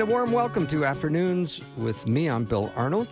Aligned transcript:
And 0.00 0.10
a 0.10 0.14
warm 0.14 0.32
welcome 0.32 0.66
to 0.68 0.86
Afternoons 0.86 1.60
with 1.76 2.06
me. 2.06 2.30
I'm 2.30 2.44
Bill 2.44 2.72
Arnold. 2.74 3.06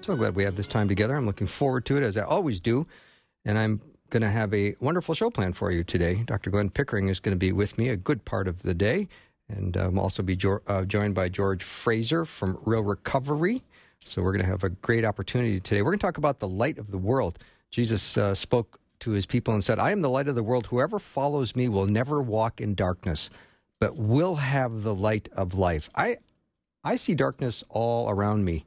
So 0.00 0.14
glad 0.14 0.36
we 0.36 0.44
have 0.44 0.54
this 0.54 0.68
time 0.68 0.86
together. 0.86 1.16
I'm 1.16 1.26
looking 1.26 1.48
forward 1.48 1.84
to 1.86 1.96
it, 1.96 2.04
as 2.04 2.16
I 2.16 2.22
always 2.22 2.60
do. 2.60 2.86
And 3.44 3.58
I'm 3.58 3.80
going 4.10 4.20
to 4.20 4.30
have 4.30 4.54
a 4.54 4.76
wonderful 4.78 5.16
show 5.16 5.28
planned 5.28 5.56
for 5.56 5.72
you 5.72 5.82
today. 5.82 6.22
Dr. 6.24 6.50
Glenn 6.50 6.70
Pickering 6.70 7.08
is 7.08 7.18
going 7.18 7.34
to 7.34 7.38
be 7.38 7.50
with 7.50 7.78
me 7.78 7.88
a 7.88 7.96
good 7.96 8.24
part 8.24 8.46
of 8.46 8.62
the 8.62 8.74
day. 8.74 9.08
And 9.48 9.76
um, 9.76 9.98
also 9.98 10.22
be 10.22 10.36
jo- 10.36 10.60
uh, 10.68 10.84
joined 10.84 11.16
by 11.16 11.30
George 11.30 11.64
Fraser 11.64 12.24
from 12.24 12.60
Real 12.64 12.84
Recovery. 12.84 13.64
So 14.04 14.22
we're 14.22 14.34
going 14.34 14.44
to 14.44 14.48
have 14.48 14.62
a 14.62 14.68
great 14.68 15.04
opportunity 15.04 15.58
today. 15.58 15.82
We're 15.82 15.90
going 15.90 15.98
to 15.98 16.06
talk 16.06 16.18
about 16.18 16.38
the 16.38 16.46
light 16.46 16.78
of 16.78 16.92
the 16.92 16.98
world. 16.98 17.40
Jesus 17.72 18.16
uh, 18.16 18.36
spoke 18.36 18.78
to 19.00 19.10
his 19.10 19.26
people 19.26 19.52
and 19.52 19.64
said, 19.64 19.80
I 19.80 19.90
am 19.90 20.00
the 20.00 20.10
light 20.10 20.28
of 20.28 20.36
the 20.36 20.44
world. 20.44 20.68
Whoever 20.68 21.00
follows 21.00 21.56
me 21.56 21.68
will 21.68 21.86
never 21.86 22.22
walk 22.22 22.60
in 22.60 22.76
darkness 22.76 23.30
but 23.84 23.96
will 23.98 24.36
have 24.36 24.82
the 24.82 24.94
light 24.94 25.28
of 25.36 25.52
life. 25.52 25.90
I 25.94 26.16
I 26.82 26.96
see 26.96 27.14
darkness 27.14 27.62
all 27.68 28.08
around 28.08 28.42
me, 28.42 28.64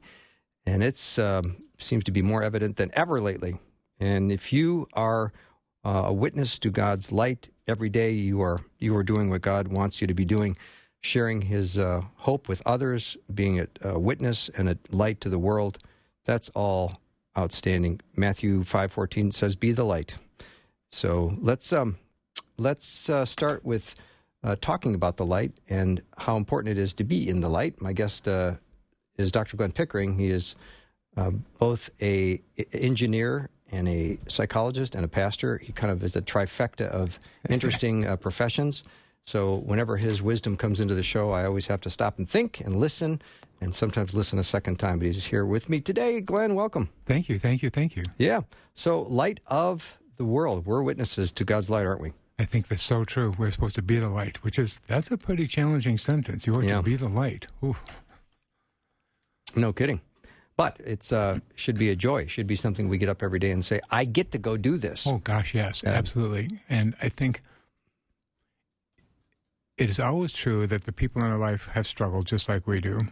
and 0.64 0.80
it 0.80 1.18
um, 1.18 1.56
seems 1.80 2.04
to 2.04 2.12
be 2.12 2.22
more 2.22 2.44
evident 2.44 2.76
than 2.76 2.92
ever 2.94 3.20
lately. 3.20 3.58
And 3.98 4.30
if 4.30 4.52
you 4.52 4.86
are 4.92 5.32
uh, 5.84 6.04
a 6.06 6.12
witness 6.12 6.60
to 6.60 6.70
God's 6.70 7.10
light 7.10 7.48
every 7.66 7.88
day, 7.88 8.12
you 8.12 8.40
are 8.40 8.60
you 8.78 8.94
are 8.94 9.02
doing 9.02 9.28
what 9.28 9.42
God 9.42 9.66
wants 9.66 10.00
you 10.00 10.06
to 10.06 10.14
be 10.14 10.24
doing, 10.24 10.56
sharing 11.00 11.42
His 11.42 11.76
uh, 11.76 12.02
hope 12.18 12.48
with 12.48 12.62
others, 12.64 13.16
being 13.34 13.58
a, 13.58 13.66
a 13.82 13.98
witness 13.98 14.48
and 14.56 14.68
a 14.68 14.78
light 14.90 15.20
to 15.22 15.28
the 15.28 15.38
world. 15.38 15.78
That's 16.26 16.48
all 16.54 17.00
outstanding. 17.36 18.02
Matthew 18.14 18.62
five 18.62 18.92
fourteen 18.92 19.32
says, 19.32 19.56
"Be 19.56 19.72
the 19.72 19.84
light." 19.84 20.14
So 20.92 21.36
let's 21.40 21.72
um, 21.72 21.98
let's 22.56 23.10
uh, 23.10 23.24
start 23.24 23.64
with 23.64 23.96
uh, 24.44 24.56
talking 24.60 24.94
about 24.94 25.16
the 25.16 25.26
light 25.26 25.52
and 25.68 26.00
how 26.16 26.36
important 26.36 26.76
it 26.76 26.80
is 26.80 26.94
to 26.94 27.04
be 27.04 27.28
in 27.28 27.40
the 27.40 27.48
light. 27.48 27.80
My 27.80 27.92
guest 27.92 28.28
uh, 28.28 28.54
is 29.16 29.32
Dr. 29.32 29.56
Glenn 29.56 29.72
Pickering. 29.72 30.16
He 30.16 30.30
is 30.30 30.54
uh, 31.16 31.30
both 31.58 31.90
a 32.00 32.40
engineer 32.72 33.50
and 33.70 33.88
a 33.88 34.18
psychologist 34.28 34.94
and 34.94 35.04
a 35.04 35.08
pastor. 35.08 35.58
He 35.58 35.72
kind 35.72 35.92
of 35.92 36.02
is 36.02 36.16
a 36.16 36.22
trifecta 36.22 36.88
of 36.88 37.18
interesting 37.48 38.06
uh, 38.06 38.16
professions. 38.16 38.84
So 39.26 39.56
whenever 39.56 39.98
his 39.98 40.22
wisdom 40.22 40.56
comes 40.56 40.80
into 40.80 40.94
the 40.94 41.02
show, 41.02 41.32
I 41.32 41.44
always 41.44 41.66
have 41.66 41.82
to 41.82 41.90
stop 41.90 42.18
and 42.18 42.28
think 42.28 42.60
and 42.60 42.80
listen, 42.80 43.20
and 43.60 43.74
sometimes 43.74 44.14
listen 44.14 44.38
a 44.38 44.44
second 44.44 44.78
time. 44.78 44.98
But 44.98 45.08
he's 45.08 45.26
here 45.26 45.44
with 45.44 45.68
me 45.68 45.80
today. 45.80 46.22
Glenn, 46.22 46.54
welcome. 46.54 46.88
Thank 47.04 47.28
you, 47.28 47.38
thank 47.38 47.62
you, 47.62 47.68
thank 47.68 47.94
you. 47.94 48.04
Yeah. 48.16 48.40
So 48.74 49.02
light 49.02 49.40
of 49.46 49.98
the 50.16 50.24
world. 50.24 50.64
We're 50.64 50.82
witnesses 50.82 51.30
to 51.32 51.44
God's 51.44 51.68
light, 51.68 51.84
aren't 51.84 52.00
we? 52.00 52.12
I 52.38 52.44
think 52.44 52.68
that's 52.68 52.82
so 52.82 53.04
true. 53.04 53.34
We're 53.36 53.50
supposed 53.50 53.74
to 53.76 53.82
be 53.82 53.98
the 53.98 54.08
light, 54.08 54.42
which 54.44 54.58
is 54.58 54.80
that's 54.86 55.10
a 55.10 55.16
pretty 55.18 55.46
challenging 55.46 55.98
sentence. 55.98 56.46
You 56.46 56.54
are 56.56 56.62
Yeah. 56.64 56.76
to 56.76 56.82
be 56.82 56.96
the 56.96 57.08
light. 57.08 57.48
No 59.56 59.72
kidding. 59.72 60.00
But 60.56 60.80
it 60.84 61.12
uh, 61.12 61.40
should 61.54 61.78
be 61.78 61.88
a 61.90 61.96
joy. 61.96 62.26
Should 62.26 62.46
be 62.46 62.56
something 62.56 62.88
we 62.88 62.98
get 62.98 63.08
up 63.08 63.22
every 63.22 63.38
day 63.38 63.50
and 63.50 63.64
say, 63.64 63.80
"I 63.90 64.04
get 64.04 64.32
to 64.32 64.38
go 64.38 64.56
do 64.56 64.76
this." 64.76 65.06
Oh 65.06 65.18
gosh, 65.18 65.54
yes, 65.54 65.84
absolutely. 65.84 66.60
And 66.68 66.94
I 67.00 67.08
think 67.08 67.42
it 69.76 69.88
is 69.88 70.00
always 70.00 70.32
true 70.32 70.66
that 70.66 70.84
the 70.84 70.92
people 70.92 71.22
in 71.22 71.28
our 71.30 71.38
life 71.38 71.66
have 71.74 71.86
struggled 71.86 72.26
just 72.26 72.48
like 72.48 72.66
we 72.66 72.80
do. 72.80 73.06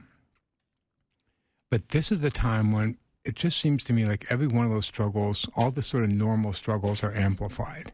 But 1.70 1.90
this 1.90 2.10
is 2.12 2.20
the 2.22 2.30
time 2.30 2.72
when 2.72 2.96
it 3.24 3.34
just 3.36 3.58
seems 3.58 3.82
to 3.84 3.92
me 3.92 4.04
like 4.06 4.26
every 4.28 4.46
one 4.48 4.66
of 4.66 4.72
those 4.72 4.86
struggles, 4.86 5.48
all 5.56 5.70
the 5.70 5.82
sort 5.82 6.04
of 6.04 6.10
normal 6.10 6.52
struggles, 6.52 7.02
are 7.04 7.12
amplified. 7.14 7.92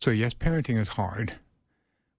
So 0.00 0.10
yes, 0.10 0.32
parenting 0.34 0.78
is 0.78 0.88
hard, 0.88 1.34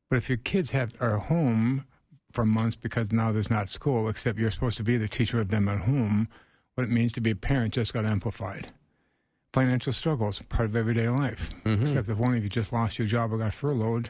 but 0.09 0.17
if 0.17 0.29
your 0.29 0.37
kids 0.37 0.71
have 0.71 0.93
are 0.99 1.17
home 1.17 1.85
for 2.31 2.45
months 2.45 2.75
because 2.75 3.11
now 3.11 3.31
there's 3.31 3.49
not 3.49 3.69
school, 3.69 4.09
except 4.09 4.37
you're 4.37 4.51
supposed 4.51 4.77
to 4.77 4.83
be 4.83 4.97
the 4.97 5.07
teacher 5.07 5.39
of 5.39 5.49
them 5.49 5.67
at 5.69 5.81
home, 5.81 6.27
what 6.75 6.83
it 6.83 6.89
means 6.91 7.13
to 7.13 7.21
be 7.21 7.31
a 7.31 7.35
parent 7.35 7.73
just 7.73 7.93
got 7.93 8.05
amplified. 8.05 8.71
Financial 9.53 9.93
struggles, 9.93 10.41
part 10.49 10.65
of 10.65 10.75
everyday 10.75 11.09
life. 11.09 11.49
Mhm. 11.63 11.81
Except 11.81 12.09
if 12.09 12.17
one 12.17 12.35
of 12.35 12.43
you 12.43 12.49
just 12.49 12.71
lost 12.73 12.99
your 12.99 13.07
job 13.07 13.31
or 13.33 13.37
got 13.37 13.53
furloughed, 13.53 14.09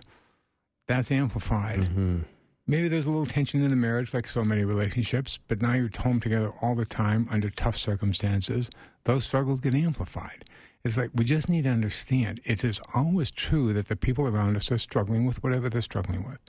that's 0.87 1.11
amplified. 1.11 1.79
Mhm. 1.79 2.25
Maybe 2.67 2.87
there's 2.87 3.05
a 3.05 3.09
little 3.09 3.25
tension 3.25 3.61
in 3.61 3.69
the 3.69 3.75
marriage, 3.75 4.13
like 4.13 4.27
so 4.27 4.43
many 4.43 4.63
relationships, 4.63 5.39
but 5.47 5.61
now 5.61 5.73
you're 5.73 5.89
home 5.97 6.19
together 6.19 6.49
all 6.61 6.75
the 6.75 6.85
time 6.85 7.27
under 7.31 7.49
tough 7.49 7.77
circumstances. 7.77 8.69
Those 9.05 9.25
struggles 9.25 9.59
get 9.59 9.73
amplified. 9.73 10.43
It's 10.83 10.97
like 10.97 11.11
we 11.13 11.25
just 11.25 11.49
need 11.49 11.63
to 11.63 11.69
understand 11.69 12.39
it 12.45 12.63
is 12.63 12.81
always 12.93 13.31
true 13.31 13.73
that 13.73 13.87
the 13.87 13.95
people 13.95 14.27
around 14.27 14.55
us 14.55 14.71
are 14.71 14.77
struggling 14.77 15.25
with 15.25 15.43
whatever 15.43 15.69
they're 15.69 15.81
struggling 15.81 16.25
with. 16.25 16.39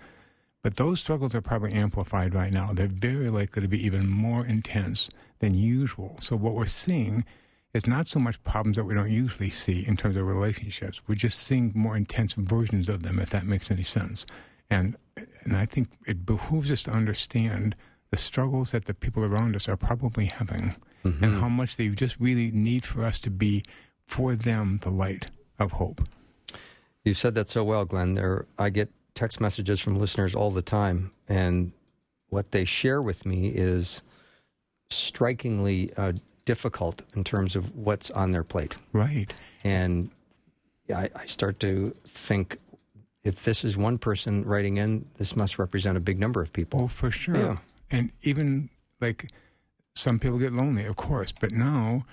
But 0.62 0.76
those 0.76 1.00
struggles 1.00 1.34
are 1.34 1.41
probably 1.41 1.72
amplified 1.72 2.34
right 2.34 2.52
now. 2.52 2.72
They're 2.72 2.86
very 2.86 3.30
likely 3.30 3.62
to 3.62 3.68
be 3.68 3.84
even 3.84 4.08
more 4.08 4.44
intense 4.44 5.08
than 5.38 5.54
usual. 5.54 6.16
So, 6.20 6.36
what 6.36 6.54
we're 6.54 6.66
seeing 6.66 7.24
is 7.72 7.86
not 7.86 8.06
so 8.06 8.18
much 8.18 8.42
problems 8.42 8.76
that 8.76 8.84
we 8.84 8.94
don't 8.94 9.10
usually 9.10 9.50
see 9.50 9.86
in 9.86 9.96
terms 9.96 10.16
of 10.16 10.26
relationships. 10.26 11.00
We're 11.06 11.14
just 11.14 11.41
seeing 11.41 11.72
more 11.74 11.97
intense 11.97 12.34
versions 12.34 12.88
of 12.88 13.02
them, 13.02 13.18
if 13.18 13.30
that 13.30 13.47
makes 13.47 13.70
any 13.70 13.84
sense. 13.84 14.26
And, 14.68 14.97
and 15.44 15.56
I 15.56 15.66
think 15.66 15.88
it 16.06 16.26
behooves 16.26 16.70
us 16.70 16.82
to 16.84 16.91
understand 16.91 17.76
the 18.10 18.16
struggles 18.16 18.72
that 18.72 18.86
the 18.86 18.94
people 18.94 19.24
around 19.24 19.54
us 19.54 19.68
are 19.68 19.76
probably 19.76 20.26
having 20.26 20.74
and 21.04 21.14
mm-hmm. 21.14 21.41
how 21.41 21.48
much 21.48 21.76
they 21.76 21.88
just 21.88 22.18
really 22.20 22.50
need 22.50 22.84
for 22.84 23.04
us 23.04 23.18
to 23.20 23.30
be, 23.30 23.62
for 24.10 24.34
them, 24.34 24.81
the 24.82 24.91
light 24.91 25.31
of 25.59 25.72
hope. 25.72 26.03
You 27.04 27.15
said 27.15 27.34
that 27.34 27.48
so 27.48 27.65
well, 27.65 27.84
Glenn. 27.84 28.15
There, 28.15 28.47
I 28.59 28.71
get 28.71 28.91
text 29.15 29.41
messages 29.41 29.81
from 29.81 29.98
listeners 29.98 30.34
all 30.34 30.50
the 30.50 30.62
time, 30.62 31.12
and 31.28 31.72
what 32.28 32.50
they 32.50 32.65
share 32.65 33.00
with 33.00 33.25
me 33.25 33.48
is 33.48 34.03
strikingly 34.91 35.93
uh, 35.97 36.12
difficult 36.44 37.03
in 37.15 37.25
terms 37.25 37.56
of 37.56 37.75
what's 37.76 38.10
on 38.10 38.32
their 38.32 38.44
plate. 38.44 38.76
Right. 38.93 39.32
And 39.62 40.10
I, 40.94 41.09
I 41.15 41.27
start 41.27 41.60
to 41.60 41.94
think, 42.06 42.59
if 43.22 43.44
this 43.44 43.65
is 43.65 43.77
one 43.77 43.98
person 43.98 44.44
writing 44.44 44.77
in, 44.78 45.06
this 45.19 45.37
must 45.37 45.59
represent 45.59 45.97
a 45.97 46.00
big 46.00 46.19
number 46.19 46.41
of 46.42 46.53
people. 46.53 46.82
Oh, 46.82 46.88
for 46.88 47.10
sure. 47.10 47.37
Yeah. 47.37 47.56
And 47.91 48.10
even 48.22 48.71
like 49.00 49.31
some 49.94 50.19
people 50.19 50.38
get 50.38 50.53
lonely, 50.53 50.84
of 50.87 50.97
course, 50.97 51.32
but 51.32 51.53
now 51.53 52.04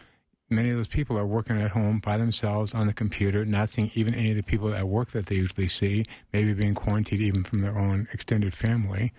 many 0.50 0.69
of 0.69 0.78
those 0.78 0.88
people 0.88 1.18
are 1.18 1.25
working 1.25 1.59
at 1.59 1.72
home 1.72 2.00
by 2.00 2.18
themselves 2.18 2.74
on 2.74 2.88
the 2.88 2.94
computer, 2.94 3.46
not 3.46 3.69
seeing 3.69 3.91
even 3.96 4.13
any 4.13 4.31
of 4.31 4.38
the 4.38 4.44
people 4.44 4.74
at 4.74 4.88
work 4.88 5.09
that 5.09 5.28
they 5.28 5.35
usually 5.35 5.68
see, 5.68 6.06
maybe 6.34 6.53
being 6.53 6.75
quarantined 6.75 7.22
even 7.22 7.44
from 7.44 7.62
their 7.62 7.78
own 7.78 8.08
extended 8.13 8.53
family. 8.53 9.12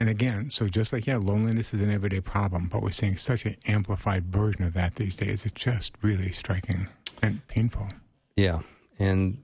And 0.00 0.08
again, 0.08 0.50
so 0.50 0.68
just 0.68 0.92
like, 0.92 1.06
yeah, 1.06 1.16
loneliness 1.16 1.72
is 1.72 1.80
an 1.80 1.90
everyday 1.90 2.20
problem, 2.20 2.68
but 2.68 2.82
we're 2.82 2.90
seeing 2.90 3.16
such 3.16 3.44
an 3.46 3.56
amplified 3.66 4.26
version 4.26 4.64
of 4.64 4.74
that 4.74 4.96
these 4.96 5.16
days. 5.16 5.46
It's 5.46 5.54
just 5.54 5.94
really 6.02 6.32
striking 6.32 6.88
and 7.22 7.46
painful. 7.46 7.88
Yeah, 8.36 8.60
and 8.98 9.42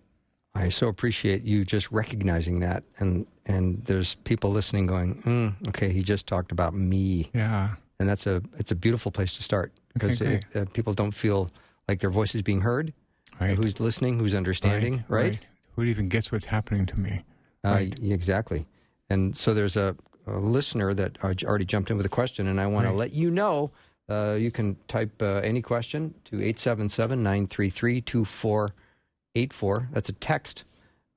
I 0.55 0.69
so 0.69 0.89
appreciate 0.89 1.45
you 1.45 1.65
just 1.65 1.93
recognizing 1.93 2.59
that, 2.61 2.83
and 2.99 3.27
and 3.47 3.85
there's 3.85 4.17
people 4.17 4.51
listening 4.51 4.87
going, 4.87 5.23
mm, 5.23 5.69
okay, 5.69 5.91
he 5.91 6.03
just 6.03 6.27
talked 6.27 6.51
about 6.51 6.75
me, 6.75 7.31
Yeah. 7.33 7.77
And 8.01 8.09
that's 8.09 8.27
a 8.27 8.43
it's 8.59 8.73
a 8.73 8.75
beautiful 8.75 9.13
place 9.13 9.37
to 9.37 9.43
start 9.45 9.73
because 9.95 10.21
Okay, 10.21 10.41
it, 10.55 10.57
uh, 10.57 10.65
people 10.73 10.93
don't 10.95 11.13
feel 11.15 11.51
like 11.87 12.01
their 12.01 12.11
voice 12.11 12.35
is 12.35 12.43
being 12.43 12.63
heard. 12.63 12.93
Right. 13.41 13.57
Who's 13.57 13.79
listening? 13.79 14.19
Who's 14.19 14.35
understanding? 14.35 15.05
Right? 15.09 15.39
Who 15.77 15.85
even 15.85 16.09
gets 16.09 16.33
what's 16.33 16.47
happening 16.47 16.87
to 16.87 16.99
me? 16.99 17.25
Uh, 17.65 17.69
Right. 17.71 17.99
y- 18.03 18.13
exactly. 18.13 18.67
And 19.09 19.37
so 19.37 19.55
there's 19.55 19.77
a, 19.77 19.95
a 20.27 20.39
listener 20.39 20.93
that 20.95 21.19
uh, 21.23 21.33
already 21.45 21.65
jumped 21.65 21.91
in 21.91 21.97
with 21.97 22.07
a 22.07 22.11
question, 22.11 22.47
and 22.49 22.61
I 22.61 22.67
want 22.67 22.87
to 22.89 22.93
let 22.93 23.13
you 23.13 23.31
know. 23.31 23.71
Uh, 24.09 24.37
you 24.39 24.51
can 24.51 24.77
type 24.89 25.23
uh, 25.23 25.41
any 25.45 25.63
question 25.63 26.15
to 26.25 26.37
877 26.37 27.23
933 27.23 28.01
2484. 28.03 29.89
That's 29.93 30.09
a 30.09 30.13
text. 30.15 30.65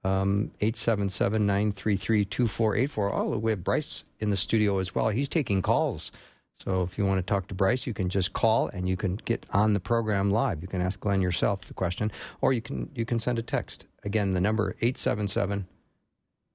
Um, 0.05 0.51
877 0.59 1.45
933 1.45 2.25
2484. 2.25 3.13
Oh, 3.15 3.37
we 3.37 3.51
have 3.51 3.63
Bryce 3.63 4.03
in 4.19 4.29
the 4.31 4.37
studio 4.37 4.79
as 4.79 4.93
well. 4.93 5.09
He's 5.09 5.29
taking 5.29 5.61
calls. 5.61 6.11
So 6.57 6.81
if 6.83 6.97
you 6.97 7.05
want 7.05 7.17
to 7.19 7.23
talk 7.23 7.47
to 7.47 7.53
Bryce, 7.55 7.85
you 7.85 7.93
can 7.93 8.07
just 8.09 8.33
call 8.33 8.67
and 8.69 8.87
you 8.87 8.95
can 8.95 9.17
get 9.17 9.45
on 9.51 9.73
the 9.73 9.79
program 9.79 10.29
live. 10.29 10.61
You 10.61 10.67
can 10.67 10.81
ask 10.81 10.99
Glenn 10.99 11.21
yourself 11.21 11.61
the 11.65 11.73
question, 11.73 12.11
or 12.41 12.53
you 12.53 12.61
can 12.61 12.89
you 12.95 13.05
can 13.05 13.19
send 13.19 13.37
a 13.39 13.41
text. 13.41 13.85
Again, 14.03 14.33
the 14.33 14.39
number 14.41 14.75
877 14.81 15.65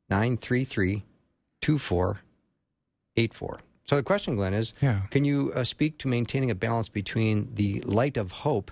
933 0.08 1.04
2484. 1.60 3.58
So 3.84 3.96
the 3.96 4.02
question, 4.02 4.36
Glenn, 4.36 4.54
is 4.54 4.72
Yeah. 4.80 5.02
can 5.10 5.24
you 5.24 5.52
uh, 5.54 5.64
speak 5.64 5.98
to 5.98 6.08
maintaining 6.08 6.50
a 6.50 6.54
balance 6.54 6.88
between 6.88 7.50
the 7.54 7.80
light 7.82 8.16
of 8.16 8.32
hope 8.32 8.70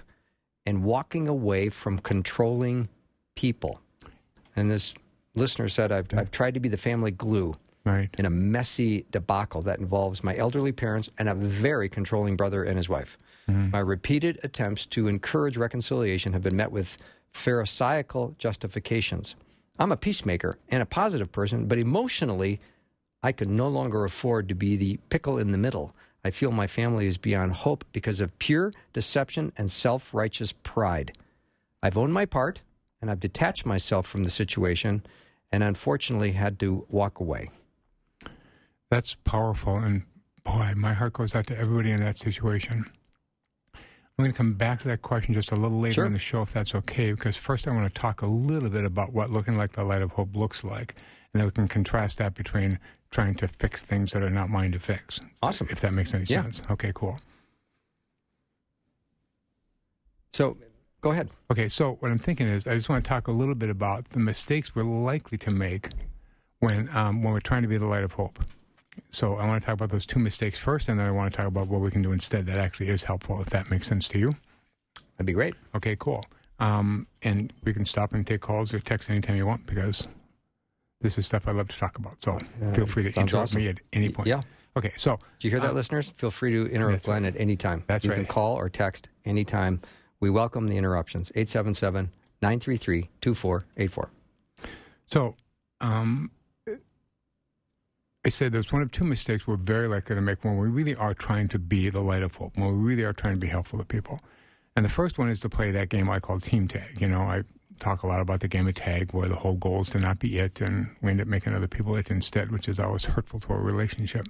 and 0.67 0.85
walking 0.85 1.27
away 1.29 1.69
from 1.71 1.99
controlling 1.99 2.89
people? 3.35 3.81
And 4.55 4.71
this 4.71 4.95
listener 5.35 5.69
said, 5.69 5.91
I've, 5.93 6.07
I've 6.15 6.31
tried 6.31 6.55
to 6.55 6.61
be 6.61 6.69
the 6.69 6.77
family 6.77 7.11
glue 7.11 7.55
Right. 7.87 8.11
in 8.19 8.27
a 8.27 8.31
messy 8.31 9.07
debacle 9.13 9.63
that 9.63 9.79
involves 9.79 10.25
my 10.25 10.37
elderly 10.37 10.73
parents 10.73 11.09
and 11.19 11.29
a 11.29 11.35
very 11.35 11.89
controlling 11.89 12.35
brother 12.35 12.65
and 12.65 12.77
his 12.77 12.89
wife. 12.89 13.17
Mm-hmm. 13.49 13.71
My 13.71 13.79
repeated 13.79 14.41
attempts 14.43 14.87
to 14.87 15.07
encourage 15.07 15.57
reconciliation 15.57 16.33
have 16.33 16.43
been 16.43 16.57
met 16.57 16.73
with 16.73 16.99
pharisaical 17.33 18.35
justifications. 18.39 19.37
I'm 19.79 19.93
a 19.93 19.97
peacemaker 19.97 20.59
and 20.69 20.83
a 20.83 20.87
positive 20.87 21.31
person, 21.31 21.67
but 21.67 21.79
emotionally, 21.79 22.61
I 23.23 23.33
can 23.33 23.57
no 23.57 23.69
longer 23.69 24.05
afford 24.05 24.49
to 24.49 24.55
be 24.55 24.77
the 24.77 24.99
pickle 25.11 25.39
in 25.39 25.53
the 25.53 25.59
middle. 25.59 25.95
I 26.25 26.31
feel 26.31 26.51
my 26.51 26.67
family 26.67 27.07
is 27.07 27.19
beyond 27.19 27.53
hope 27.53 27.85
because 27.93 28.21
of 28.21 28.37
pure 28.41 28.73
deception 28.93 29.53
and 29.57 29.71
self 29.71 30.13
righteous 30.13 30.51
pride. 30.51 31.17
I've 31.83 31.97
owned 31.97 32.13
my 32.13 32.27
part 32.27 32.63
and 33.01 33.11
I've 33.11 33.21
detached 33.21 33.65
myself 33.65 34.07
from 34.07 34.25
the 34.25 34.31
situation 34.31 35.05
and 35.53 35.63
unfortunately 35.63 36.33
had 36.33 36.59
to 36.59 36.85
walk 36.89 37.21
away. 37.21 37.49
That's 38.91 39.15
powerful. 39.15 39.77
And 39.77 40.03
boy, 40.45 40.73
my 40.77 40.93
heart 40.95 41.15
goes 41.15 41.35
out 41.35 41.47
to 41.49 41.59
everybody 41.59 41.91
in 41.91 42.01
that 42.01 42.17
situation. 42.17 42.85
I'm 43.75 44.23
going 44.23 44.33
to 44.33 44.37
come 44.37 44.55
back 44.55 44.81
to 44.83 44.89
that 44.89 45.03
question 45.03 45.35
just 45.35 45.53
a 45.53 45.57
little 45.57 45.79
later 45.79 45.95
Sure. 45.95 46.07
in 46.07 46.13
the 46.15 46.19
show, 46.19 46.43
if 46.43 46.53
that's 46.53 46.75
okay, 46.75 47.13
because 47.13 47.37
first 47.37 47.69
I 47.69 47.73
want 47.73 47.93
to 47.93 48.01
talk 48.01 48.23
a 48.23 48.27
little 48.27 48.71
bit 48.71 48.85
about 48.85 49.13
what 49.13 49.31
looking 49.31 49.59
like 49.59 49.73
the 49.73 49.85
light 49.85 50.01
of 50.01 50.13
hope 50.13 50.35
looks 50.35 50.65
like. 50.65 50.95
And 51.35 51.41
then 51.41 51.45
we 51.45 51.51
can 51.51 51.69
contrast 51.69 52.17
that 52.19 52.35
between 52.35 52.79
trying 53.11 53.35
to 53.37 53.49
fix 53.49 53.83
things 53.83 54.13
that 54.13 54.23
are 54.23 54.31
not 54.31 54.49
mine 54.49 54.73
to 54.73 54.79
fix. 54.79 55.21
Awesome. 55.43 55.67
If 55.71 55.81
that 55.81 55.93
makes 55.93 56.15
any 56.15 56.25
Yeah. 56.25 56.43
sense. 56.43 56.63
Okay, 56.71 56.93
cool. 56.95 57.21
So 60.33 60.57
go 61.03 61.11
ahead. 61.11 61.31
Okay, 61.51 61.69
so 61.69 61.95
what 62.01 62.11
I'm 62.11 62.19
thinking 62.19 62.47
is 62.49 62.67
I 62.67 62.75
just 62.75 62.89
want 62.89 63.05
to 63.05 63.09
talk 63.09 63.29
a 63.29 63.33
little 63.33 63.55
bit 63.55 63.69
about 63.71 64.11
the 64.11 64.19
mistakes 64.19 64.75
we're 64.75 64.83
likely 64.85 65.37
to 65.39 65.51
make 65.51 65.91
when 66.61 66.89
um, 66.97 67.23
when 67.23 67.33
we're 67.35 67.41
trying 67.41 67.63
to 67.63 67.69
be 67.69 67.77
the 67.77 67.87
light 67.87 68.05
of 68.05 68.15
hope. 68.15 68.43
So 69.11 69.37
I 69.37 69.47
want 69.47 69.63
to 69.63 69.67
talk 69.67 69.75
about 69.75 69.91
those 69.91 70.07
two 70.07 70.19
mistakes 70.19 70.59
first, 70.59 70.89
and 70.89 70.99
then 70.99 71.07
I 71.07 71.11
want 71.11 71.33
to 71.33 71.37
talk 71.37 71.47
about 71.47 71.69
what 71.69 71.81
we 71.81 71.91
can 71.91 72.03
do 72.03 72.13
instead 72.13 72.47
that 72.47 72.59
actually 72.59 72.89
is 72.89 73.05
helpful, 73.05 73.41
if 73.41 73.49
that 73.51 73.71
makes 73.71 73.87
sense 73.87 74.09
to 74.09 74.19
you. 74.19 74.37
That'd 75.17 75.27
be 75.27 75.33
great. 75.33 75.55
Okay, 75.75 75.97
cool. 75.99 76.25
Um, 76.59 77.07
and 77.23 77.53
we 77.65 77.73
can 77.73 77.85
stop 77.87 78.13
and 78.13 78.27
take 78.27 78.41
calls 78.41 78.73
or 78.75 78.81
text 78.81 79.11
anytime 79.11 79.37
you 79.37 79.47
want 79.47 79.67
because 79.67 80.09
this 81.01 81.19
is 81.19 81.27
stuff 81.27 81.47
I 81.47 81.53
love 81.53 81.69
to 81.69 81.77
talk 81.79 81.99
about. 81.99 82.23
So 82.23 82.39
Uh, 82.63 82.73
feel 82.73 82.87
free 82.87 83.03
to 83.05 83.09
interrupt 83.21 83.51
awesome. 83.51 83.61
me 83.61 83.69
at 83.69 83.81
any 83.93 84.09
point. 84.09 84.29
Yeah. 84.29 84.43
Okay, 84.77 84.93
so 84.97 85.17
Do 85.39 85.49
you 85.49 85.51
hear 85.51 85.61
that, 85.61 85.71
Uh, 85.71 85.75
listeners? 85.75 86.11
Feel 86.11 86.31
free 86.31 86.51
to 86.53 86.67
interrupt 86.71 87.05
Glenn 87.05 87.25
at 87.25 87.35
any 87.39 87.57
time. 87.57 87.85
That's 87.87 88.05
you 88.05 88.11
can 88.11 88.27
call 88.27 88.57
or 88.57 88.69
text 88.69 89.09
anytime. 89.25 89.81
We 90.21 90.29
welcome 90.31 90.69
the 90.69 90.77
interruptions. 90.77 91.31
877 91.35 92.11
933 92.43 93.09
2484. 93.23 94.11
So, 95.11 95.37
um, 95.81 96.31
I 98.27 98.29
said 98.29 98.51
there's 98.51 98.73
one 98.73 98.83
of 98.83 98.91
two 98.91 99.05
mistakes 99.05 99.47
we're 99.47 99.55
very 99.55 99.87
likely 99.87 100.17
to 100.17 100.21
make 100.21 100.45
when 100.45 100.57
we 100.57 100.67
really 100.67 100.97
are 100.97 101.15
trying 101.15 101.47
to 101.47 101.61
be 101.61 101.91
the 101.91 102.01
light 102.01 102.25
of 102.25 102.35
hope, 102.35 102.57
when 102.57 102.67
we 102.77 102.89
really 102.89 103.05
are 103.05 103.13
trying 103.13 103.35
to 103.35 103.39
be 103.39 103.47
helpful 103.47 103.79
to 103.79 103.85
people. 103.85 104.19
And 104.75 104.85
the 104.85 104.89
first 104.89 105.17
one 105.17 105.29
is 105.29 105.39
to 105.43 105.49
play 105.49 105.71
that 105.71 105.91
game 105.91 106.11
I 106.11 106.19
call 106.19 106.41
team 106.41 106.67
tag. 106.67 107.01
You 107.01 107.07
know, 107.07 107.21
I 107.21 107.45
talk 107.79 108.03
a 108.03 108.09
lot 108.09 108.21
about 108.21 108.41
the 108.41 108.49
game 108.49 108.67
of 108.67 108.75
tag 108.75 109.13
where 109.13 109.29
the 109.29 109.37
whole 109.37 109.55
goal 109.55 109.83
is 109.83 109.91
to 109.91 110.01
not 110.01 110.19
be 110.19 110.41
it 110.41 110.61
and 110.61 110.89
we 111.01 111.13
end 111.13 111.21
up 111.21 111.29
making 111.29 111.55
other 111.55 111.69
people 111.69 111.95
it 111.95 112.11
instead, 112.11 112.51
which 112.51 112.69
is 112.69 112.81
always 112.81 113.05
hurtful 113.05 113.39
to 113.39 113.53
our 113.53 113.61
relationship. 113.61 114.27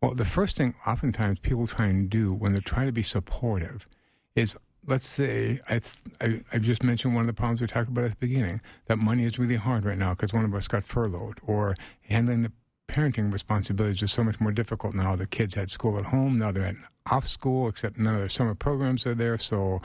Well, 0.00 0.14
the 0.14 0.24
first 0.24 0.56
thing 0.56 0.76
oftentimes 0.86 1.40
people 1.40 1.66
try 1.66 1.86
and 1.86 2.08
do 2.08 2.32
when 2.32 2.52
they're 2.52 2.62
trying 2.62 2.86
to 2.86 2.92
be 2.92 3.02
supportive 3.02 3.88
is 4.36 4.56
let's 4.86 5.06
say 5.06 5.58
I, 5.68 5.80
I 6.20 6.40
I've 6.52 6.62
just 6.62 6.84
mentioned 6.84 7.16
one 7.16 7.22
of 7.22 7.26
the 7.26 7.32
problems 7.32 7.60
we 7.60 7.66
talked 7.66 7.88
about 7.88 8.04
at 8.04 8.10
the 8.12 8.16
beginning 8.16 8.60
that 8.86 8.98
money 8.98 9.24
is 9.24 9.40
really 9.40 9.56
hard 9.56 9.84
right 9.84 9.98
now 9.98 10.10
because 10.10 10.32
one 10.32 10.44
of 10.44 10.54
us 10.54 10.68
got 10.68 10.84
furloughed 10.84 11.40
or 11.44 11.74
handling 12.02 12.42
the 12.42 12.52
parenting 12.92 13.32
responsibilities 13.32 14.02
are 14.02 14.06
so 14.06 14.22
much 14.22 14.40
more 14.40 14.52
difficult 14.52 14.94
now. 14.94 15.16
The 15.16 15.26
kids 15.26 15.54
had 15.54 15.70
school 15.70 15.98
at 15.98 16.06
home 16.06 16.38
now 16.38 16.52
they're 16.52 16.66
at 16.66 16.76
off 17.10 17.26
school 17.26 17.68
except 17.68 17.98
none 17.98 18.14
of 18.14 18.20
their 18.20 18.28
summer 18.28 18.54
programs 18.54 19.06
are 19.06 19.14
there 19.14 19.38
so 19.38 19.80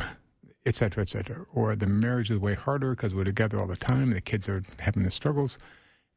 et 0.66 0.76
cetera, 0.76 1.02
et 1.02 1.08
cetera. 1.08 1.46
Or 1.54 1.76
the 1.76 1.88
marriage 1.88 2.30
is 2.30 2.40
way 2.40 2.54
harder 2.54 2.92
because 2.92 3.16
we're 3.16 3.24
together 3.24 3.60
all 3.60 3.68
the 3.68 3.78
time 3.78 4.12
the 4.12 4.22
kids 4.22 4.50
are 4.50 4.64
having 4.80 5.04
the 5.04 5.12
struggles 5.12 5.58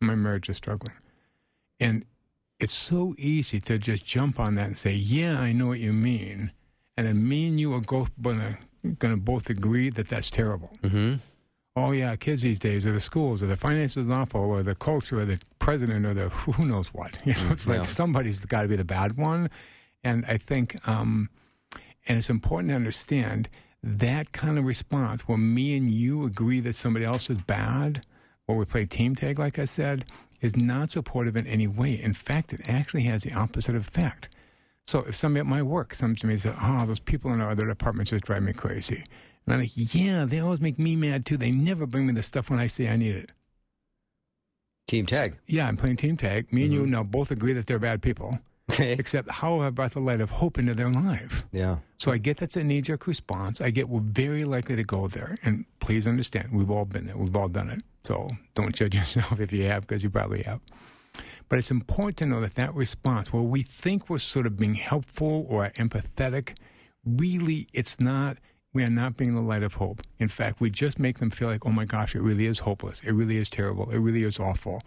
my 0.01 0.15
marriage 0.15 0.49
is 0.49 0.57
struggling. 0.57 0.95
And 1.79 2.05
it's 2.59 2.73
so 2.73 3.15
easy 3.19 3.61
to 3.61 3.79
just 3.79 4.05
jump 4.05 4.39
on 4.41 4.55
that 4.57 4.67
and 4.67 4.77
say, 4.77 4.93
yeah, 4.93 5.39
I 5.39 5.53
know 5.53 5.69
what 5.69 5.81
you 5.81 5.93
mean. 5.93 6.53
And 6.97 7.07
then 7.07 7.27
me 7.27 7.49
and 7.49 7.61
you 7.61 7.75
are 7.75 7.81
both 7.81 8.11
gonna, 8.21 8.59
gonna 8.99 9.17
both 9.17 9.49
agree 9.49 9.89
that 9.91 10.09
that's 10.09 10.31
terrible. 10.31 10.77
Mm-hmm. 10.83 11.17
Oh 11.83 11.93
yeah, 11.93 12.15
kids 12.17 12.43
these 12.43 12.59
days, 12.59 12.87
or 12.87 12.93
the 12.93 13.01
schools, 13.01 13.43
or 13.43 13.47
the 13.47 13.57
finances 13.57 14.09
awful, 14.09 14.41
or 14.43 14.63
the 14.63 14.75
culture, 14.75 15.21
or 15.21 15.25
the 15.25 15.39
president, 15.59 16.05
or 16.05 16.15
the 16.15 16.29
who 16.29 16.65
knows 16.67 16.89
what. 16.93 17.19
You 17.25 17.33
know, 17.35 17.53
it's 17.53 17.67
Yeah. 17.67 17.77
like 17.77 17.85
somebody's 17.87 18.41
got 18.41 18.63
to 18.63 18.69
be 18.69 18.77
the 18.77 18.85
bad 18.85 19.17
one. 19.17 19.51
And 20.05 20.25
I 20.27 20.37
think, 20.37 20.77
um, 20.89 21.29
and 22.07 22.19
it's 22.19 22.31
important 22.31 22.71
to 22.71 22.77
understand 22.77 23.49
that 23.83 24.33
kind 24.33 24.59
of 24.59 24.65
response, 24.65 25.23
where 25.29 25.39
me 25.39 25.77
and 25.77 25.89
you 25.91 26.25
agree 26.27 26.61
that 26.61 26.75
somebody 26.75 27.05
else 27.05 27.31
is 27.31 27.39
bad, 27.39 28.05
or 28.47 28.57
we 28.57 28.65
play 28.65 28.85
team 28.85 29.15
tag, 29.15 29.39
like 29.39 29.59
I 29.59 29.65
said, 29.65 30.05
is 30.41 30.57
not 30.57 30.91
supportive 30.91 31.37
in 31.37 31.47
any 31.47 31.67
way. 31.67 31.93
In 32.01 32.15
fact, 32.15 32.53
it 32.53 32.61
actually 32.67 33.05
has 33.05 33.23
the 33.23 33.33
opposite 33.33 33.77
effect. 33.77 34.29
So 34.87 35.01
if 35.09 35.15
somebody 35.17 35.41
at 35.41 35.47
my 35.47 35.63
work 35.63 35.91
comes 35.97 36.21
to 36.21 36.27
me 36.27 36.35
and 36.35 36.43
says, 36.43 36.57
"Oh, 36.61 36.85
those 36.87 36.99
people 36.99 37.33
in 37.33 37.41
our 37.41 37.51
other 37.51 37.67
departments 37.67 38.11
just 38.11 38.25
drive 38.25 38.43
me 38.43 38.53
crazy," 38.53 39.05
and 39.47 39.55
I'm 39.55 39.61
like, 39.61 39.71
"Yeah, 39.75 40.25
they 40.25 40.41
always 40.41 40.61
make 40.61 40.79
me 40.79 40.97
mad 40.97 41.27
too. 41.27 41.37
They 41.37 41.51
never 41.51 41.87
bring 41.87 42.07
me 42.07 42.13
the 42.13 42.23
stuff 42.23 42.51
when 42.51 42.59
I 42.59 42.67
say 42.67 42.89
I 42.89 42.97
need 42.97 43.17
it." 43.17 43.31
Team 44.87 45.07
tag. 45.07 45.37
Yeah, 45.47 45.69
I'm 45.69 45.77
playing 45.77 45.97
team 45.99 46.17
tag. 46.17 46.53
Me 46.53 46.65
and 46.65 46.73
you 46.73 46.83
mm-hmm. 46.83 46.91
now 46.91 47.03
both 47.05 47.31
agree 47.31 47.53
that 47.53 47.67
they're 47.67 47.79
bad 47.79 48.03
people. 48.03 48.41
Okay. 48.73 48.93
Except 48.93 49.31
how 49.31 49.61
have 49.61 49.67
I 49.67 49.71
brought 49.71 49.93
the 49.93 50.01
light 50.01 50.21
of 50.21 50.31
hope 50.31 50.59
into 50.59 50.75
their 50.75 50.91
life? 50.91 51.45
Yeah. 51.53 51.79
So 51.99 52.13
I 52.13 52.19
get 52.19 52.39
that's 52.39 52.57
a 52.57 52.65
knee 52.65 52.81
jerk 52.81 53.07
response. 53.07 53.61
I 53.61 53.71
get 53.71 53.89
we're 53.89 54.01
very 54.01 54.45
likely 54.45 54.77
to 54.77 54.85
go 54.85 55.09
there. 55.09 55.37
And 55.43 55.65
please 55.81 56.07
understand, 56.07 56.49
we've 56.53 56.71
all 56.71 56.85
been 56.85 57.07
there. 57.07 57.17
We've 57.17 57.35
all 57.35 57.49
done 57.49 57.71
it. 57.71 57.83
So 58.05 58.31
don't 58.55 58.75
judge 58.75 58.95
yourself 58.97 59.41
if 59.41 59.53
you 59.53 59.65
have, 59.65 59.83
because 59.83 60.03
you 60.03 60.11
probably 60.11 60.43
have. 60.43 60.61
But 61.49 61.59
it's 61.59 61.71
important 61.71 62.17
to 62.19 62.27
know 62.27 62.41
that 62.41 62.55
that 62.55 62.75
response, 62.75 63.33
where 63.33 63.43
we 63.43 63.63
think 63.63 64.09
we're 64.09 64.19
sort 64.19 64.47
of 64.47 64.57
being 64.57 64.75
helpful 64.75 65.47
or 65.49 65.69
empathetic, 65.71 66.57
really 67.05 67.67
it's 67.73 67.99
not. 67.99 68.39
We 68.73 68.85
are 68.85 68.91
not 68.91 69.17
being 69.17 69.35
the 69.35 69.41
light 69.41 69.63
of 69.63 69.75
hope. 69.75 70.03
In 70.19 70.29
fact, 70.29 70.61
we 70.61 70.71
just 70.71 70.99
make 70.99 71.19
them 71.19 71.31
feel 71.31 71.49
like, 71.49 71.67
oh 71.67 71.71
my 71.71 71.85
gosh, 71.85 72.15
it 72.15 72.23
really 72.23 72.47
is 72.47 72.61
hopeless. 72.61 73.01
It 73.03 73.13
really 73.13 73.37
is 73.37 73.49
terrible. 73.49 73.91
It 73.91 73.99
really 73.99 74.23
is 74.23 74.39
awful. 74.39 74.83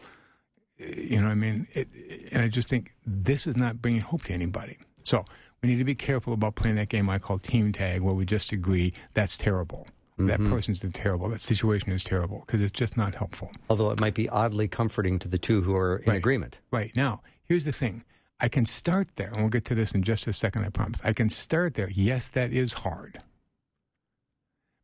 You 0.78 1.18
know 1.20 1.26
what 1.28 1.34
I 1.34 1.36
mean? 1.36 1.68
It, 1.74 1.90
and 2.32 2.42
I 2.42 2.48
just 2.48 2.70
think 2.70 2.94
this 3.06 3.46
is 3.46 3.58
not 3.58 3.82
bringing 3.82 4.02
hope 4.02 4.24
to 4.24 4.34
anybody. 4.34 4.78
So 5.04 5.26
we 5.62 5.70
need 5.70 5.78
to 5.80 5.84
be 5.84 5.96
careful 5.96 6.34
about 6.34 6.56
playing 6.56 6.78
that 6.78 6.90
game 6.90 7.10
I 7.10 7.20
call 7.20 7.40
team 7.40 7.72
tag, 7.72 8.02
where 8.02 8.14
we 8.14 8.26
just 8.26 8.52
agree 8.52 8.94
that's 9.14 9.38
terrible. 9.38 9.88
That 10.18 10.40
mm-hmm. 10.40 10.54
person's 10.54 10.80
terrible. 10.80 11.28
That 11.30 11.42
situation 11.42 11.92
is 11.92 12.04
terrible 12.04 12.44
because 12.46 12.62
it's 12.62 12.72
just 12.72 12.96
not 12.96 13.16
helpful. 13.16 13.52
Although 13.70 13.90
it 13.90 14.00
might 14.00 14.14
be 14.14 14.30
oddly 14.30 14.68
comforting 14.68 15.18
to 15.20 15.28
the 15.28 15.40
two 15.40 15.62
who 15.64 15.76
are 15.76 15.98
in 15.98 16.12
Right. 16.12 16.18
agreement. 16.18 16.60
Right. 16.72 16.96
Now, 16.96 17.22
here's 17.46 17.66
the 17.66 17.72
thing. 17.72 18.04
I 18.40 18.48
can 18.48 18.66
start 18.66 19.08
there, 19.16 19.30
and 19.30 19.38
we'll 19.38 19.50
get 19.50 19.66
to 19.66 19.76
this 19.76 19.94
in 19.94 20.04
just 20.04 20.28
a 20.28 20.34
second, 20.34 20.66
I 20.66 20.70
promise. 20.70 21.02
I 21.04 21.14
can 21.14 21.30
start 21.30 21.74
there. 21.74 21.90
Yes, 21.90 22.28
that 22.30 22.54
is 22.54 22.74
hard. 22.74 23.20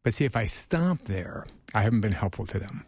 But 0.10 0.16
see, 0.16 0.26
if 0.26 0.36
I 0.36 0.46
stop 0.46 1.04
there, 1.04 1.46
I 1.76 1.84
haven't 1.84 2.02
been 2.02 2.14
helpful 2.14 2.48
to 2.48 2.58
them 2.58 2.84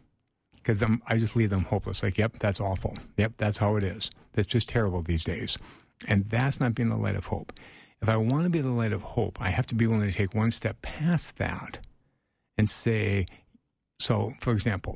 because 0.55 0.83
I 1.05 1.19
just 1.19 1.35
leave 1.35 1.51
them 1.51 1.65
hopeless. 1.65 2.01
Like, 2.01 2.17
yep, 2.17 2.39
that's 2.39 2.59
awful. 2.59 2.97
Yep, 3.15 3.33
that's 3.37 3.59
how 3.59 3.75
it 3.75 3.83
is. 3.83 4.09
That's 4.33 4.47
just 4.47 4.69
terrible 4.69 5.03
these 5.03 5.23
days. 5.23 5.55
And 6.07 6.27
that's 6.31 6.59
not 6.59 6.73
being 6.73 6.89
the 6.89 6.97
light 6.97 7.15
of 7.15 7.27
hope. 7.27 7.53
If 8.01 8.09
I 8.09 8.17
want 8.17 8.45
to 8.45 8.49
be 8.49 8.59
the 8.59 8.71
light 8.71 8.91
of 8.91 9.03
hope, 9.03 9.39
I 9.39 9.51
have 9.51 9.67
to 9.67 9.75
be 9.75 9.85
willing 9.85 10.07
to 10.09 10.11
take 10.11 10.33
one 10.33 10.49
step 10.49 10.81
past 10.81 11.37
that 11.37 11.77
and 12.57 12.67
say, 12.67 13.27
so, 13.99 14.33
for 14.41 14.51
example, 14.51 14.95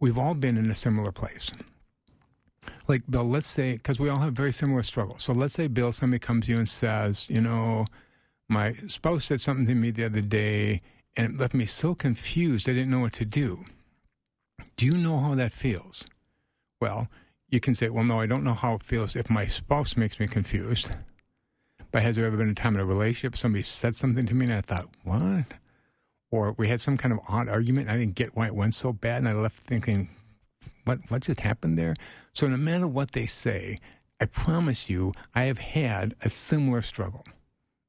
we've 0.00 0.18
all 0.18 0.34
been 0.34 0.58
in 0.58 0.68
a 0.68 0.74
similar 0.74 1.12
place 1.12 1.52
like 2.88 3.02
Bill, 3.08 3.22
let's 3.22 3.46
say 3.46 3.74
because 3.74 4.00
we 4.00 4.08
all 4.08 4.18
have 4.18 4.32
very 4.32 4.52
similar 4.52 4.82
struggles. 4.82 5.22
So 5.22 5.32
let's 5.32 5.54
say 5.54 5.68
Bill, 5.68 5.92
somebody 5.92 6.18
comes 6.18 6.46
to 6.46 6.52
you 6.52 6.58
and 6.58 6.68
says, 6.68 7.30
you 7.30 7.40
know, 7.40 7.86
my 8.48 8.74
spouse 8.88 9.26
said 9.26 9.40
something 9.40 9.66
to 9.68 9.76
me 9.76 9.92
the 9.92 10.06
other 10.06 10.20
day, 10.20 10.82
and 11.16 11.34
it 11.34 11.40
left 11.40 11.54
me 11.54 11.64
so 11.66 11.94
confused 11.94 12.68
I 12.68 12.72
didn't 12.72 12.90
know 12.90 13.00
what 13.00 13.12
to 13.14 13.24
do. 13.24 13.64
Do 14.76 14.86
you 14.86 14.96
know 14.96 15.18
how 15.18 15.34
that 15.34 15.52
feels? 15.52 16.06
Well, 16.80 17.08
you 17.48 17.60
can 17.60 17.74
say, 17.74 17.88
well, 17.88 18.04
no, 18.04 18.20
I 18.20 18.26
don't 18.26 18.44
know 18.44 18.54
how 18.54 18.74
it 18.74 18.82
feels 18.82 19.16
if 19.16 19.30
my 19.30 19.46
spouse 19.46 19.96
makes 19.96 20.20
me 20.20 20.26
confused. 20.26 20.92
But 21.90 22.02
has 22.02 22.16
there 22.16 22.26
ever 22.26 22.36
been 22.36 22.50
a 22.50 22.54
time 22.54 22.74
in 22.74 22.80
a 22.80 22.84
relationship 22.84 23.36
somebody 23.36 23.62
said 23.62 23.94
something 23.94 24.26
to 24.26 24.34
me 24.34 24.46
and 24.46 24.54
I 24.54 24.60
thought, 24.60 24.88
what? 25.04 25.54
Or 26.30 26.52
we 26.52 26.68
had 26.68 26.80
some 26.80 26.98
kind 26.98 27.12
of 27.12 27.20
odd 27.28 27.48
argument 27.48 27.88
and 27.88 27.96
I 27.96 28.00
didn't 28.00 28.14
get 28.14 28.36
why 28.36 28.46
it 28.46 28.54
went 28.54 28.74
so 28.74 28.92
bad 28.92 29.18
and 29.18 29.28
I 29.28 29.32
left 29.32 29.60
thinking, 29.60 30.10
what 30.84 30.98
what 31.10 31.22
just 31.22 31.40
happened 31.40 31.78
there? 31.78 31.94
So 32.34 32.46
no 32.46 32.56
matter 32.56 32.86
what 32.86 33.12
they 33.12 33.26
say, 33.26 33.78
I 34.20 34.26
promise 34.26 34.90
you, 34.90 35.12
I 35.34 35.44
have 35.44 35.58
had 35.58 36.14
a 36.22 36.30
similar 36.30 36.82
struggle. 36.82 37.24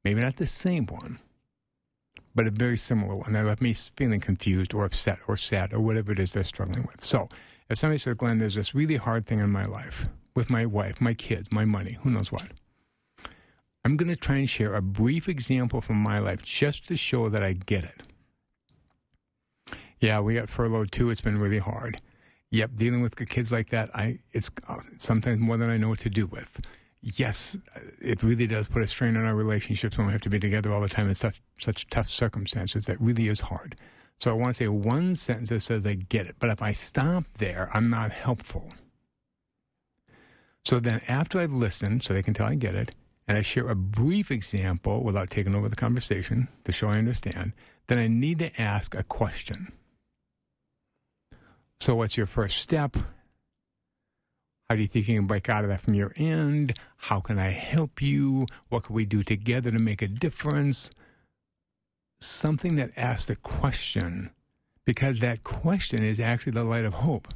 Maybe 0.04 0.22
not 0.22 0.38
the 0.38 0.46
same 0.46 0.86
one, 0.86 1.20
but 2.36 2.48
a 2.48 2.52
very 2.52 2.78
similar 2.78 3.16
one 3.16 3.34
that 3.34 3.46
left 3.46 3.62
me 3.62 3.74
feeling 3.74 4.20
confused 4.20 4.74
or 4.74 4.86
upset 4.86 5.20
or 5.28 5.38
sad 5.38 5.74
or 5.74 5.80
whatever 5.80 6.12
it 6.12 6.20
is 6.20 6.34
they're 6.34 6.44
struggling 6.44 6.88
with. 6.88 7.04
So 7.04 7.30
if 7.70 7.78
somebody 7.78 7.98
says, 7.98 8.16
Glenn, 8.16 8.38
there's 8.40 8.56
this 8.56 8.74
really 8.74 8.98
hard 8.98 9.26
thing 9.26 9.40
in 9.40 9.50
my 9.50 9.66
life 9.66 10.08
with 10.36 10.50
my 10.50 10.66
wife, 10.66 11.02
my 11.02 11.14
kids, 11.14 11.52
my 11.52 11.66
money, 11.66 11.98
who 12.02 12.10
knows 12.10 12.32
what. 12.32 12.48
I'm 13.84 13.98
going 13.98 14.10
to 14.10 14.16
try 14.16 14.38
and 14.38 14.50
share 14.50 14.76
a 14.76 14.82
brief 14.82 15.30
example 15.30 15.82
from 15.82 15.98
my 15.98 16.20
life 16.20 16.44
just 16.44 16.86
to 16.88 16.98
show 16.98 17.30
that 17.30 17.44
I 17.44 17.54
get 17.54 17.84
it. 17.84 18.02
Yeah, 20.00 20.20
we 20.22 20.36
got 20.36 20.50
furloughed 20.50 20.92
too. 20.92 21.10
It's 21.10 21.22
been 21.22 21.40
really 21.40 21.60
hard. 21.60 22.02
Yep, 22.52 22.72
dealing 22.76 23.02
with 23.02 23.16
kids 23.30 23.52
like 23.52 23.70
that, 23.70 23.94
I 23.96 24.20
it's 24.32 24.50
uh, 24.68 24.78
sometimes 24.98 25.40
more 25.40 25.58
than 25.58 25.70
I 25.70 25.78
know 25.78 25.90
what 25.90 26.00
to 26.00 26.10
do 26.10 26.26
with. 26.26 26.62
Yes, 27.02 27.58
it 28.02 28.24
really 28.24 28.46
does 28.46 28.68
put 28.68 28.82
a 28.82 28.88
strain 28.88 29.16
on 29.16 29.26
our 29.26 29.36
relationships 29.36 29.98
when 29.98 30.08
we 30.08 30.14
have 30.14 30.22
to 30.22 30.30
be 30.30 30.40
together 30.40 30.74
all 30.74 30.82
the 30.82 30.90
time 30.90 31.08
in 31.08 31.16
such 31.16 31.42
such 31.58 31.88
tough 31.90 32.10
circumstances. 32.10 32.86
That 32.86 33.00
really 33.00 33.28
is 33.30 33.42
hard. 33.42 33.76
So 34.20 34.30
I 34.30 34.34
want 34.34 34.54
to 34.54 34.58
say 34.64 34.68
one 34.68 35.16
sentence 35.16 35.50
that 35.50 35.62
says 35.62 35.86
I 35.86 35.94
get 35.94 36.28
it. 36.28 36.36
But 36.40 36.50
if 36.50 36.62
I 36.62 36.74
stop 36.74 37.24
there, 37.38 37.70
I'm 37.74 37.90
not 37.90 38.12
helpful. 38.12 38.74
So 40.66 40.82
then 40.82 41.02
after 41.08 41.40
I've 41.40 41.54
listened, 41.54 42.04
so 42.04 42.14
they 42.14 42.22
can 42.22 42.34
tell 42.34 42.48
I 42.48 42.56
get 42.56 42.76
it, 42.76 42.94
and 43.30 43.38
I 43.38 43.44
share 43.44 43.70
a 43.70 43.76
brief 43.76 44.30
example 44.30 45.04
without 45.04 45.30
taking 45.30 45.56
over 45.56 45.70
the 45.70 45.76
conversation 45.76 46.50
to 46.66 46.72
show 46.72 46.90
I 46.90 46.98
understand, 46.98 47.54
then 47.88 47.98
I 47.98 48.08
need 48.08 48.40
to 48.40 48.62
ask 48.62 48.94
a 48.94 49.04
question. 49.04 49.72
So, 51.80 51.96
what's 51.96 52.18
your 52.18 52.26
first 52.26 52.58
step? 52.58 52.98
How 54.70 54.76
do 54.76 54.84
you 54.84 54.88
think 54.88 55.08
you 55.08 55.16
can 55.16 55.26
break 55.26 55.50
out 55.50 55.64
of 55.64 55.72
that 55.72 55.82
from 55.82 55.96
your 55.96 56.14
end? 56.16 56.74
How 56.98 57.22
can 57.22 57.40
I 57.40 57.50
help 57.50 58.04
you? 58.04 58.46
What 58.68 58.84
can 58.84 58.94
we 58.94 59.04
do 59.04 59.24
together 59.24 59.72
to 59.72 59.80
make 59.80 60.04
a 60.04 60.08
difference? 60.08 60.92
Something 62.20 62.76
that 62.76 62.92
asks 62.96 63.32
a 63.32 63.36
question, 63.36 64.30
because 64.86 65.22
that 65.22 65.44
question 65.44 66.04
is 66.04 66.20
actually 66.20 66.52
the 66.52 66.64
light 66.64 66.86
of 66.86 66.94
hope. 66.94 67.30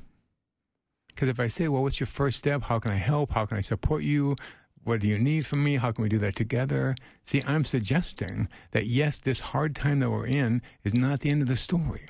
Because 1.08 1.28
if 1.28 1.40
I 1.40 1.48
say, 1.48 1.68
well, 1.68 1.82
what's 1.82 2.00
your 2.00 2.06
first 2.06 2.38
step? 2.38 2.64
How 2.64 2.78
can 2.78 2.92
I 2.92 2.98
help? 2.98 3.32
How 3.32 3.48
can 3.48 3.58
I 3.58 3.62
support 3.62 4.04
you? 4.04 4.36
What 4.84 5.00
do 5.00 5.08
you 5.08 5.18
need 5.18 5.48
from 5.48 5.64
me? 5.64 5.78
How 5.78 5.92
can 5.92 6.04
we 6.04 6.10
do 6.10 6.20
that 6.20 6.36
together? 6.36 6.94
See, 7.24 7.42
I'm 7.48 7.66
suggesting 7.66 8.48
that 8.72 8.86
yes, 8.86 9.20
this 9.20 9.40
hard 9.40 9.76
time 9.76 10.02
that 10.02 10.12
we're 10.12 10.28
in 10.28 10.62
is 10.84 10.94
not 10.94 11.22
the 11.22 11.32
end 11.32 11.42
of 11.42 11.48
the 11.48 11.58
story. 11.58 12.10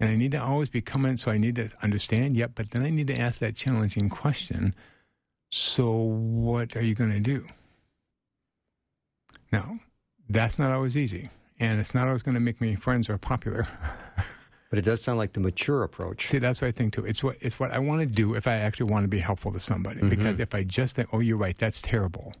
And 0.00 0.10
I 0.10 0.16
need 0.16 0.32
to 0.32 0.42
always 0.42 0.68
be 0.68 0.80
coming, 0.80 1.16
so 1.16 1.30
I 1.30 1.38
need 1.38 1.56
to 1.56 1.70
understand, 1.82 2.36
yep, 2.36 2.52
but 2.54 2.72
then 2.72 2.82
I 2.82 2.90
need 2.90 3.06
to 3.06 3.18
ask 3.18 3.40
that 3.40 3.54
challenging 3.54 4.08
question. 4.08 4.74
So, 5.50 5.92
what 5.92 6.76
are 6.76 6.82
you 6.82 6.94
going 6.94 7.12
to 7.12 7.20
do? 7.20 7.46
Now, 9.52 9.78
that's 10.28 10.58
not 10.58 10.72
always 10.72 10.96
easy, 10.96 11.30
and 11.60 11.78
it's 11.78 11.94
not 11.94 12.08
always 12.08 12.22
going 12.22 12.34
to 12.34 12.40
make 12.40 12.60
me 12.60 12.74
friends 12.74 13.08
or 13.08 13.18
popular. 13.18 13.68
but 14.74 14.80
it 14.80 14.84
does 14.84 15.00
sound 15.00 15.18
like 15.18 15.34
the 15.34 15.40
mature 15.40 15.84
approach. 15.84 16.26
See, 16.26 16.38
that's 16.38 16.60
what 16.60 16.66
I 16.66 16.72
think 16.72 16.94
too. 16.94 17.04
It's 17.04 17.22
what 17.22 17.36
it's 17.40 17.60
what 17.60 17.70
I 17.70 17.78
want 17.78 18.00
to 18.00 18.06
do 18.06 18.34
if 18.34 18.48
I 18.48 18.54
actually 18.54 18.90
want 18.90 19.04
to 19.04 19.08
be 19.08 19.20
helpful 19.20 19.52
to 19.52 19.60
somebody. 19.60 20.00
Mm-hmm. 20.00 20.08
Because 20.08 20.40
if 20.40 20.52
I 20.52 20.64
just 20.64 20.96
think, 20.96 21.10
"Oh, 21.12 21.20
you're 21.20 21.36
right, 21.36 21.56
that's 21.56 21.80
terrible," 21.80 22.34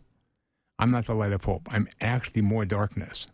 I'm 0.80 0.90
not 0.90 1.06
the 1.06 1.14
light 1.14 1.32
of 1.32 1.44
hope. 1.44 1.68
I'm 1.70 1.86
actually 2.00 2.42
more 2.42 2.64
darkness. 2.64 3.28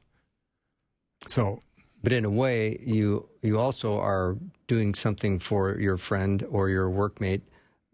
So 1.27 1.63
but 2.03 2.13
in 2.13 2.25
a 2.25 2.31
way, 2.31 2.81
you 2.85 3.29
you 3.43 3.59
also 3.59 3.99
are 3.99 4.37
doing 4.67 4.95
something 4.95 5.39
for 5.39 5.79
your 5.79 5.97
friend 5.97 6.45
or 6.51 6.69
your 6.69 6.89
workmate 6.89 7.43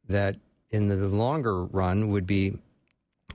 that, 0.09 0.37
in 0.71 0.89
the 0.89 0.97
longer 0.97 1.65
run, 1.65 2.09
would 2.09 2.27
be 2.27 2.59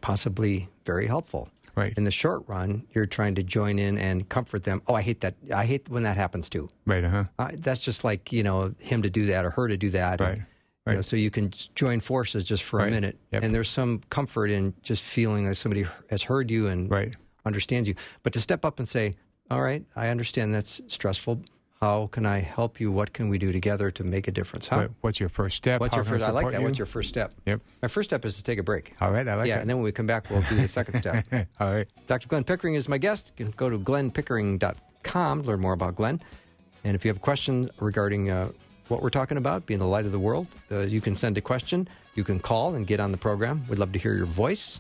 possibly 0.02 0.70
very 0.86 1.08
helpful. 1.08 1.50
Right. 1.76 1.94
In 1.96 2.04
the 2.04 2.12
short 2.12 2.44
run, 2.48 2.86
you're 2.94 3.06
trying 3.06 3.36
to 3.36 3.44
join 3.44 3.80
in 3.80 3.98
and 3.98 4.28
comfort 4.28 4.64
them. 4.64 4.82
Oh, 4.88 4.94
I 4.94 5.02
hate 5.02 5.22
that. 5.22 5.36
I 5.54 5.66
hate 5.66 5.90
when 5.90 6.04
that 6.04 6.18
happens 6.18 6.50
too. 6.50 6.70
Right. 6.86 7.04
Uh-huh. 7.04 7.26
Uh, 7.40 7.50
that's 7.54 7.80
just 7.80 8.04
like 8.04 8.32
you 8.32 8.44
know 8.44 8.74
him 8.80 9.02
to 9.04 9.10
do 9.10 9.28
that 9.28 9.46
or 9.46 9.52
her 9.52 9.68
to 9.68 9.78
do 9.78 9.90
that. 9.92 10.20
Right. 10.20 10.32
And, 10.32 10.46
right. 10.86 10.94
You 10.94 10.98
know, 10.98 11.02
so 11.02 11.16
you 11.16 11.32
can 11.32 11.52
join 11.76 12.02
forces 12.02 12.44
just 12.44 12.64
for 12.64 12.80
right. 12.80 12.90
a 12.90 12.92
minute, 12.92 13.18
yep. 13.32 13.44
and 13.44 13.56
there's 13.56 13.70
some 13.70 14.02
comfort 14.10 14.50
in 14.50 14.74
just 14.84 15.02
feeling 15.02 15.46
that 15.46 15.56
somebody 15.56 15.86
has 16.10 16.24
heard 16.24 16.52
you 16.52 16.68
and 16.68 16.92
right. 16.92 17.16
understands 17.46 17.88
you. 17.88 17.96
But 18.24 18.34
to 18.34 18.42
step 18.42 18.66
up 18.66 18.80
and 18.80 18.88
say, 18.88 19.14
all 19.52 19.62
right, 19.62 19.84
I 19.96 20.08
understand 20.08 20.54
that's 20.54 20.82
stressful. 20.88 21.42
How 21.82 22.08
can 22.12 22.28
I 22.28 22.40
help 22.40 22.80
you? 22.80 22.92
What 22.92 23.12
can 23.12 23.28
we 23.28 23.40
do 23.40 23.52
together 23.52 23.90
to 23.90 24.04
make 24.04 24.28
a 24.28 24.32
difference? 24.32 24.68
How, 24.68 24.88
What's 25.02 25.20
your 25.20 25.30
first 25.30 25.58
step? 25.58 25.82
What's 25.82 25.96
How 25.96 26.02
your 26.02 26.06
first? 26.06 26.26
I, 26.26 26.30
like 26.30 26.52
that. 26.52 26.60
You? 26.60 26.66
What's 26.66 26.78
your 26.78 26.86
first 26.86 27.10
step? 27.10 27.34
Yep. 27.48 27.60
My 27.82 27.88
first 27.88 28.10
step 28.10 28.24
is 28.24 28.38
to 28.38 28.44
take 28.44 28.60
a 28.60 28.64
break. 28.64 28.94
All 29.02 29.12
right, 29.12 29.28
I 29.28 29.34
like 29.34 29.48
yeah, 29.48 29.56
that. 29.56 29.62
and 29.62 29.70
then 29.70 29.78
when 29.78 29.84
we 29.84 29.92
come 29.92 30.06
back, 30.06 30.30
we'll 30.30 30.44
do 30.44 30.56
the 30.56 30.68
second 30.68 31.00
step. 31.00 31.26
All 31.60 31.74
right. 31.74 31.88
Dr. 32.06 32.28
Glenn 32.28 32.44
Pickering 32.44 32.76
is 32.76 32.88
my 32.88 33.00
guest. 33.00 33.34
You 33.38 33.46
can 33.46 33.54
go 33.58 33.70
to 33.70 33.80
glennpickering.com 33.80 35.42
to 35.42 35.48
learn 35.48 35.60
more 35.60 35.74
about 35.74 35.96
Glenn. 35.96 36.22
And 36.84 36.96
if 36.96 37.04
you 37.04 37.10
have 37.10 37.22
questions 37.22 37.72
regarding 37.80 38.30
uh, 38.30 38.52
what 38.88 39.02
we're 39.02 39.10
talking 39.10 39.38
about, 39.38 39.66
being 39.66 39.80
the 39.80 39.88
light 39.88 40.06
of 40.06 40.12
the 40.12 40.20
world, 40.20 40.48
uh, 40.72 40.82
you 40.82 41.02
can 41.02 41.16
send 41.16 41.36
a 41.40 41.42
question. 41.42 41.88
You 42.14 42.24
can 42.24 42.40
call 42.40 42.76
and 42.76 42.86
get 42.86 43.00
on 43.00 43.12
the 43.12 43.18
program. 43.18 43.66
We'd 43.68 43.80
love 43.80 43.92
to 43.94 44.00
hear 44.00 44.14
your 44.14 44.28
voice. 44.28 44.80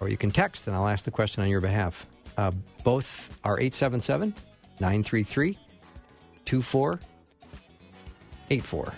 Or 0.00 0.08
you 0.08 0.16
can 0.16 0.30
text, 0.30 0.66
and 0.66 0.74
I'll 0.74 0.88
ask 0.88 1.04
the 1.04 1.10
question 1.10 1.42
on 1.42 1.50
your 1.50 1.60
behalf. 1.60 2.06
Uh, 2.36 2.50
both 2.82 3.38
are 3.44 3.60
877 3.60 4.34
933 4.80 5.56
2484. 6.44 8.94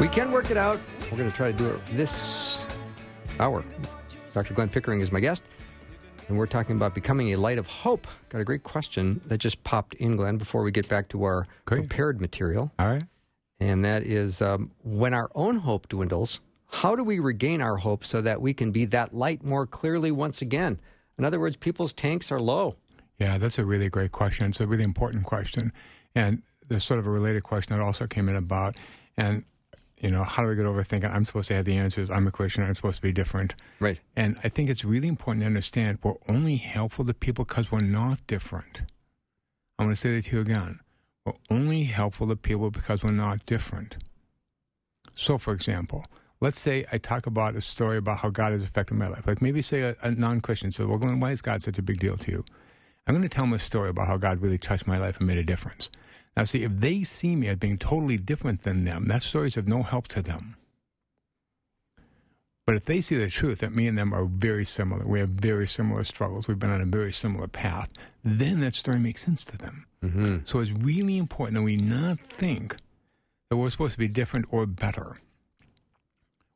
We 0.00 0.08
can 0.08 0.32
work 0.32 0.50
it 0.50 0.58
out. 0.58 0.78
We're 1.10 1.16
going 1.16 1.30
to 1.30 1.36
try 1.36 1.50
to 1.50 1.56
do 1.56 1.70
it 1.70 1.86
this 1.86 2.43
hour. 3.40 3.64
Dr. 4.32 4.54
Glenn 4.54 4.68
Pickering 4.68 5.00
is 5.00 5.12
my 5.12 5.20
guest, 5.20 5.42
and 6.28 6.38
we're 6.38 6.46
talking 6.46 6.76
about 6.76 6.94
becoming 6.94 7.32
a 7.32 7.36
light 7.36 7.58
of 7.58 7.66
hope. 7.66 8.06
Got 8.28 8.40
a 8.40 8.44
great 8.44 8.62
question 8.62 9.20
that 9.26 9.38
just 9.38 9.62
popped 9.64 9.94
in, 9.94 10.16
Glenn, 10.16 10.38
before 10.38 10.62
we 10.62 10.70
get 10.70 10.88
back 10.88 11.08
to 11.10 11.24
our 11.24 11.46
great. 11.64 11.80
prepared 11.80 12.20
material. 12.20 12.72
All 12.78 12.86
right. 12.86 13.04
And 13.60 13.84
that 13.84 14.02
is 14.02 14.42
um, 14.42 14.72
when 14.82 15.14
our 15.14 15.30
own 15.34 15.56
hope 15.58 15.88
dwindles, 15.88 16.40
how 16.66 16.96
do 16.96 17.04
we 17.04 17.18
regain 17.20 17.62
our 17.62 17.76
hope 17.76 18.04
so 18.04 18.20
that 18.20 18.40
we 18.40 18.52
can 18.52 18.72
be 18.72 18.84
that 18.86 19.14
light 19.14 19.44
more 19.44 19.66
clearly 19.66 20.10
once 20.10 20.42
again? 20.42 20.80
In 21.16 21.24
other 21.24 21.38
words, 21.38 21.56
people's 21.56 21.92
tanks 21.92 22.32
are 22.32 22.40
low. 22.40 22.76
Yeah, 23.18 23.38
that's 23.38 23.58
a 23.58 23.64
really 23.64 23.88
great 23.88 24.10
question. 24.10 24.46
It's 24.46 24.60
a 24.60 24.66
really 24.66 24.82
important 24.82 25.24
question. 25.24 25.72
And 26.16 26.42
there's 26.66 26.82
sort 26.82 26.98
of 26.98 27.06
a 27.06 27.10
related 27.10 27.44
question 27.44 27.76
that 27.76 27.82
also 27.82 28.06
came 28.06 28.28
in 28.28 28.36
about, 28.36 28.76
and 29.16 29.44
you 29.98 30.10
know, 30.10 30.24
how 30.24 30.42
do 30.42 30.50
I 30.50 30.54
get 30.54 30.66
over 30.66 30.82
thinking 30.82 31.10
I'm 31.10 31.24
supposed 31.24 31.48
to 31.48 31.54
have 31.54 31.64
the 31.64 31.76
answers? 31.76 32.10
I'm 32.10 32.26
a 32.26 32.30
Christian. 32.30 32.64
I'm 32.64 32.74
supposed 32.74 32.96
to 32.96 33.02
be 33.02 33.12
different. 33.12 33.54
Right. 33.80 34.00
And 34.16 34.36
I 34.44 34.48
think 34.48 34.68
it's 34.68 34.84
really 34.84 35.08
important 35.08 35.42
to 35.42 35.46
understand 35.46 35.98
we're 36.02 36.14
only 36.28 36.56
helpful 36.56 37.04
to 37.04 37.14
people 37.14 37.44
because 37.44 37.70
we're 37.70 37.80
not 37.80 38.26
different. 38.26 38.82
I'm 39.78 39.86
going 39.86 39.94
to 39.94 39.96
say 39.96 40.14
that 40.14 40.24
to 40.26 40.36
you 40.36 40.42
again. 40.42 40.80
We're 41.24 41.32
only 41.50 41.84
helpful 41.84 42.28
to 42.28 42.36
people 42.36 42.70
because 42.70 43.02
we're 43.02 43.12
not 43.12 43.46
different. 43.46 43.96
So, 45.14 45.38
for 45.38 45.52
example, 45.52 46.04
let's 46.40 46.58
say 46.58 46.84
I 46.92 46.98
talk 46.98 47.26
about 47.26 47.56
a 47.56 47.60
story 47.60 47.96
about 47.96 48.18
how 48.18 48.30
God 48.30 48.52
has 48.52 48.62
affected 48.62 48.94
my 48.94 49.08
life. 49.08 49.26
Like 49.26 49.40
maybe 49.40 49.62
say 49.62 49.82
a, 49.82 49.96
a 50.02 50.10
non 50.10 50.40
Christian 50.40 50.70
says, 50.70 50.86
Well, 50.86 50.98
Glenn, 50.98 51.20
why 51.20 51.30
is 51.30 51.40
God 51.40 51.62
such 51.62 51.78
a 51.78 51.82
big 51.82 51.98
deal 51.98 52.16
to 52.18 52.30
you? 52.30 52.44
I'm 53.06 53.14
going 53.14 53.22
to 53.22 53.28
tell 53.28 53.44
them 53.44 53.52
a 53.52 53.58
story 53.58 53.90
about 53.90 54.08
how 54.08 54.16
God 54.16 54.40
really 54.40 54.58
touched 54.58 54.86
my 54.86 54.98
life 54.98 55.18
and 55.18 55.26
made 55.26 55.38
a 55.38 55.44
difference. 55.44 55.90
Now, 56.36 56.44
see, 56.44 56.64
if 56.64 56.72
they 56.72 57.04
see 57.04 57.36
me 57.36 57.48
as 57.48 57.58
being 57.58 57.78
totally 57.78 58.16
different 58.16 58.62
than 58.62 58.84
them, 58.84 59.06
that 59.06 59.22
story's 59.22 59.56
of 59.56 59.68
no 59.68 59.82
help 59.82 60.08
to 60.08 60.22
them. 60.22 60.56
But 62.66 62.76
if 62.76 62.86
they 62.86 63.00
see 63.00 63.16
the 63.16 63.28
truth 63.28 63.58
that 63.58 63.74
me 63.74 63.86
and 63.86 63.96
them 63.96 64.14
are 64.14 64.24
very 64.24 64.64
similar, 64.64 65.06
we 65.06 65.20
have 65.20 65.28
very 65.28 65.66
similar 65.66 66.02
struggles, 66.02 66.48
we've 66.48 66.58
been 66.58 66.70
on 66.70 66.80
a 66.80 66.86
very 66.86 67.12
similar 67.12 67.46
path, 67.46 67.90
then 68.24 68.60
that 68.60 68.74
story 68.74 68.98
makes 68.98 69.22
sense 69.22 69.44
to 69.44 69.58
them. 69.58 69.86
Mm-hmm. 70.02 70.36
So 70.44 70.60
it's 70.60 70.72
really 70.72 71.18
important 71.18 71.56
that 71.56 71.62
we 71.62 71.76
not 71.76 72.18
think 72.18 72.76
that 73.50 73.56
we're 73.56 73.70
supposed 73.70 73.92
to 73.92 73.98
be 73.98 74.08
different 74.08 74.46
or 74.50 74.64
better. 74.66 75.18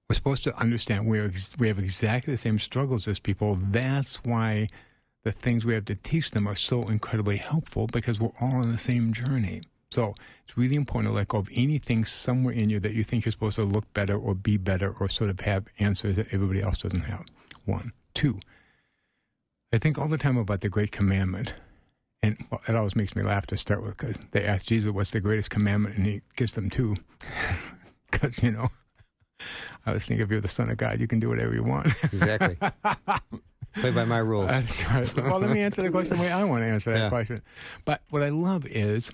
We're 0.08 0.14
supposed 0.14 0.44
to 0.44 0.56
understand 0.56 1.06
we, 1.06 1.20
ex- 1.20 1.54
we 1.58 1.68
have 1.68 1.78
exactly 1.78 2.32
the 2.32 2.38
same 2.38 2.58
struggles 2.58 3.06
as 3.06 3.18
people. 3.18 3.56
That's 3.56 4.24
why 4.24 4.68
the 5.28 5.32
things 5.32 5.66
we 5.66 5.74
have 5.74 5.84
to 5.84 5.94
teach 5.94 6.30
them 6.30 6.46
are 6.46 6.56
so 6.56 6.88
incredibly 6.88 7.36
helpful 7.36 7.86
because 7.86 8.18
we're 8.18 8.32
all 8.40 8.62
on 8.62 8.72
the 8.72 8.78
same 8.78 9.12
journey. 9.12 9.60
So 9.90 10.14
it's 10.42 10.56
really 10.56 10.74
important 10.74 11.12
to 11.12 11.14
let 11.14 11.28
go 11.28 11.36
of 11.36 11.50
anything 11.54 12.06
somewhere 12.06 12.54
in 12.54 12.70
you 12.70 12.80
that 12.80 12.94
you 12.94 13.04
think 13.04 13.26
you're 13.26 13.32
supposed 13.32 13.56
to 13.56 13.64
look 13.64 13.92
better 13.92 14.16
or 14.16 14.34
be 14.34 14.56
better 14.56 14.94
or 14.98 15.10
sort 15.10 15.28
of 15.28 15.40
have 15.40 15.66
answers 15.78 16.16
that 16.16 16.28
everybody 16.32 16.62
else 16.62 16.78
doesn't 16.78 17.02
have. 17.02 17.26
One. 17.66 17.92
Two, 18.14 18.40
I 19.70 19.76
think 19.76 19.98
all 19.98 20.08
the 20.08 20.16
time 20.16 20.38
about 20.38 20.62
the 20.62 20.70
great 20.70 20.92
commandment. 20.92 21.52
And 22.22 22.42
well, 22.50 22.62
it 22.66 22.74
always 22.74 22.96
makes 22.96 23.14
me 23.14 23.22
laugh 23.22 23.46
to 23.48 23.58
start 23.58 23.82
with 23.82 23.98
because 23.98 24.16
they 24.30 24.44
ask 24.44 24.64
Jesus, 24.64 24.90
"What's 24.90 25.10
the 25.10 25.20
greatest 25.20 25.50
commandment?" 25.50 25.96
and 25.96 26.06
he 26.06 26.22
gives 26.36 26.54
them 26.54 26.70
two. 26.70 26.96
Because 28.10 28.42
you 28.42 28.50
know, 28.50 28.70
I 29.84 29.92
was 29.92 30.06
thinking, 30.06 30.24
if 30.24 30.30
you're 30.30 30.40
the 30.40 30.48
Son 30.48 30.70
of 30.70 30.78
God, 30.78 30.98
you 30.98 31.06
can 31.06 31.20
do 31.20 31.28
whatever 31.28 31.54
you 31.54 31.62
want. 31.62 31.88
Exactly. 32.02 32.56
Play 33.74 33.90
by 33.90 34.04
my 34.04 34.18
rules. 34.18 34.48
That's 34.48 34.84
right. 34.86 35.14
Well, 35.16 35.38
let 35.40 35.50
me 35.50 35.60
answer 35.60 35.82
the 35.82 35.90
question 35.90 36.16
the 36.16 36.22
way 36.22 36.30
I 36.32 36.44
want 36.44 36.62
to 36.62 36.66
answer 36.66 36.92
that 36.92 36.98
Yeah. 36.98 37.08
question. 37.08 37.42
But 37.84 38.02
what 38.10 38.22
I 38.22 38.28
love 38.30 38.66
is, 38.66 39.10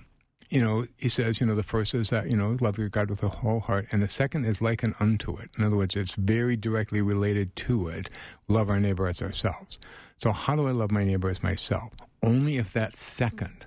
you 0.49 0.61
know, 0.61 0.85
he 0.97 1.09
says, 1.09 1.39
you 1.39 1.45
know, 1.47 1.55
the 1.55 1.63
first 1.63 1.93
is 1.93 2.09
that, 2.09 2.29
you 2.29 2.37
know, 2.37 2.57
love 2.61 2.77
your 2.77 2.89
God 2.89 3.09
with 3.09 3.19
the 3.21 3.29
whole 3.29 3.59
heart. 3.59 3.87
And 3.91 4.01
the 4.01 4.07
second 4.07 4.45
is 4.45 4.61
like 4.61 4.81
an 4.83 4.95
unto 4.99 5.35
it. 5.37 5.49
In 5.57 5.63
other 5.63 5.75
words, 5.75 5.95
it's 5.95 6.15
very 6.15 6.55
directly 6.55 7.01
related 7.01 7.55
to 7.57 7.87
it. 7.89 8.09
Love 8.47 8.69
our 8.69 8.79
neighbor 8.79 9.07
as 9.07 9.21
ourselves. 9.21 9.79
So 10.17 10.31
how 10.31 10.55
do 10.55 10.67
I 10.67 10.71
love 10.71 10.91
my 10.91 11.03
neighbor 11.03 11.29
as 11.29 11.43
myself? 11.43 11.93
Only 12.23 12.57
if 12.57 12.71
that's 12.73 12.99
second. 12.99 13.65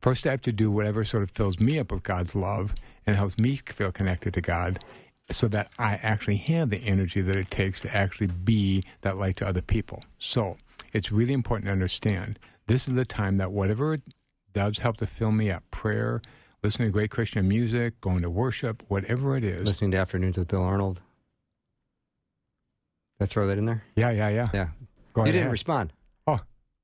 First, 0.00 0.26
I 0.26 0.32
have 0.32 0.42
to 0.42 0.52
do 0.52 0.70
whatever 0.70 1.04
sort 1.04 1.22
of 1.22 1.30
fills 1.30 1.60
me 1.60 1.78
up 1.78 1.92
with 1.92 2.02
God's 2.02 2.34
love 2.34 2.74
and 3.06 3.16
helps 3.16 3.38
me 3.38 3.56
feel 3.56 3.92
connected 3.92 4.34
to 4.34 4.40
God 4.40 4.84
so 5.32 5.48
that 5.48 5.70
I 5.78 5.94
actually 6.02 6.36
have 6.36 6.70
the 6.70 6.78
energy 6.78 7.20
that 7.20 7.36
it 7.36 7.50
takes 7.50 7.82
to 7.82 7.94
actually 7.94 8.28
be 8.28 8.84
that 9.02 9.18
light 9.18 9.36
to 9.36 9.46
other 9.46 9.62
people. 9.62 10.04
So 10.18 10.56
it's 10.92 11.10
really 11.10 11.32
important 11.32 11.66
to 11.66 11.72
understand 11.72 12.38
this 12.66 12.88
is 12.88 12.94
the 12.94 13.04
time 13.04 13.36
that 13.38 13.52
whatever 13.52 13.98
does 14.52 14.78
help 14.78 14.98
to 14.98 15.06
fill 15.06 15.32
me 15.32 15.50
up 15.50 15.62
prayer, 15.70 16.20
listening 16.62 16.88
to 16.88 16.92
great 16.92 17.10
Christian 17.10 17.48
music, 17.48 18.00
going 18.00 18.22
to 18.22 18.30
worship, 18.30 18.82
whatever 18.88 19.36
it 19.36 19.44
is. 19.44 19.66
Listening 19.66 19.90
to 19.92 19.96
Afternoons 19.96 20.38
with 20.38 20.48
Bill 20.48 20.62
Arnold. 20.62 21.00
Did 23.18 23.24
I 23.24 23.26
throw 23.26 23.46
that 23.46 23.58
in 23.58 23.64
there? 23.64 23.84
Yeah, 23.96 24.10
yeah, 24.10 24.28
yeah. 24.28 24.48
Yeah. 24.52 24.68
Go 25.12 25.22
you 25.22 25.30
ahead. 25.30 25.34
didn't 25.34 25.50
respond. 25.52 25.92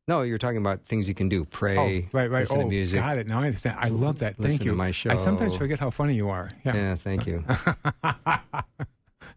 No, 0.09 0.23
you're 0.23 0.39
talking 0.39 0.57
about 0.57 0.87
things 0.87 1.07
you 1.07 1.15
can 1.15 1.29
do. 1.29 1.45
Pray. 1.45 1.77
Oh, 1.77 2.09
right, 2.13 2.31
right. 2.31 2.41
Listen 2.41 2.57
oh, 2.57 2.63
to 2.63 2.69
music. 2.69 2.99
got 2.99 3.19
it. 3.19 3.27
Now 3.27 3.43
I 3.43 3.47
understand. 3.47 3.77
I 3.79 3.89
love 3.89 4.21
that. 4.21 4.37
Thank 4.37 4.65
you. 4.65 4.71
to 4.71 4.77
my 4.77 4.91
show. 4.91 5.11
I 5.11 5.17
sometimes 5.17 5.55
forget 5.55 5.79
how 5.79 5.91
funny 5.91 6.15
you 6.15 6.31
are. 6.31 6.51
Yeah. 6.65 6.75
Yeah, 6.75 6.97
thank 6.97 7.27
you. 7.27 7.45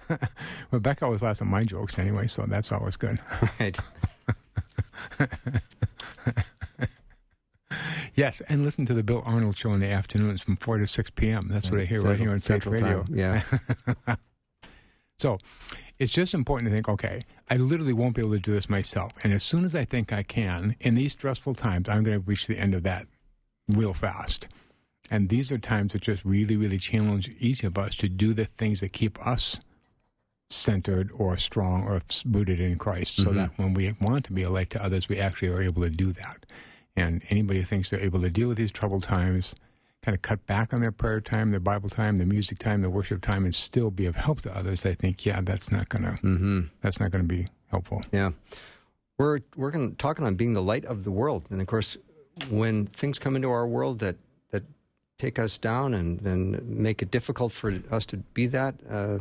Rebecca 0.71 1.05
always 1.05 1.21
laughs 1.21 1.41
at 1.41 1.47
my 1.47 1.65
jokes 1.65 1.99
anyway, 1.99 2.27
so 2.27 2.45
that's 2.47 2.71
always 2.71 2.95
good. 2.97 3.19
right. 3.59 3.77
Yes, 8.13 8.41
and 8.49 8.63
listen 8.63 8.85
to 8.87 8.93
the 8.93 9.03
Bill 9.03 9.23
Arnold 9.25 9.57
show 9.57 9.71
in 9.71 9.79
the 9.79 9.87
afternoons 9.87 10.41
from 10.41 10.57
4 10.57 10.79
to 10.79 10.85
6 10.85 11.09
p.m. 11.11 11.47
That's 11.49 11.71
what 11.71 11.79
I 11.79 11.85
hear 11.85 12.01
right 12.01 12.19
here 12.19 12.31
on 12.31 12.39
Faith 12.39 12.63
Central 12.63 12.73
Radio. 12.73 13.03
Time. 13.03 13.15
Yeah. 13.15 14.15
So 15.21 15.37
it's 15.99 16.11
just 16.11 16.33
important 16.33 16.67
to 16.67 16.73
think, 16.73 16.89
okay, 16.89 17.21
I 17.51 17.57
literally 17.57 17.91
won't 17.91 18.15
be 18.15 18.21
able 18.21 18.31
to 18.31 18.39
do 18.39 18.53
this 18.53 18.69
myself. 18.69 19.11
And 19.23 19.33
as 19.33 19.43
soon 19.43 19.65
as 19.65 19.75
I 19.75 19.83
think 19.83 20.13
I 20.13 20.23
can, 20.23 20.77
in 20.79 20.95
these 20.95 21.11
stressful 21.11 21.53
times, 21.55 21.89
I'm 21.89 22.01
going 22.01 22.17
to 22.17 22.25
reach 22.25 22.47
the 22.47 22.57
end 22.57 22.73
of 22.73 22.83
that 22.83 23.07
real 23.67 23.93
fast. 23.93 24.47
And 25.09 25.27
these 25.27 25.51
are 25.51 25.57
times 25.57 25.91
that 25.91 26.01
just 26.01 26.23
really, 26.23 26.55
really 26.55 26.77
challenge 26.77 27.29
each 27.39 27.65
of 27.65 27.77
us 27.77 27.97
to 27.97 28.07
do 28.07 28.33
the 28.33 28.45
things 28.45 28.79
that 28.79 28.93
keep 28.93 29.19
us 29.27 29.59
centered 30.49 31.11
or 31.13 31.35
strong 31.35 31.83
or 31.83 32.01
rooted 32.25 32.61
in 32.61 32.77
Christ 32.77 33.17
so 33.17 33.31
Mhm. 33.31 33.35
that 33.35 33.57
when 33.57 33.73
we 33.73 33.93
want 33.99 34.23
to 34.25 34.33
be 34.33 34.43
a 34.43 34.49
light 34.49 34.69
to 34.69 34.81
others, 34.81 35.09
we 35.09 35.17
actually 35.17 35.49
are 35.49 35.61
able 35.61 35.81
to 35.81 35.89
do 35.89 36.13
that. 36.13 36.45
And 36.95 37.21
anybody 37.29 37.59
who 37.59 37.65
thinks 37.65 37.89
they're 37.89 38.01
able 38.01 38.21
to 38.21 38.29
deal 38.29 38.47
with 38.47 38.59
these 38.59 38.71
troubled 38.71 39.03
times, 39.03 39.55
kind 40.03 40.15
of 40.15 40.21
cut 40.21 40.45
back 40.47 40.73
on 40.73 40.81
their 40.81 40.91
prayer 40.91 41.21
time, 41.21 41.51
their 41.51 41.59
Bible 41.59 41.89
time, 41.89 42.17
their 42.17 42.27
music 42.27 42.57
time, 42.57 42.81
their 42.81 42.89
worship 42.89 43.21
time, 43.21 43.43
and 43.43 43.53
still 43.53 43.91
be 43.91 44.05
of 44.05 44.15
help 44.15 44.41
to 44.41 44.55
others, 44.55 44.85
I 44.85 44.95
think, 44.95 45.25
yeah, 45.25 45.41
that's 45.41 45.71
not 45.71 45.89
gonna 45.89 46.17
Mm-hmm. 46.23 46.61
that's 46.81 46.99
not 46.99 47.11
gonna 47.11 47.23
be 47.25 47.47
helpful. 47.69 48.03
Yeah. 48.11 48.31
We're 49.17 49.39
working 49.55 49.95
talking 49.95 50.25
on 50.25 50.35
being 50.35 50.53
the 50.55 50.61
light 50.63 50.85
of 50.85 51.03
the 51.03 51.11
world. 51.11 51.43
And 51.51 51.61
of 51.61 51.67
course, 51.67 51.95
when 52.49 52.87
things 52.87 53.19
come 53.19 53.35
into 53.35 53.51
our 53.51 53.67
world 53.67 53.99
that, 53.99 54.15
that 54.49 54.63
take 55.19 55.37
us 55.37 55.59
down 55.59 55.93
and, 55.93 56.19
and 56.25 56.67
make 56.67 57.03
it 57.03 57.11
difficult 57.11 57.51
for 57.51 57.77
us 57.91 58.05
to 58.07 58.17
be 58.17 58.47
that, 58.47 58.73
uh, 58.89 59.19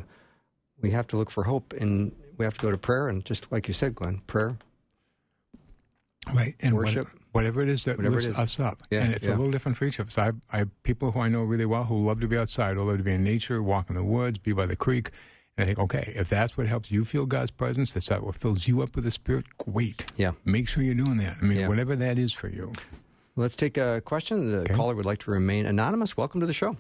we 0.81 0.91
have 0.93 1.07
to 1.09 1.19
look 1.19 1.29
for 1.31 1.45
hope 1.45 1.75
and 1.75 2.13
we 2.39 2.47
have 2.47 2.57
to 2.57 2.63
go 2.63 2.71
to 2.71 2.79
prayer. 2.79 3.09
And 3.09 3.23
just 3.27 3.53
like 3.53 3.69
you 3.69 3.75
said, 3.75 3.95
Glenn, 3.95 4.23
prayer. 4.27 4.57
Right. 6.33 6.55
And 6.61 6.75
what- 6.75 6.87
Worship. 6.87 7.09
Whatever 7.33 7.63
it 7.63 7.69
is 7.69 7.85
that 7.85 7.97
Whatever 7.97 8.17
lifts 8.17 8.29
is. 8.29 8.37
us 8.37 8.61
up. 8.61 8.83
Yeah, 8.91 9.03
and 9.03 9.13
it's 9.15 9.27
yeah. 9.27 9.35
a 9.35 9.37
little 9.37 9.51
different 9.51 9.79
for 9.79 9.85
each 9.85 9.99
of 9.99 10.09
us. 10.09 10.19
I 10.19 10.33
I 10.53 10.59
have 10.59 10.83
people 10.83 11.13
who 11.13 11.21
I 11.21 11.29
know 11.29 11.43
really 11.45 11.67
well 11.67 11.85
who 11.85 12.05
love 12.07 12.21
to 12.21 12.29
be 12.29 12.37
outside, 12.39 12.77
who 12.77 12.85
love 12.85 12.99
to 12.99 13.05
be 13.05 13.13
in 13.13 13.25
nature, 13.25 13.63
walk 13.63 13.89
in 13.91 13.97
the 13.97 14.05
woods, 14.05 14.39
be 14.39 14.53
by 14.53 14.67
the 14.67 14.77
creek. 14.77 15.11
And 15.57 15.65
I 15.65 15.67
think, 15.67 15.79
okay, 15.81 16.13
if 16.17 16.29
that's 16.29 16.57
what 16.57 16.67
helps 16.67 16.91
you 16.91 17.05
feel 17.05 17.27
God's 17.27 17.51
presence, 17.51 17.93
that's 17.93 18.09
what 18.11 18.35
fills 18.37 18.67
you 18.67 18.81
up 18.83 18.95
with 18.95 19.05
the 19.05 19.11
Spirit, 19.11 19.45
great. 19.59 20.07
Yeah. 20.17 20.33
Make 20.45 20.69
sure 20.69 20.83
you're 20.83 20.95
doing 20.95 21.19
that. 21.19 21.37
I 21.43 21.45
mean, 21.45 21.59
Yeah. 21.59 21.69
whatever 21.69 21.97
that 21.97 22.19
is 22.19 22.33
for 22.33 22.49
you. 22.49 22.73
Let's 23.37 23.57
take 23.57 23.77
a 23.77 24.01
question. 24.05 24.51
The 24.51 24.61
Okay. 24.63 24.75
caller 24.75 24.95
would 24.95 25.05
like 25.07 25.19
to 25.21 25.31
remain 25.31 25.67
anonymous. 25.67 26.17
Welcome 26.17 26.41
to 26.41 26.47
the 26.47 26.53
show. 26.55 26.77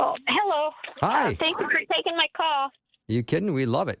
Oh, 0.00 0.14
hello. 0.26 0.70
Hi. 1.02 1.32
Uh, 1.32 1.34
thank 1.38 1.58
you 1.60 1.66
for 1.66 1.78
taking 1.94 2.16
my 2.16 2.26
call. 2.36 2.70
you 3.08 3.22
kidding? 3.22 3.52
We 3.52 3.66
love 3.66 3.88
it. 3.88 4.00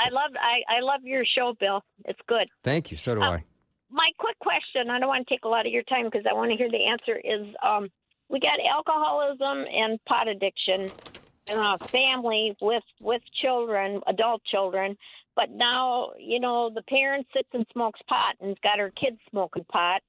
I 0.00 0.08
love 0.10 0.30
I, 0.40 0.76
I 0.78 0.80
love 0.80 1.00
your 1.04 1.24
show, 1.24 1.54
Bill. 1.60 1.84
It's 2.06 2.18
good. 2.26 2.48
Thank 2.64 2.90
you. 2.90 2.96
So 2.96 3.14
do 3.14 3.22
Um, 3.22 3.34
I. 3.34 3.44
My 3.92 4.10
quick 4.18 4.38
question, 4.38 4.90
I 4.90 4.98
don't 4.98 5.08
want 5.08 5.28
to 5.28 5.34
take 5.34 5.44
a 5.44 5.48
lot 5.48 5.66
of 5.66 5.72
your 5.72 5.82
time 5.82 6.06
because 6.06 6.24
I 6.28 6.32
want 6.32 6.50
to 6.50 6.56
hear 6.56 6.70
the 6.70 6.86
answer 6.86 7.20
is 7.22 7.54
um 7.64 7.88
we 8.30 8.40
got 8.40 8.58
alcoholism 8.66 9.66
and 9.70 10.02
pot 10.06 10.28
addiction 10.28 10.90
in 11.46 11.56
a 11.58 11.78
family 11.90 12.56
with 12.60 12.84
with 13.00 13.20
children, 13.42 14.00
adult 14.06 14.42
children, 14.44 14.96
but 15.36 15.50
now, 15.50 16.12
you 16.18 16.40
know, 16.40 16.70
the 16.74 16.82
parent 16.82 17.26
sits 17.34 17.48
and 17.52 17.66
smokes 17.72 18.00
pot 18.08 18.36
and's 18.40 18.58
got 18.62 18.78
her 18.78 18.92
kids 18.98 19.18
smoking 19.30 19.64
pot. 19.70 20.00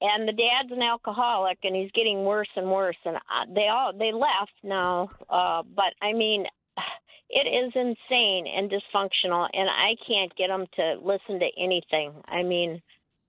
And 0.00 0.28
the 0.28 0.32
dad's 0.32 0.72
an 0.72 0.82
alcoholic, 0.82 1.58
and 1.62 1.74
he's 1.74 1.90
getting 1.92 2.24
worse 2.24 2.50
and 2.54 2.70
worse. 2.70 2.96
And 3.06 3.16
uh, 3.16 3.46
they 3.54 3.68
all 3.68 3.92
they 3.98 4.12
left 4.12 4.52
now, 4.62 5.10
uh, 5.30 5.62
but 5.74 5.94
I 6.02 6.12
mean, 6.12 6.44
it 7.28 7.46
is 7.46 7.72
insane 7.74 8.46
and 8.46 8.70
dysfunctional, 8.70 9.48
and 9.52 9.68
I 9.68 9.96
can't 10.06 10.34
get 10.36 10.48
them 10.48 10.66
to 10.76 10.96
listen 11.02 11.40
to 11.40 11.48
anything. 11.58 12.12
I 12.26 12.42
mean, 12.42 12.80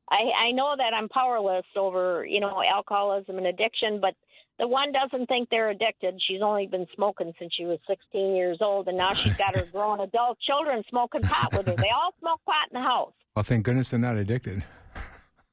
I 0.09 0.47
I 0.47 0.51
know 0.51 0.75
that 0.77 0.93
I'm 0.93 1.09
powerless 1.09 1.65
over 1.75 2.25
you 2.25 2.39
know 2.39 2.61
alcoholism 2.63 3.37
and 3.37 3.47
addiction, 3.47 3.99
but 3.99 4.13
the 4.59 4.67
one 4.67 4.91
doesn't 4.91 5.27
think 5.27 5.49
they're 5.49 5.69
addicted. 5.69 6.19
She's 6.27 6.41
only 6.41 6.67
been 6.67 6.87
smoking 6.95 7.33
since 7.37 7.53
she 7.53 7.65
was 7.65 7.79
16 7.87 8.35
years 8.35 8.57
old, 8.61 8.87
and 8.87 8.97
now 8.97 9.13
she's 9.13 9.35
got 9.35 9.55
her 9.55 9.65
grown 9.71 9.99
adult 9.99 10.39
children 10.39 10.83
smoking 10.89 11.21
pot 11.21 11.55
with 11.55 11.67
her. 11.67 11.75
They 11.75 11.89
all 11.89 12.13
smoke 12.19 12.41
pot 12.45 12.69
in 12.71 12.81
the 12.81 12.87
house. 12.87 13.13
Well, 13.35 13.43
thank 13.43 13.65
goodness 13.65 13.91
they're 13.91 13.99
not 13.99 14.17
addicted. 14.17 14.63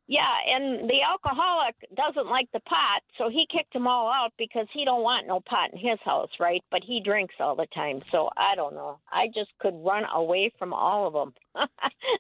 Yeah, 0.07 0.21
and 0.55 0.89
the 0.89 0.99
alcoholic 1.09 1.75
doesn't 1.97 2.29
like 2.29 2.49
the 2.53 2.61
pot, 2.61 3.01
so 3.17 3.31
he 3.31 3.47
kicked 3.51 3.73
them 3.73 3.87
all 3.87 4.13
out 4.13 4.33
because 4.37 4.67
he 4.75 4.85
don't 4.85 5.03
want 5.03 5.27
no 5.27 5.41
pot 5.41 5.71
in 5.73 5.79
his 5.79 5.99
house, 6.05 6.29
right? 6.39 6.63
But 6.71 6.83
he 6.87 7.01
drinks 7.03 7.35
all 7.41 7.57
the 7.57 7.67
time, 7.75 8.03
so 8.11 8.29
I 8.37 8.55
don't 8.55 8.75
know. 8.75 8.99
I 9.11 9.29
just 9.29 9.51
could 9.61 9.73
run 9.83 10.05
away 10.15 10.53
from 10.59 10.75
all 10.75 11.07
of 11.07 11.15
them. 11.15 11.35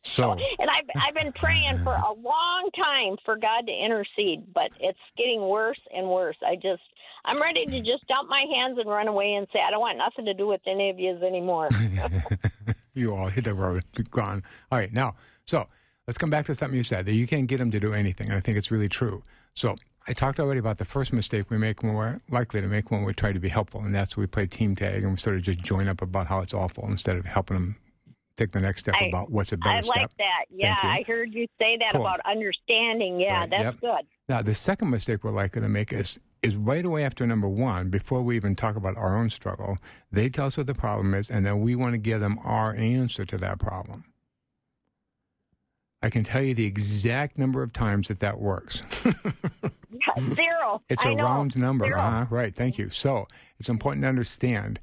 So- 0.03 0.33
and 0.33 0.71
I've 0.71 0.85
I've 1.09 1.15
been 1.15 1.33
praying 1.33 1.83
for 1.83 1.93
a 1.95 2.13
long 2.13 2.71
time 2.77 3.17
for 3.25 3.37
God 3.37 3.67
to 3.67 3.73
intercede, 3.73 4.53
but 4.55 4.71
it's 4.81 4.99
getting 5.19 5.41
worse 5.43 5.81
and 5.95 6.09
worse. 6.09 6.37
I 6.47 6.55
just 6.57 6.83
I'm 7.25 7.41
ready 7.41 7.65
to 7.67 7.79
just 7.81 8.07
dump 8.07 8.29
my 8.29 8.45
hands 8.55 8.79
and 8.79 8.89
run 8.89 9.09
away 9.09 9.33
and 9.35 9.47
say 9.53 9.61
I 9.67 9.71
don't 9.71 9.81
want 9.81 9.99
nothing 9.99 10.25
to 10.27 10.35
do 10.35 10.47
with 10.47 10.61
any 10.67 10.91
of 10.91 10.99
yous 10.99 11.23
anymore. 11.23 11.69
you 12.95 13.15
all 13.15 13.29
hit 13.29 13.45
the 13.45 13.55
road, 13.55 13.85
gone. 14.11 14.43
All 14.71 14.79
right, 14.79 14.93
now, 14.93 15.17
so 15.45 15.67
let's 16.07 16.19
come 16.19 16.31
back 16.31 16.47
to 16.47 16.55
something 16.55 16.77
you 16.77 16.85
said 16.85 17.07
that 17.07 17.15
you 17.15 17.27
can't 17.27 17.47
get 17.47 17.59
them 17.59 17.71
to 17.71 17.81
do 17.81 17.93
anything, 17.95 18.29
and 18.29 18.37
I 18.37 18.41
think 18.41 18.59
it's 18.59 18.71
really 18.71 18.89
true. 18.89 19.23
So 19.55 19.77
I 20.07 20.13
talked 20.13 20.39
already 20.41 20.61
about 20.61 20.79
the 20.79 20.85
first 20.85 21.13
mistake 21.13 21.51
we 21.51 21.59
make 21.59 21.83
when 21.83 21.95
we're 21.95 22.19
likely 22.31 22.61
to 22.61 22.67
make 22.67 22.91
when 22.91 23.05
we 23.05 23.15
try 23.15 23.33
to 23.33 23.41
be 23.41 23.49
helpful, 23.49 23.81
and 23.83 23.95
that's 23.95 24.17
we 24.17 24.27
play 24.27 24.47
team 24.47 24.77
tag 24.77 25.03
and 25.03 25.13
we 25.13 25.17
sort 25.17 25.37
of 25.37 25.43
just 25.43 25.61
join 25.61 25.89
up 25.89 26.03
about 26.03 26.27
how 26.27 26.41
it's 26.41 26.55
awful 26.55 26.87
instead 26.89 27.17
of 27.17 27.25
helping 27.25 27.57
them 27.57 27.77
take 28.37 28.51
the 28.53 28.61
next 28.61 28.81
step 28.81 28.95
I- 29.01 29.07
about 29.07 29.31
what's 29.31 29.53
a 29.53 29.57
better 29.57 29.79
I 29.79 29.81
step. 29.83 29.97
like 29.97 30.17
that. 30.19 30.45
Yeah. 30.51 30.77
I 30.83 31.05
heard 31.07 31.33
you 31.33 31.47
say 31.59 31.77
that 31.79 31.93
Cool. 31.93 32.01
about 32.01 32.21
understanding. 32.27 33.21
Yeah, 33.21 33.41
Right, 33.41 33.51
that's 33.51 33.63
yep. 33.63 33.81
good. 33.81 34.07
Now, 34.29 34.43
the 34.43 34.55
second 34.55 34.91
mistake 34.91 35.23
we're 35.23 35.31
likely 35.31 35.63
to 35.63 35.69
make 35.69 35.93
is 35.93 36.19
is 36.43 36.57
right 36.57 36.85
away 36.85 37.05
after 37.05 37.27
number 37.27 37.49
one, 37.49 37.89
before 37.89 38.21
we 38.21 38.37
even 38.37 38.55
talk 38.55 38.77
about 38.77 38.95
our 38.99 39.17
own 39.17 39.31
struggle, 39.31 39.79
they 40.13 40.29
tell 40.29 40.45
us 40.45 40.59
what 40.59 40.67
the 40.67 40.75
problem 40.75 41.15
is, 41.15 41.31
and 41.31 41.47
then 41.47 41.61
we 41.61 41.75
want 41.75 41.95
to 41.95 41.99
give 41.99 42.21
them 42.21 42.39
our 42.45 42.75
answer 42.75 43.25
to 43.25 43.39
that 43.39 43.59
problem. 43.59 44.05
I 46.05 46.11
can 46.11 46.23
tell 46.23 46.43
you 46.43 46.53
the 46.53 46.67
exact 46.67 47.39
number 47.39 47.63
of 47.63 47.73
times 47.73 48.09
that 48.09 48.21
that 48.21 48.39
works. 48.39 48.83
Zero. 50.35 50.83
It's 50.91 51.05
a 51.05 51.15
round 51.15 51.57
number. 51.57 51.87
Zero. 51.87 51.99
Uh-huh. 51.99 52.27
Right. 52.29 52.55
Thank 52.55 52.77
you. 52.77 52.91
So 52.91 53.27
it's 53.59 53.71
important 53.71 54.03
to 54.03 54.09
understand 54.09 54.81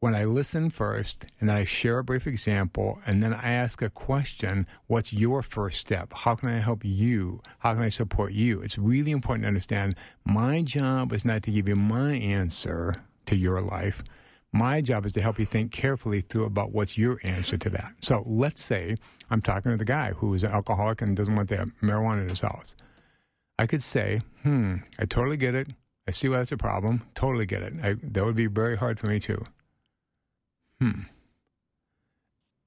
when 0.00 0.14
I 0.14 0.24
listen 0.24 0.70
first 0.70 1.26
and 1.38 1.50
then 1.50 1.56
I 1.56 1.64
share 1.64 1.98
a 1.98 2.04
brief 2.04 2.26
example 2.26 2.98
and 3.04 3.22
then 3.22 3.34
I 3.34 3.52
ask 3.52 3.82
a 3.82 3.90
question 3.90 4.66
what's 4.86 5.12
your 5.12 5.42
first 5.42 5.80
step? 5.80 6.14
How 6.14 6.34
can 6.34 6.48
I 6.48 6.58
help 6.60 6.82
you? 6.82 7.42
How 7.58 7.74
can 7.74 7.82
I 7.82 7.90
support 7.90 8.32
you? 8.32 8.62
It's 8.62 8.78
really 8.78 9.10
important 9.10 9.42
to 9.42 9.48
understand 9.48 9.96
my 10.24 10.62
job 10.62 11.12
is 11.12 11.26
not 11.26 11.42
to 11.42 11.50
give 11.50 11.68
you 11.68 11.76
my 11.76 12.14
answer 12.14 13.02
to 13.26 13.36
your 13.36 13.60
life. 13.60 14.02
My 14.52 14.82
job 14.82 15.06
is 15.06 15.14
to 15.14 15.22
help 15.22 15.38
you 15.38 15.46
think 15.46 15.72
carefully 15.72 16.20
through 16.20 16.44
about 16.44 16.72
what's 16.72 16.98
your 16.98 17.18
answer 17.22 17.56
to 17.56 17.70
that. 17.70 17.94
So 18.00 18.22
let's 18.26 18.62
say 18.62 18.96
I'm 19.30 19.40
talking 19.40 19.70
to 19.70 19.78
the 19.78 19.84
guy 19.84 20.12
who 20.12 20.34
is 20.34 20.44
an 20.44 20.52
alcoholic 20.52 21.00
and 21.00 21.16
doesn't 21.16 21.34
want 21.34 21.48
the 21.48 21.70
marijuana 21.82 22.22
in 22.22 22.28
his 22.28 22.42
house. 22.42 22.74
I 23.58 23.66
could 23.66 23.82
say, 23.82 24.20
hmm, 24.42 24.76
I 24.98 25.06
totally 25.06 25.38
get 25.38 25.54
it. 25.54 25.68
I 26.06 26.10
see 26.10 26.28
why 26.28 26.38
that's 26.38 26.52
a 26.52 26.56
problem. 26.56 27.02
Totally 27.14 27.46
get 27.46 27.62
it. 27.62 27.74
I, 27.82 27.94
that 28.02 28.24
would 28.24 28.36
be 28.36 28.46
very 28.46 28.76
hard 28.76 28.98
for 28.98 29.06
me 29.06 29.20
too. 29.20 29.44
Hmm. 30.80 31.02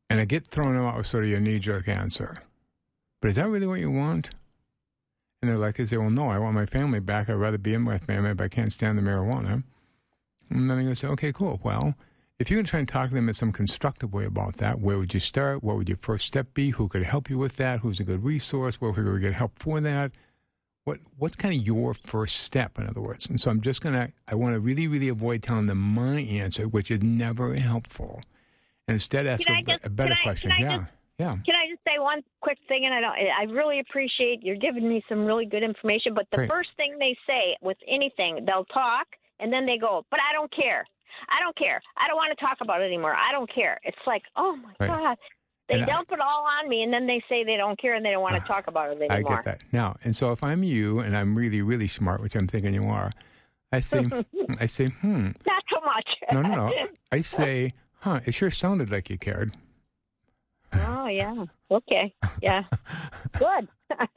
And 0.10 0.20
I 0.20 0.26
get 0.26 0.48
thrown 0.48 0.78
out 0.78 0.98
with 0.98 1.08
sort 1.08 1.26
of 1.26 1.30
your 1.30 1.40
knee 1.40 1.60
jerk 1.60 1.88
answer. 1.88 2.44
But 3.22 3.30
is 3.30 3.36
that 3.36 3.50
really 3.50 3.68
what 3.68 3.80
you 3.80 3.92
want? 3.92 4.32
And 5.42 5.52
they're 5.52 5.58
like, 5.58 5.76
they 5.76 5.86
say, 5.86 5.98
well, 5.98 6.10
no, 6.10 6.30
I 6.30 6.40
want 6.40 6.56
my 6.56 6.66
family 6.66 7.00
back. 7.00 7.30
I'd 7.30 7.34
rather 7.34 7.58
be 7.58 7.74
in 7.74 7.86
with 7.86 8.02
my 8.02 8.14
family, 8.14 8.34
but 8.34 8.46
I 8.46 8.48
can't 8.48 8.72
stand 8.72 8.98
the 8.98 9.02
marijuana. 9.02 9.64
And 10.50 10.68
then 10.68 10.78
I'm 10.78 10.84
going 10.84 10.90
to 10.90 10.96
say, 10.96 11.08
okay, 11.08 11.32
cool. 11.32 11.60
Well, 11.64 11.96
if 12.38 12.50
you're 12.50 12.58
going 12.58 12.66
to 12.66 12.70
try 12.70 12.80
and 12.80 12.88
talk 12.88 13.10
to 13.10 13.16
them 13.16 13.28
in 13.28 13.34
some 13.34 13.52
constructive 13.52 14.14
way 14.14 14.26
about 14.26 14.58
that, 14.58 14.80
where 14.80 14.98
would 14.98 15.14
you 15.14 15.20
start? 15.20 15.64
What 15.64 15.78
would 15.78 15.88
your 15.88 15.98
first 15.98 16.28
step 16.28 16.54
be? 16.54 16.72
Who 16.72 16.88
could 16.88 17.04
help 17.04 17.30
you 17.30 17.38
with 17.38 17.56
that? 17.56 17.80
Who's 17.80 18.00
a 18.00 18.04
good 18.04 18.24
resource? 18.24 18.82
Where 18.82 18.92
could 18.94 19.08
we 19.12 19.20
get 19.20 19.34
help 19.34 19.58
for 19.58 19.80
that? 19.82 20.12
What 20.84 21.00
What's 21.18 21.36
kind 21.36 21.56
of 21.56 21.66
your 21.66 21.94
first 21.94 22.42
step, 22.42 22.78
in 22.78 22.88
other 22.88 23.02
words? 23.02 23.28
And 23.28 23.40
so 23.40 23.50
I'm 23.50 23.62
just 23.62 23.82
going 23.82 23.96
to, 23.96 24.12
I 24.28 24.36
want 24.36 24.54
to 24.54 24.60
really, 24.60 24.88
really 24.88 25.10
avoid 25.10 25.44
telling 25.44 25.68
them 25.68 25.80
my 25.80 26.20
answer, 26.20 26.68
which 26.68 26.92
is 26.92 27.02
never 27.02 27.56
helpful. 27.56 28.22
And 28.88 28.96
instead 28.96 29.26
ask 29.26 29.50
a, 29.50 29.64
just, 29.64 29.86
a 29.86 29.90
better 29.90 30.14
I, 30.14 30.24
question. 30.24 30.52
Yeah. 30.60 30.78
Just, 30.78 30.92
yeah. 31.18 31.38
Can 31.46 31.56
I 31.56 31.72
just 31.72 31.82
say 31.86 31.98
one 31.98 32.22
quick 32.42 32.58
thing? 32.68 32.86
And 32.86 32.94
I 32.94 33.00
don't, 33.00 33.16
I 33.16 33.44
really 33.52 33.80
appreciate 33.80 34.44
you're 34.44 34.58
giving 34.58 34.88
me 34.88 35.02
some 35.08 35.24
really 35.24 35.46
good 35.46 35.64
information. 35.64 36.14
But 36.14 36.28
the 36.30 36.38
Great. 36.38 36.50
first 36.50 36.70
thing 36.76 36.98
they 37.00 37.18
say 37.26 37.56
with 37.62 37.78
anything, 37.88 38.46
they'll 38.46 38.66
talk 38.66 39.08
and 39.40 39.52
then 39.52 39.66
they 39.66 39.78
go, 39.78 40.06
"But 40.12 40.20
I 40.20 40.34
don't 40.34 40.52
care. 40.54 40.86
I 41.30 41.40
don't 41.42 41.56
care. 41.58 41.82
I 41.98 42.08
don't 42.08 42.18
want 42.18 42.38
to 42.38 42.44
talk 42.46 42.58
about 42.62 42.82
it 42.82 42.86
anymore. 42.86 43.14
I 43.16 43.32
don't 43.32 43.50
care." 43.54 43.80
It's 43.84 43.98
like, 44.08 44.24
oh 44.36 44.56
my 44.56 44.74
Right. 44.80 44.88
god. 44.90 45.18
They 45.68 45.76
And 45.76 45.84
I- 45.84 45.88
dump 45.88 46.12
it 46.12 46.20
all 46.20 46.46
on 46.46 46.70
me, 46.70 46.84
and 46.84 46.94
then 46.94 47.08
they 47.08 47.24
say 47.28 47.44
they 47.44 47.58
don't 47.58 47.80
care 47.80 47.96
and 47.96 48.06
they 48.06 48.12
don't 48.12 48.22
want 48.22 48.36
to 48.36 48.48
talk 48.48 48.68
about 48.68 48.92
it 48.92 49.02
anymore. 49.02 49.18
I 49.34 49.36
get 49.36 49.46
that. 49.46 49.62
Now, 49.72 49.96
and 50.04 50.16
so 50.16 50.32
if 50.32 50.44
I'm 50.44 50.62
you 50.64 51.00
and 51.00 51.18
I'm 51.18 51.36
really, 51.36 51.62
really 51.64 51.88
smart, 51.88 52.22
which 52.22 52.36
I'm 52.36 52.48
thinking 52.48 52.74
you 52.76 52.86
are, 52.86 53.12
I 53.72 53.80
say, 53.80 54.06
I 54.60 54.68
say, 54.68 54.90
hmm, 54.90 55.30
Not 55.48 55.64
so 55.74 55.80
much. 55.84 56.08
no, 56.32 56.42
no, 56.44 56.68
no. 56.70 56.88
I 57.12 57.22
say, 57.22 57.74
huh, 58.02 58.20
it 58.26 58.34
sure 58.36 58.52
sounded 58.52 58.92
like 58.92 59.10
you 59.10 59.18
cared. 59.18 59.56
Oh 60.88 61.08
yeah. 61.08 61.46
Okay. 61.72 62.14
Yeah. 62.42 62.64
Good. 63.34 63.68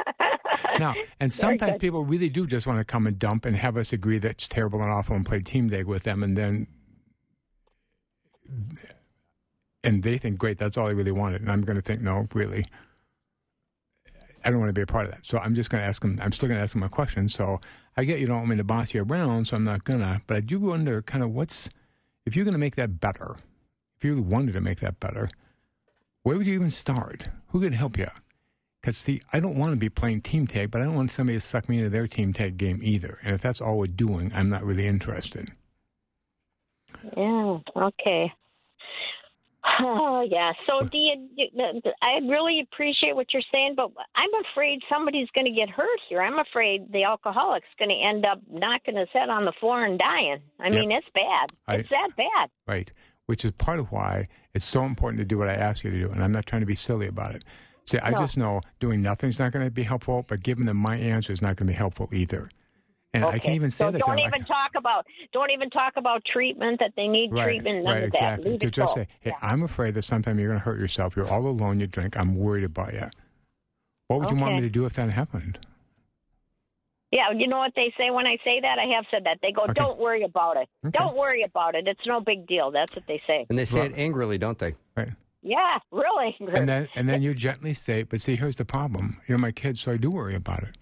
Now, 0.79 0.94
and 1.21 1.33
sometimes 1.33 1.79
people 1.79 2.05
really 2.05 2.29
do 2.29 2.47
just 2.47 2.66
want 2.66 2.79
to 2.79 2.85
come 2.85 3.07
and 3.07 3.18
dump 3.18 3.44
and 3.44 3.57
have 3.57 3.77
us 3.77 3.92
agree 3.92 4.18
that 4.18 4.31
it's 4.31 4.49
terrible 4.49 4.81
and 4.81 4.90
awful 4.90 5.16
and 5.16 5.27
play 5.27 5.40
team 5.40 5.68
tag 5.71 5.87
with 5.87 6.05
them, 6.05 6.23
and 6.23 6.37
then, 6.37 6.66
and 9.83 10.03
they 10.03 10.18
think, 10.18 10.38
great, 10.38 10.59
that's 10.59 10.77
all 10.77 10.87
I 10.87 10.90
really 10.90 11.12
wanted, 11.12 11.40
and 11.40 11.51
I'm 11.51 11.62
going 11.62 11.77
to 11.77 11.83
think, 11.83 12.01
no, 12.01 12.27
really, 12.33 12.66
I 14.44 14.51
don't 14.51 14.61
want 14.61 14.71
to 14.71 14.75
be 14.75 14.83
a 14.83 14.87
part 14.87 15.07
of 15.07 15.12
that. 15.12 15.27
So 15.27 15.38
I'm 15.38 15.55
just 15.55 15.71
going 15.71 15.83
to 15.83 15.87
ask 15.87 16.01
them. 16.03 16.18
I'm 16.23 16.33
still 16.33 16.49
going 16.49 16.59
to 16.59 16.62
ask 16.62 16.73
them 16.73 16.83
a 16.83 16.88
question. 16.88 17.29
So 17.29 17.61
I 17.97 18.05
get 18.05 18.21
you 18.21 18.27
don't 18.27 18.38
want 18.38 18.49
me 18.49 18.57
to 18.57 18.64
boss 18.64 18.94
you 18.94 19.03
around, 19.03 19.47
so 19.47 19.57
I'm 19.57 19.64
not 19.64 19.85
gonna. 19.85 20.23
But 20.27 20.37
I 20.37 20.40
do 20.40 20.61
wonder, 20.61 21.03
kind 21.03 21.25
of, 21.25 21.31
what's 21.31 21.68
if 22.25 22.37
you're 22.37 22.44
going 22.44 22.53
to 22.53 22.59
make 22.59 22.77
that 22.77 23.01
better, 23.01 23.37
if 23.97 24.05
you 24.05 24.14
really 24.14 24.27
wanted 24.27 24.53
to 24.53 24.61
make 24.61 24.81
that 24.81 25.01
better, 25.01 25.31
where 26.29 26.37
would 26.37 26.47
you 26.47 26.53
even 26.53 26.69
start? 26.69 27.31
Who 27.49 27.61
could 27.61 27.73
help 27.73 27.97
you? 27.97 28.09
Because 28.83 28.99
see, 28.99 29.23
I 29.33 29.41
don't 29.41 29.57
want 29.57 29.73
to 29.73 29.79
be 29.79 29.88
playing 29.88 30.21
team 30.21 30.47
tag, 30.47 30.71
but 30.71 30.83
I 30.83 30.85
don't 30.85 30.95
want 30.95 31.11
somebody 31.11 31.38
to 31.38 31.41
suck 31.41 31.71
me 31.71 31.79
into 31.79 31.88
their 31.88 32.07
team 32.07 32.35
tag 32.35 32.59
game 32.59 32.81
either. 32.83 33.19
And 33.23 33.35
if 33.35 33.41
that's 33.41 33.62
all 33.62 33.79
we're 33.79 33.87
doing, 33.87 34.31
I'm 34.35 34.51
not 34.51 34.62
really 34.62 34.87
interested. 34.87 35.51
Yeah. 37.17 37.59
Okay. 37.75 38.31
Oh 39.81 40.21
yeah. 40.31 40.53
So 40.67 40.87
do 40.87 40.99
you? 40.99 41.29
I 42.03 42.19
really 42.29 42.61
appreciate 42.61 43.17
what 43.17 43.33
you're 43.33 43.43
saying, 43.51 43.73
but 43.75 43.91
I'm 44.14 44.29
afraid 44.53 44.81
somebody's 44.93 45.29
going 45.35 45.47
to 45.47 45.51
get 45.59 45.71
hurt 45.71 45.99
here. 46.11 46.21
I'm 46.21 46.38
afraid 46.38 46.93
the 46.93 47.05
alcoholic's 47.05 47.67
going 47.79 47.88
to 47.88 48.09
end 48.09 48.27
up 48.27 48.41
knocking 48.51 48.99
his 48.99 49.09
head 49.14 49.31
on 49.31 49.47
the 49.47 49.53
floor 49.61 49.83
and 49.83 49.99
dying. 49.99 50.41
I 50.61 50.69
Yep. 50.69 50.73
mean, 50.79 50.93
it's 50.93 51.09
bad. 51.14 51.53
I- 51.67 51.77
it's 51.77 51.88
that 51.88 52.11
bad. 52.19 52.51
Right. 52.67 52.93
Which 53.29 53.45
is 53.45 53.51
part 53.53 53.79
of 53.79 53.93
why 53.93 54.27
it's 54.55 54.64
so 54.64 54.85
important 54.87 55.19
to 55.19 55.25
do 55.27 55.37
what 55.37 55.51
I 55.51 55.53
ask 55.55 55.85
you 55.85 55.91
to 55.91 56.01
do. 56.01 56.11
And 56.11 56.25
I'm 56.25 56.33
not 56.33 56.47
trying 56.47 56.61
to 56.61 56.67
be 56.67 56.75
silly 56.75 57.07
about 57.07 57.35
it. 57.35 57.45
See, 57.85 57.99
I 57.99 58.11
No. 58.11 58.17
just 58.17 58.38
know 58.38 58.62
doing 58.81 59.03
nothing's 59.03 59.38
not 59.38 59.53
going 59.53 59.67
to 59.67 59.71
be 59.71 59.83
helpful, 59.83 60.25
but 60.27 60.43
giving 60.43 60.64
them 60.64 60.79
my 60.79 60.97
answer 60.97 61.31
is 61.31 61.43
not 61.43 61.57
going 61.57 61.67
to 61.67 61.73
be 61.73 61.77
helpful 61.77 62.09
either. 62.11 62.49
And 63.12 63.27
I 63.27 63.33
can 63.33 63.49
Okay. 63.51 63.55
even 63.57 63.71
say 63.71 63.85
so 63.85 63.91
that 63.91 64.01
don't 64.01 64.19
even 64.19 64.45
talk 64.47 64.71
about 64.77 65.07
don't 65.35 65.51
even 65.51 65.69
talk 65.69 65.99
about 65.99 66.25
treatment 66.25 66.81
that 66.81 66.93
they 66.97 67.07
need 67.07 67.31
right, 67.31 67.45
treatment. 67.45 67.85
None 67.85 67.95
right, 67.95 68.05
of 68.05 68.12
that. 68.12 68.17
exactly. 68.23 68.51
Leave 68.53 68.61
To 68.61 68.71
just 68.71 68.95
go. 68.95 69.03
say, 69.03 69.09
hey, 69.21 69.35
I'm 69.43 69.62
afraid 69.62 69.93
that 69.93 70.03
sometime 70.03 70.38
you're 70.38 70.49
going 70.49 70.61
to 70.61 70.64
hurt 70.64 70.79
yourself. 70.79 71.14
You're 71.14 71.29
all 71.31 71.47
alone. 71.47 71.81
You 71.81 71.87
drink. 71.87 72.17
I'm 72.19 72.35
worried 72.35 72.64
about 72.64 72.95
you. 72.95 73.09
What 74.07 74.21
would 74.21 74.31
you 74.31 74.37
want 74.37 74.55
me 74.55 74.62
to 74.62 74.71
do 74.71 74.87
if 74.87 74.95
that 74.95 75.11
happened? 75.11 75.59
Yeah, 77.11 77.31
you 77.35 77.47
know 77.49 77.59
what 77.59 77.73
they 77.75 77.92
say 77.97 78.11
when 78.11 78.27
I 78.27 78.37
say 78.44 78.61
that? 78.61 78.79
I 78.79 78.94
have 78.97 79.05
said 79.11 79.25
that. 79.25 79.38
They 79.40 79.51
go, 79.53 79.62
Okay. 79.62 79.73
"Don't 79.73 79.99
worry 79.99 80.23
about 80.25 80.57
it. 80.59 80.68
Okay. 80.87 80.97
Don't 80.99 81.16
worry 81.16 81.42
about 81.42 81.75
it. 81.75 81.88
It's 81.88 82.07
no 82.07 82.21
big 82.21 82.47
deal." 82.47 82.71
That's 82.71 82.94
what 82.94 83.07
they 83.07 83.23
say. 83.27 83.47
And 83.49 83.59
they 83.59 83.64
say 83.64 83.81
Well- 83.81 83.88
it 83.90 83.94
angrily, 83.97 84.37
don't 84.38 84.59
they? 84.59 84.75
Right. 84.97 85.09
Yeah, 85.40 85.79
really. 85.90 86.37
And 86.40 86.68
then 86.68 86.88
and 86.94 87.09
then 87.09 87.23
you 87.23 87.33
gently 87.33 87.73
say, 87.73 88.03
but 88.03 88.21
see, 88.21 88.37
here's 88.37 88.57
the 88.57 88.64
problem. 88.64 89.21
You're 89.27 89.38
my 89.38 89.53
kid, 89.53 89.79
so 89.79 89.92
I 89.92 89.97
do 89.97 90.11
worry 90.11 90.35
about 90.35 90.64
it. 90.64 90.77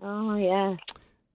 oh 0.00 0.36
yeah. 0.36 0.76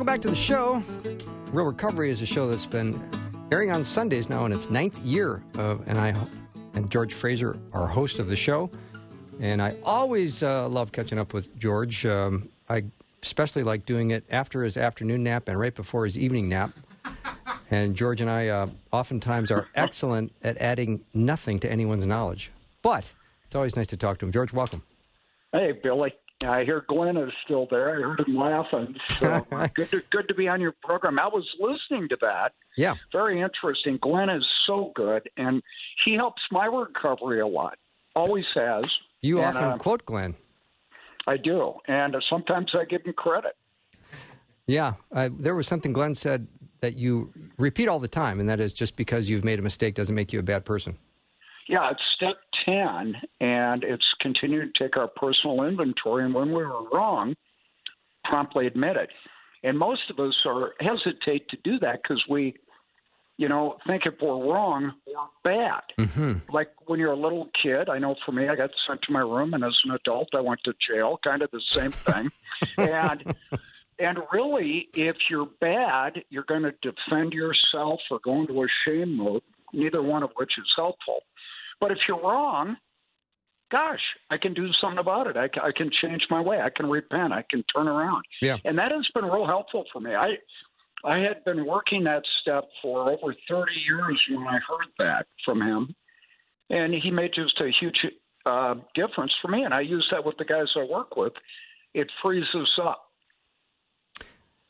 Back 0.10 0.24
to 0.24 0.30
the 0.30 0.36
show. 0.36 0.82
Real 1.52 1.66
Recovery 1.66 2.10
is 2.10 2.20
a 2.24 2.26
show 2.26 2.50
that's 2.50 2.66
been 2.66 3.00
airing 3.52 3.70
on 3.70 3.84
Sundays 3.84 4.28
now 4.28 4.44
in 4.46 4.52
its 4.52 4.68
ninth 4.68 4.98
year. 5.06 5.44
Uh, 5.56 5.78
and 5.86 6.00
I 6.00 6.16
and 6.74 6.90
George 6.90 7.14
Fraser, 7.14 7.60
our 7.74 7.86
host 7.86 8.18
of 8.18 8.28
the 8.28 8.36
show. 8.36 8.72
And 9.40 9.62
I 9.62 9.76
always 9.84 10.42
uh, 10.42 10.68
love 10.68 10.92
catching 10.92 11.20
up 11.20 11.32
with 11.32 11.56
George. 11.60 12.08
Um, 12.08 12.50
I 12.68 12.86
especially 13.22 13.62
like 13.62 13.86
doing 13.86 14.10
it 14.10 14.24
after 14.32 14.64
his 14.64 14.78
afternoon 14.78 15.22
nap 15.22 15.48
and 15.48 15.60
right 15.60 15.76
before 15.76 16.06
his 16.06 16.18
evening 16.18 16.50
nap. 16.50 16.72
And 17.70 17.96
George 17.96 18.20
and 18.20 18.32
I 18.32 18.48
uh, 18.48 18.70
oftentimes 18.92 19.52
are 19.52 19.68
excellent 19.76 20.34
at 20.42 20.58
adding 20.58 21.02
nothing 21.14 21.60
to 21.60 21.72
anyone's 21.72 22.08
knowledge. 22.08 22.50
But 22.82 23.14
it's 23.46 23.54
always 23.54 23.76
nice 23.76 23.86
to 23.86 23.98
talk 23.98 24.18
to 24.18 24.26
him. 24.26 24.32
George, 24.32 24.54
welcome. 24.54 24.82
Hey, 25.52 25.72
Billy. 25.72 26.16
I 26.46 26.64
hear 26.64 26.86
Glenn 26.88 27.18
is 27.18 27.32
still 27.44 27.68
there. 27.70 27.98
I 27.98 28.02
heard 28.02 28.22
him 28.22 28.38
laughing. 28.38 28.96
So 29.20 29.46
good, 29.76 29.92
to, 29.92 30.02
good 30.10 30.28
to 30.30 30.34
be 30.34 30.48
on 30.48 30.62
your 30.62 30.74
program. 30.84 31.20
I 31.20 31.28
was 31.28 31.46
listening 31.60 32.08
to 32.10 32.18
that. 32.22 32.54
Yeah. 32.78 32.96
Very 33.12 33.42
interesting. 33.42 34.00
Glenn 34.02 34.30
is 34.30 34.46
so 34.66 34.94
good, 34.96 35.30
and 35.36 35.62
he 36.06 36.14
helps 36.14 36.42
my 36.50 36.66
recovery 36.66 37.42
a 37.42 37.48
lot. 37.48 37.78
Always 38.16 38.46
has. 38.56 38.86
You 39.22 39.40
And, 39.40 39.48
often 39.58 39.64
uh, 39.64 39.78
quote 39.78 40.06
Glenn. 40.06 40.36
I 41.28 41.36
do, 41.38 41.74
and 41.88 42.16
uh, 42.16 42.20
sometimes 42.30 42.72
I 42.74 42.86
give 42.86 43.04
him 43.04 43.14
credit. 43.14 43.56
Yeah, 44.66 44.94
uh, 45.12 45.30
there 45.38 45.56
was 45.56 45.68
something 45.68 45.92
Glenn 45.92 46.16
said 46.16 46.48
that 46.80 46.96
you 46.96 47.34
repeat 47.58 47.90
all 47.90 48.00
the 48.00 48.08
time, 48.08 48.40
and 48.40 48.48
that 48.48 48.60
is 48.60 48.72
just 48.72 48.96
because 48.96 49.30
you've 49.30 49.44
made 49.44 49.60
a 49.60 49.62
mistake 49.62 49.96
doesn't 49.96 50.16
make 50.16 50.32
you 50.32 50.40
a 50.40 50.44
bad 50.44 50.64
person. 50.64 50.98
Yeah, 51.68 51.92
it's 51.92 52.02
step 52.16 52.38
10, 52.66 53.16
and 53.40 53.84
it's 53.84 54.06
continued 54.20 54.74
to 54.74 54.84
take 54.84 54.98
our 54.98 55.08
personal 55.08 55.64
inventory, 55.64 56.26
and 56.26 56.34
when 56.34 56.50
we 56.50 56.64
were 56.64 56.90
wrong, 56.92 57.36
promptly 58.24 58.68
admit 58.68 58.98
it. 58.98 59.10
And 59.64 59.78
most 59.78 60.10
of 60.10 60.20
us 60.20 60.36
are 60.46 60.74
hesitate 60.80 61.50
to 61.50 61.58
do 61.64 61.80
that 61.80 62.02
because 62.02 62.24
we, 62.30 62.56
you 63.38 63.50
know, 63.50 63.78
think 63.86 64.06
if 64.06 64.14
we're 64.22 64.52
wrong, 64.52 64.94
we're 65.06 65.16
bad. 65.44 65.82
Mm-hmm. 65.98 66.54
Like 66.54 66.70
when 66.86 67.00
you're 67.00 67.12
a 67.12 67.20
little 67.20 67.50
kid, 67.62 67.90
I 67.90 68.00
know 68.00 68.16
for 68.26 68.32
me, 68.32 68.48
I 68.48 68.56
got 68.56 68.70
sent 68.88 69.02
to 69.04 69.12
my 69.12 69.20
room, 69.20 69.54
and 69.54 69.64
as 69.64 69.78
an 69.84 69.92
adult, 69.92 70.30
I 70.34 70.42
went 70.42 70.62
to 70.66 70.74
jail. 70.90 71.20
Kind 71.24 71.42
of 71.42 71.52
the 71.52 71.62
same 71.72 71.92
thing. 71.92 72.32
and 72.78 73.36
and 74.00 74.20
really, 74.32 74.88
if 74.94 75.18
you're 75.30 75.50
bad, 75.60 76.24
you're 76.30 76.46
going 76.46 76.64
to 76.64 76.74
defend 76.82 77.34
yourself 77.34 78.00
or 78.10 78.20
go 78.24 78.40
into 78.42 78.64
a 78.64 78.68
shame 78.86 79.18
mode. 79.18 79.44
Neither 79.74 80.02
one 80.02 80.24
of 80.24 80.32
which 80.36 80.54
is 80.58 80.72
helpful. 80.76 81.20
But 81.80 81.92
if 81.92 82.00
you're 82.08 82.22
wrong, 82.22 82.78
gosh, 83.72 84.02
I 84.30 84.38
can 84.38 84.54
do 84.54 84.72
something 84.74 85.00
about 85.00 85.28
it. 85.28 85.38
I, 85.38 85.48
ca- 85.48 85.64
I 85.64 85.72
can 85.76 85.90
change 86.02 86.24
my 86.30 86.42
way. 86.42 86.60
I 86.60 86.70
can 86.70 86.90
repent. 86.90 87.34
I 87.34 87.44
can 87.50 87.64
turn 87.76 87.88
around. 87.88 88.24
Yeah. 88.42 88.58
And 88.66 88.78
that 88.78 88.92
has 88.92 89.08
been 89.14 89.26
real 89.26 89.46
helpful 89.46 89.86
for 89.92 90.00
me. 90.00 90.16
I 90.16 90.38
I 91.06 91.20
had 91.20 91.46
been 91.46 91.66
working 91.66 92.04
that 92.04 92.24
step 92.42 92.66
for 92.82 93.10
over 93.10 93.34
30 93.50 93.72
years 93.88 94.22
when 94.30 94.46
I 94.46 94.60
heard 94.68 94.88
that 94.98 95.28
from 95.46 95.62
him, 95.62 95.96
and 96.70 96.94
he 96.94 97.10
made 97.10 97.32
just 97.34 97.60
a 97.62 97.72
huge 97.80 98.06
uh, 98.46 98.76
difference 98.96 99.34
for 99.42 99.48
me. 99.48 99.64
And 99.64 99.74
I 99.74 99.80
use 99.80 100.06
that 100.12 100.26
with 100.26 100.38
the 100.38 100.44
guys 100.44 100.68
I 100.76 100.84
work 100.84 101.16
with. 101.16 101.34
It 101.94 102.12
frees 102.22 102.44
us 102.54 102.78
up. 102.82 103.06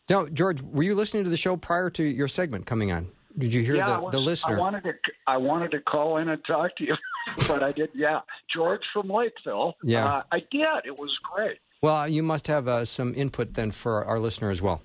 Now, 0.08 0.28
George, 0.28 0.62
were 0.62 0.84
you 0.84 0.96
listening 0.96 1.24
to 1.24 1.30
the 1.30 1.38
show 1.38 1.56
prior 1.56 1.90
to 1.92 2.04
your 2.04 2.28
segment 2.28 2.66
coming 2.66 2.92
on? 2.92 3.12
Did 3.40 3.54
you 3.54 3.62
hear 3.62 3.78
yeah, 3.78 3.96
the, 3.96 4.02
was, 4.02 4.12
the 4.12 4.20
listener? 4.20 4.58
I 4.58 4.60
wanted 4.60 4.84
to 4.84 4.94
I 5.26 5.38
wanted 5.38 5.72
to 5.72 5.80
call 5.80 6.18
in 6.18 6.28
and 6.28 6.44
talk 6.46 6.76
to 6.78 6.84
you, 6.84 6.96
but 7.48 7.64
I 7.64 7.72
did. 7.72 7.90
Yeah, 7.96 8.20
George 8.54 8.82
from 8.92 9.08
Lakeville. 9.08 9.76
Yeah. 9.82 10.06
uh, 10.06 10.24
I 10.32 10.40
did. 10.52 10.86
It 10.86 11.00
was 11.00 11.18
great. 11.24 11.58
well, 11.82 12.08
you 12.08 12.22
must 12.22 12.48
have 12.48 12.68
uh, 12.68 12.84
some 12.84 13.16
input 13.16 13.54
then 13.54 13.72
for 13.72 14.04
our 14.04 14.20
listener 14.20 14.52
as 14.52 14.62
well. 14.62 14.82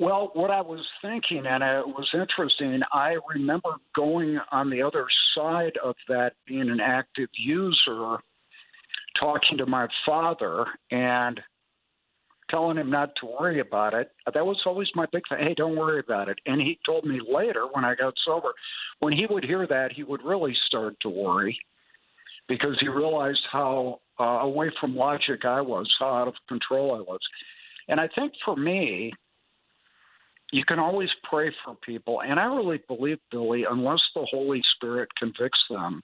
Well, 0.00 0.30
what 0.34 0.50
I 0.50 0.62
was 0.62 0.84
thinking, 1.00 1.46
and 1.46 1.62
it 1.62 1.86
was 1.86 2.08
interesting, 2.12 2.80
I 2.92 3.18
remember 3.32 3.76
going 3.94 4.38
on 4.50 4.70
the 4.70 4.82
other 4.82 5.06
side 5.34 5.78
of 5.82 5.94
that, 6.08 6.32
being 6.46 6.70
an 6.70 6.80
active 6.80 7.28
user, 7.38 8.16
talking 9.20 9.58
to 9.58 9.66
my 9.66 9.86
father 10.04 10.66
and 10.90 11.40
telling 12.50 12.76
him 12.76 12.90
not 12.90 13.10
to 13.20 13.26
worry 13.26 13.60
about 13.60 13.94
it. 13.94 14.10
That 14.32 14.46
was 14.46 14.60
always 14.66 14.88
my 14.94 15.06
big 15.12 15.22
thing. 15.28 15.38
Hey, 15.40 15.54
don't 15.54 15.76
worry 15.76 16.00
about 16.00 16.28
it. 16.28 16.38
And 16.46 16.60
he 16.60 16.78
told 16.86 17.04
me 17.04 17.20
later 17.20 17.66
when 17.72 17.84
I 17.84 17.94
got 17.94 18.14
sober, 18.24 18.52
when 19.00 19.12
he 19.12 19.26
would 19.28 19.44
hear 19.44 19.66
that, 19.66 19.92
he 19.92 20.02
would 20.02 20.22
really 20.24 20.56
start 20.66 20.96
to 21.02 21.08
worry 21.08 21.58
because 22.48 22.76
he 22.80 22.88
realized 22.88 23.42
how 23.50 24.00
uh, 24.20 24.24
away 24.24 24.70
from 24.80 24.94
logic 24.94 25.44
I 25.44 25.60
was, 25.60 25.92
how 25.98 26.14
out 26.14 26.28
of 26.28 26.34
control 26.48 26.94
I 26.94 27.00
was. 27.00 27.20
And 27.88 28.00
I 28.00 28.08
think 28.14 28.32
for 28.44 28.56
me, 28.56 29.12
you 30.52 30.64
can 30.64 30.78
always 30.78 31.10
pray 31.28 31.52
for 31.64 31.74
people. 31.74 32.22
And 32.22 32.38
I 32.38 32.44
really 32.44 32.80
believe, 32.86 33.18
Billy, 33.30 33.64
unless 33.68 34.00
the 34.14 34.26
Holy 34.30 34.62
Spirit 34.76 35.08
convicts 35.18 35.58
them, 35.68 36.02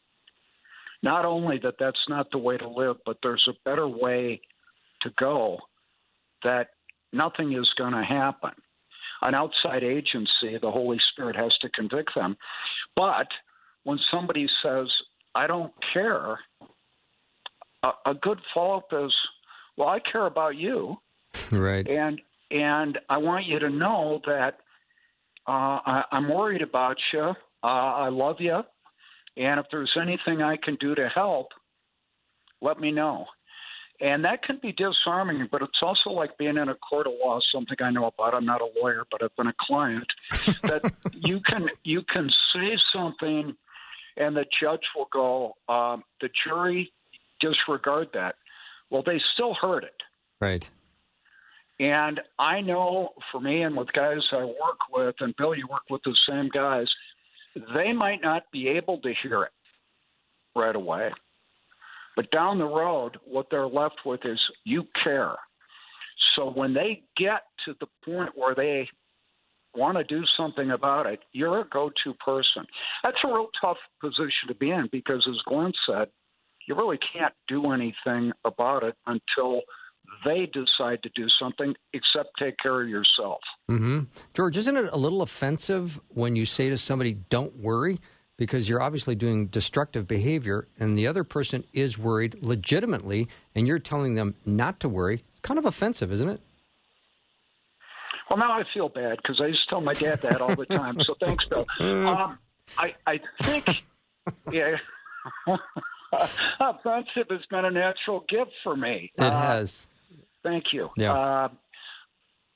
not 1.02 1.24
only 1.24 1.58
that 1.62 1.74
that's 1.78 2.08
not 2.08 2.30
the 2.30 2.38
way 2.38 2.56
to 2.56 2.68
live, 2.68 2.96
but 3.06 3.18
there's 3.22 3.46
a 3.48 3.54
better 3.64 3.88
way 3.88 4.40
to 5.02 5.10
go, 5.18 5.58
that 6.44 6.68
nothing 7.12 7.52
is 7.52 7.68
going 7.76 7.92
to 7.92 8.04
happen. 8.04 8.50
An 9.22 9.34
outside 9.34 9.84
agency, 9.84 10.58
the 10.60 10.70
Holy 10.70 10.98
Spirit 11.12 11.36
has 11.36 11.52
to 11.60 11.68
convict 11.70 12.10
them. 12.14 12.36
But 12.96 13.28
when 13.84 13.98
somebody 14.10 14.48
says, 14.62 14.88
I 15.34 15.46
don't 15.46 15.72
care, 15.92 16.38
a, 17.82 17.90
a 18.06 18.14
good 18.14 18.38
follow 18.52 18.78
up 18.78 18.88
is, 18.92 19.14
well, 19.76 19.88
I 19.88 20.00
care 20.00 20.26
about 20.26 20.56
you 20.56 20.96
right. 21.52 21.86
and 21.88 22.20
and 22.50 22.98
I 23.08 23.16
want 23.16 23.46
you 23.46 23.58
to 23.58 23.70
know 23.70 24.20
that 24.26 24.58
uh, 25.48 25.80
I, 25.86 26.04
I'm 26.12 26.28
worried 26.28 26.60
about 26.60 26.98
you. 27.12 27.32
Uh, 27.62 27.66
I 27.66 28.08
love 28.10 28.36
you, 28.40 28.60
and 29.36 29.58
if 29.58 29.66
there's 29.70 29.92
anything 30.00 30.42
I 30.42 30.56
can 30.62 30.76
do 30.78 30.94
to 30.94 31.08
help, 31.08 31.48
let 32.60 32.78
me 32.78 32.90
know. 32.90 33.26
And 34.00 34.24
that 34.24 34.42
can 34.42 34.58
be 34.60 34.72
disarming, 34.72 35.48
but 35.50 35.62
it's 35.62 35.78
also 35.80 36.10
like 36.10 36.36
being 36.36 36.56
in 36.56 36.68
a 36.68 36.74
court 36.74 37.06
of 37.06 37.12
law. 37.24 37.38
Something 37.54 37.76
I 37.80 37.90
know 37.90 38.06
about. 38.06 38.34
I'm 38.34 38.44
not 38.44 38.60
a 38.60 38.68
lawyer, 38.80 39.04
but 39.10 39.22
I've 39.22 39.34
been 39.36 39.46
a 39.46 39.54
client. 39.60 40.06
that 40.62 40.92
you 41.14 41.40
can 41.40 41.68
you 41.84 42.02
can 42.02 42.28
say 42.52 42.76
something, 42.92 43.54
and 44.16 44.36
the 44.36 44.44
judge 44.60 44.80
will 44.96 45.08
go. 45.12 45.54
Um, 45.68 46.02
the 46.20 46.30
jury 46.44 46.92
disregard 47.40 48.08
that. 48.14 48.36
Well, 48.90 49.02
they 49.04 49.20
still 49.34 49.54
heard 49.54 49.84
it. 49.84 50.02
Right. 50.40 50.68
And 51.78 52.20
I 52.38 52.60
know 52.60 53.10
for 53.30 53.40
me 53.40 53.62
and 53.62 53.76
with 53.76 53.92
guys 53.92 54.20
I 54.32 54.44
work 54.44 54.78
with, 54.92 55.16
and 55.20 55.34
Bill, 55.36 55.54
you 55.54 55.66
work 55.68 55.82
with 55.90 56.02
the 56.04 56.16
same 56.28 56.48
guys, 56.48 56.86
they 57.74 57.92
might 57.92 58.22
not 58.22 58.44
be 58.52 58.68
able 58.68 58.98
to 58.98 59.12
hear 59.22 59.44
it 59.44 59.52
right 60.54 60.74
away. 60.74 61.10
But 62.16 62.30
down 62.30 62.58
the 62.58 62.66
road, 62.66 63.18
what 63.24 63.46
they're 63.50 63.66
left 63.66 64.00
with 64.04 64.20
is 64.24 64.40
you 64.64 64.84
care. 65.02 65.36
So 66.36 66.50
when 66.50 66.74
they 66.74 67.02
get 67.16 67.42
to 67.64 67.74
the 67.80 67.86
point 68.04 68.30
where 68.34 68.54
they 68.54 68.88
want 69.74 69.96
to 69.96 70.04
do 70.04 70.22
something 70.36 70.70
about 70.70 71.06
it, 71.06 71.20
you're 71.32 71.60
a 71.60 71.68
go 71.68 71.90
to 72.04 72.14
person. 72.14 72.66
That's 73.02 73.16
a 73.24 73.28
real 73.28 73.48
tough 73.60 73.78
position 74.00 74.48
to 74.48 74.54
be 74.54 74.70
in 74.70 74.88
because, 74.92 75.26
as 75.28 75.40
Glenn 75.46 75.72
said, 75.86 76.08
you 76.66 76.74
really 76.74 76.98
can't 77.12 77.34
do 77.48 77.72
anything 77.72 78.32
about 78.44 78.82
it 78.84 78.94
until 79.06 79.62
they 80.24 80.46
decide 80.46 81.02
to 81.02 81.10
do 81.14 81.26
something 81.40 81.74
except 81.92 82.30
take 82.38 82.56
care 82.58 82.82
of 82.82 82.88
yourself. 82.88 83.40
Mm-hmm. 83.70 84.00
George, 84.34 84.56
isn't 84.56 84.76
it 84.76 84.90
a 84.92 84.96
little 84.96 85.22
offensive 85.22 86.00
when 86.08 86.36
you 86.36 86.44
say 86.44 86.68
to 86.68 86.78
somebody, 86.78 87.14
don't 87.14 87.56
worry? 87.56 87.98
Because 88.38 88.68
you're 88.68 88.82
obviously 88.82 89.14
doing 89.14 89.46
destructive 89.46 90.08
behavior 90.08 90.66
and 90.80 90.96
the 90.98 91.06
other 91.06 91.22
person 91.22 91.64
is 91.72 91.98
worried 91.98 92.36
legitimately 92.42 93.28
and 93.54 93.68
you're 93.68 93.78
telling 93.78 94.14
them 94.14 94.34
not 94.46 94.80
to 94.80 94.88
worry. 94.88 95.22
It's 95.28 95.38
kind 95.40 95.58
of 95.58 95.66
offensive, 95.66 96.10
isn't 96.12 96.28
it? 96.28 96.40
Well, 98.30 98.38
now 98.38 98.52
I 98.52 98.64
feel 98.72 98.88
bad 98.88 99.18
because 99.18 99.40
I 99.40 99.46
used 99.48 99.62
to 99.64 99.68
tell 99.70 99.80
my 99.82 99.92
dad 99.92 100.22
that 100.22 100.40
all 100.40 100.56
the 100.56 100.64
time. 100.66 100.98
So 101.04 101.14
thanks, 101.20 101.44
Bill. 101.46 101.66
Um, 101.80 102.38
I, 102.78 102.94
I 103.06 103.20
think, 103.42 103.66
yeah, 104.50 104.76
offensive 106.60 107.26
has 107.28 107.40
been 107.50 107.64
a 107.66 107.70
natural 107.70 108.24
gift 108.28 108.52
for 108.64 108.76
me. 108.76 109.12
It 109.16 109.22
Uh, 109.22 109.30
has. 109.30 109.86
Thank 110.42 110.72
you. 110.72 110.90
Yeah. 110.96 111.12
Uh, 111.12 111.48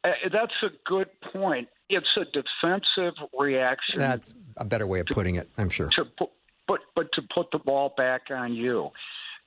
uh, 0.04 0.10
that's 0.32 0.54
a 0.62 0.68
good 0.86 1.08
point. 1.32 1.68
It's 1.88 2.06
a 2.16 2.24
defensive 2.24 3.14
reaction 3.38 3.98
That's 3.98 4.34
a 4.56 4.64
better 4.64 4.86
way 4.86 5.00
of 5.00 5.06
putting 5.06 5.36
it, 5.36 5.48
I'm 5.56 5.70
sure. 5.70 5.88
to 5.90 6.04
put, 6.04 6.30
but 6.66 6.80
but 6.94 7.12
to 7.12 7.22
put 7.34 7.50
the 7.52 7.58
ball 7.58 7.94
back 7.96 8.22
on 8.30 8.54
you. 8.54 8.90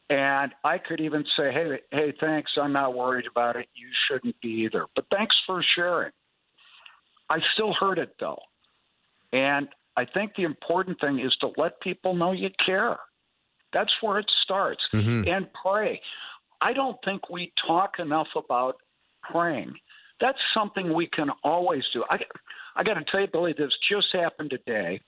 And 0.09 0.51
I 0.63 0.79
could 0.79 1.01
even 1.01 1.23
say, 1.37 1.51
hey, 1.51 1.79
hey, 1.91 2.13
thanks. 2.19 2.51
I'm 2.59 2.73
not 2.73 2.95
worried 2.95 3.25
about 3.29 3.55
it. 3.57 3.67
You 3.75 3.87
shouldn't 4.07 4.39
be 4.41 4.63
either. 4.65 4.87
But 4.95 5.05
thanks 5.11 5.35
for 5.45 5.61
sharing. 5.75 6.11
I 7.29 7.39
still 7.53 7.73
heard 7.73 7.99
it 7.99 8.15
though, 8.19 8.39
and 9.33 9.67
I 9.97 10.05
think 10.05 10.35
the 10.35 10.43
important 10.43 10.99
thing 10.99 11.19
is 11.19 11.35
to 11.41 11.51
let 11.57 11.79
people 11.81 12.15
know 12.15 12.31
you 12.31 12.49
care. 12.65 12.97
That's 13.73 13.91
where 14.01 14.17
it 14.17 14.25
starts. 14.43 14.81
Mhm. 14.93 15.27
And 15.29 15.47
pray. 15.53 16.01
I 16.61 16.73
don't 16.73 16.97
think 17.05 17.29
we 17.29 17.53
talk 17.67 17.99
enough 17.99 18.29
about 18.35 18.77
praying. 19.21 19.75
That's 20.19 20.37
something 20.53 20.93
we 20.93 21.07
can 21.07 21.29
always 21.43 21.83
do. 21.93 22.03
I, 22.09 22.19
I 22.75 22.83
got 22.83 22.95
to 22.95 23.03
tell 23.05 23.21
you, 23.21 23.27
Billy, 23.27 23.53
this 23.57 23.71
just 23.89 24.07
happened 24.13 24.49
today. 24.49 25.01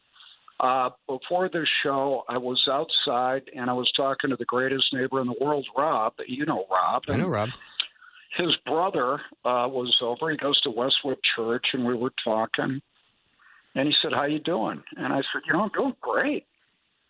Uh, 0.59 0.91
before 1.07 1.49
the 1.49 1.65
show, 1.83 2.23
I 2.29 2.37
was 2.37 2.63
outside 2.71 3.49
and 3.55 3.69
I 3.69 3.73
was 3.73 3.91
talking 3.97 4.29
to 4.29 4.35
the 4.35 4.45
greatest 4.45 4.93
neighbor 4.93 5.19
in 5.19 5.27
the 5.27 5.35
world, 5.41 5.65
Rob. 5.75 6.13
You 6.27 6.45
know 6.45 6.65
Rob. 6.71 7.03
I 7.09 7.15
know, 7.17 7.27
Rob. 7.27 7.49
His 8.37 8.55
brother 8.65 9.15
uh, 9.43 9.67
was 9.67 9.97
over. 10.01 10.29
He 10.29 10.37
goes 10.37 10.61
to 10.61 10.69
Westwood 10.69 11.17
Church, 11.35 11.65
and 11.73 11.83
we 11.83 11.95
were 11.95 12.13
talking. 12.23 12.81
And 13.73 13.87
he 13.87 13.93
said, 14.01 14.13
"How 14.13 14.25
you 14.25 14.39
doing?" 14.39 14.83
And 14.95 15.11
I 15.11 15.17
said, 15.17 15.41
"You 15.47 15.53
know, 15.53 15.63
I'm 15.63 15.69
doing 15.69 15.95
great." 15.99 16.45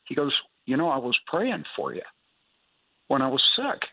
He 0.05 0.15
goes, 0.15 0.33
"You 0.65 0.77
know, 0.77 0.89
I 0.89 0.97
was 0.97 1.17
praying 1.27 1.65
for 1.75 1.93
you 1.93 2.01
when 3.07 3.21
I 3.21 3.27
was 3.27 3.43
sick." 3.55 3.85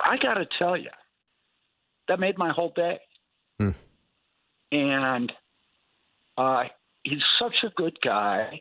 I 0.00 0.16
got 0.18 0.34
to 0.34 0.46
tell 0.58 0.76
you, 0.76 0.90
that 2.08 2.20
made 2.20 2.38
my 2.38 2.52
whole 2.52 2.72
day. 2.74 3.00
Hmm. 3.58 3.70
And 4.72 5.32
uh, 6.36 6.64
he's 7.02 7.22
such 7.40 7.56
a 7.64 7.70
good 7.76 7.98
guy, 8.00 8.60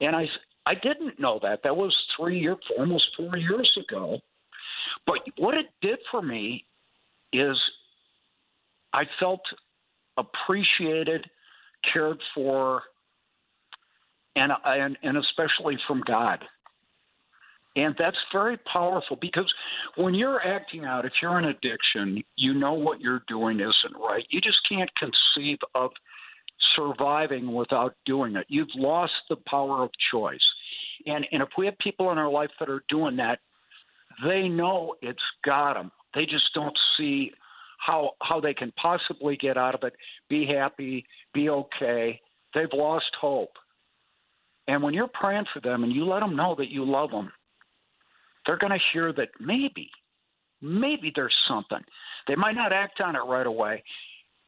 and 0.00 0.16
I 0.16 0.26
I 0.66 0.74
didn't 0.74 1.18
know 1.18 1.38
that. 1.42 1.60
That 1.64 1.76
was 1.76 1.96
three 2.16 2.40
years, 2.40 2.58
almost 2.78 3.06
four 3.16 3.36
years 3.36 3.70
ago. 3.76 4.18
But 5.06 5.18
what 5.38 5.54
it 5.54 5.66
did 5.80 5.98
for 6.10 6.22
me 6.22 6.64
is 7.32 7.56
I 8.92 9.04
felt 9.18 9.42
appreciated, 10.16 11.26
cared 11.92 12.20
for, 12.34 12.82
and 14.36 14.52
and, 14.64 14.98
and 15.02 15.16
especially 15.18 15.78
from 15.86 16.02
God. 16.06 16.44
And 17.76 17.94
that's 17.98 18.16
very 18.32 18.56
powerful 18.72 19.16
because 19.20 19.52
when 19.96 20.14
you're 20.14 20.44
acting 20.44 20.84
out, 20.84 21.04
if 21.04 21.12
you're 21.22 21.38
in 21.38 21.44
addiction, 21.44 22.22
you 22.36 22.52
know 22.52 22.74
what 22.74 23.00
you're 23.00 23.22
doing 23.28 23.60
isn't 23.60 24.00
right. 24.00 24.26
You 24.28 24.40
just 24.40 24.58
can't 24.68 24.90
conceive 24.96 25.58
of 25.74 25.92
surviving 26.74 27.54
without 27.54 27.94
doing 28.06 28.36
it. 28.36 28.46
You've 28.48 28.74
lost 28.74 29.12
the 29.28 29.36
power 29.36 29.84
of 29.84 29.90
choice. 30.12 30.44
And, 31.06 31.26
and 31.30 31.42
if 31.42 31.50
we 31.56 31.66
have 31.66 31.78
people 31.78 32.10
in 32.10 32.18
our 32.18 32.30
life 32.30 32.50
that 32.58 32.68
are 32.68 32.82
doing 32.88 33.16
that, 33.16 33.38
they 34.24 34.48
know 34.48 34.96
it's 35.00 35.22
got 35.44 35.74
them. 35.74 35.92
They 36.14 36.26
just 36.26 36.52
don't 36.54 36.76
see 36.96 37.32
how 37.78 38.10
how 38.20 38.40
they 38.40 38.52
can 38.52 38.72
possibly 38.72 39.36
get 39.36 39.56
out 39.56 39.74
of 39.74 39.82
it, 39.84 39.94
be 40.28 40.46
happy, 40.46 41.06
be 41.32 41.48
okay. 41.48 42.20
They've 42.54 42.72
lost 42.72 43.10
hope. 43.18 43.52
And 44.68 44.82
when 44.82 44.92
you're 44.92 45.08
praying 45.08 45.46
for 45.52 45.60
them 45.60 45.82
and 45.82 45.92
you 45.92 46.04
let 46.04 46.20
them 46.20 46.36
know 46.36 46.54
that 46.58 46.68
you 46.68 46.84
love 46.84 47.10
them, 47.10 47.32
they're 48.46 48.58
going 48.58 48.72
to 48.72 48.84
hear 48.92 49.12
that 49.12 49.28
maybe, 49.38 49.90
maybe 50.60 51.12
there's 51.14 51.34
something. 51.48 51.82
They 52.26 52.34
might 52.36 52.54
not 52.54 52.72
act 52.72 53.00
on 53.00 53.16
it 53.16 53.20
right 53.20 53.46
away, 53.46 53.82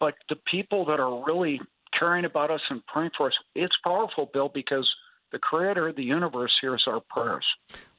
but 0.01 0.15
the 0.29 0.37
people 0.51 0.85
that 0.87 1.01
are 1.01 1.25
really 1.25 1.61
caring 1.99 2.25
about 2.25 2.51
us 2.51 2.61
and 2.71 2.85
praying 2.87 3.11
for 3.17 3.29
us, 3.29 3.35
it's 3.55 3.77
powerful, 3.85 4.31
Bill, 4.33 4.51
because 4.53 4.89
the 5.31 5.39
creator 5.39 5.89
of 5.89 5.97
the 5.97 6.05
universe 6.05 6.53
hears 6.61 6.85
our 6.87 7.01
prayers. 7.01 7.45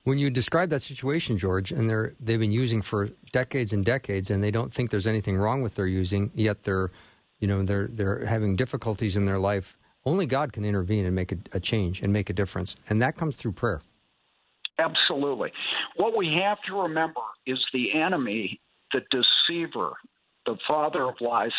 When 0.04 0.18
you 0.18 0.30
describe 0.30 0.70
that 0.70 0.82
situation, 0.82 1.38
George, 1.38 1.72
and 1.72 1.90
they're 1.90 2.14
they've 2.20 2.40
been 2.40 2.52
using 2.52 2.82
for 2.82 3.10
decades 3.32 3.72
and 3.74 3.86
decades, 3.86 4.30
and 4.30 4.44
they 4.44 4.52
don't 4.52 4.74
think 4.74 4.92
there's 4.92 5.08
anything 5.08 5.38
wrong 5.38 5.62
with 5.62 5.76
their 5.76 5.88
using, 5.88 6.30
yet 6.36 6.64
they're, 6.64 6.92
you 7.40 7.48
know, 7.48 7.64
they're 7.64 7.88
they're 7.88 8.26
having 8.26 8.56
difficulties 8.56 9.16
in 9.16 9.26
their 9.26 9.40
life. 9.40 9.78
Only 10.06 10.26
God 10.26 10.52
can 10.52 10.66
intervene 10.66 11.06
and 11.06 11.16
make 11.16 11.32
a, 11.32 11.38
a 11.54 11.60
change 11.60 12.02
and 12.02 12.12
make 12.12 12.30
a 12.30 12.34
difference, 12.34 12.76
and 12.90 13.02
that 13.02 13.16
comes 13.16 13.38
through 13.38 13.54
prayer. 13.54 13.82
Absolutely. 14.80 15.52
What 15.98 16.18
we 16.18 16.36
have 16.44 16.58
to 16.68 16.82
remember 16.82 17.22
is 17.46 17.60
the 17.74 17.94
enemy, 17.94 18.60
the 18.92 19.02
deceiver, 19.12 19.94
the 20.46 20.58
father 20.68 21.04
of 21.04 21.16
lies, 21.22 21.52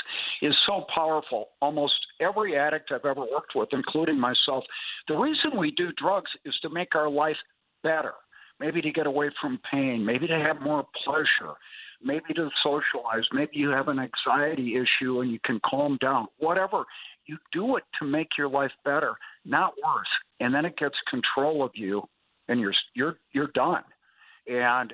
is 0.43 0.55
so 0.67 0.85
powerful. 0.95 1.51
Almost 1.61 1.95
every 2.21 2.59
addict 2.59 2.91
I've 2.93 3.05
ever 3.05 3.21
worked 3.21 3.55
with, 3.55 3.69
including 3.73 4.19
myself, 4.19 4.65
the 5.09 5.17
reason 5.17 5.57
we 5.57 5.71
do 5.71 5.93
drugs 5.97 6.31
is 6.45 6.55
to 6.63 6.69
make 6.71 6.95
our 6.95 7.09
life 7.09 7.37
better. 7.83 8.15
Maybe 8.61 8.81
to 8.83 8.91
get 8.91 9.07
away 9.07 9.31
from 9.41 9.59
pain, 9.71 10.05
maybe 10.05 10.27
to 10.27 10.45
have 10.47 10.61
more 10.61 10.87
pleasure, 11.05 11.55
maybe 12.03 12.35
to 12.35 12.51
socialize, 12.63 13.25
maybe 13.33 13.53
you 13.55 13.71
have 13.71 13.89
an 13.89 13.99
anxiety 13.99 14.77
issue 14.77 15.21
and 15.21 15.31
you 15.31 15.39
can 15.45 15.61
calm 15.69 15.99
down. 16.01 16.27
Whatever. 16.39 16.85
You 17.27 17.39
do 17.53 17.77
it 17.77 17.85
to 18.01 18.07
make 18.07 18.37
your 18.37 18.49
life 18.49 18.73
better, 18.85 19.15
not 19.47 19.73
worse. 19.83 20.09
And 20.41 20.55
then 20.55 20.67
it 20.67 20.77
gets 20.77 20.97
control 21.11 21.65
of 21.65 21.71
you 21.75 22.03
and 22.49 22.61
you're 22.61 22.75
you're 22.95 23.17
you're 23.33 23.51
done. 23.55 23.85
And 24.47 24.93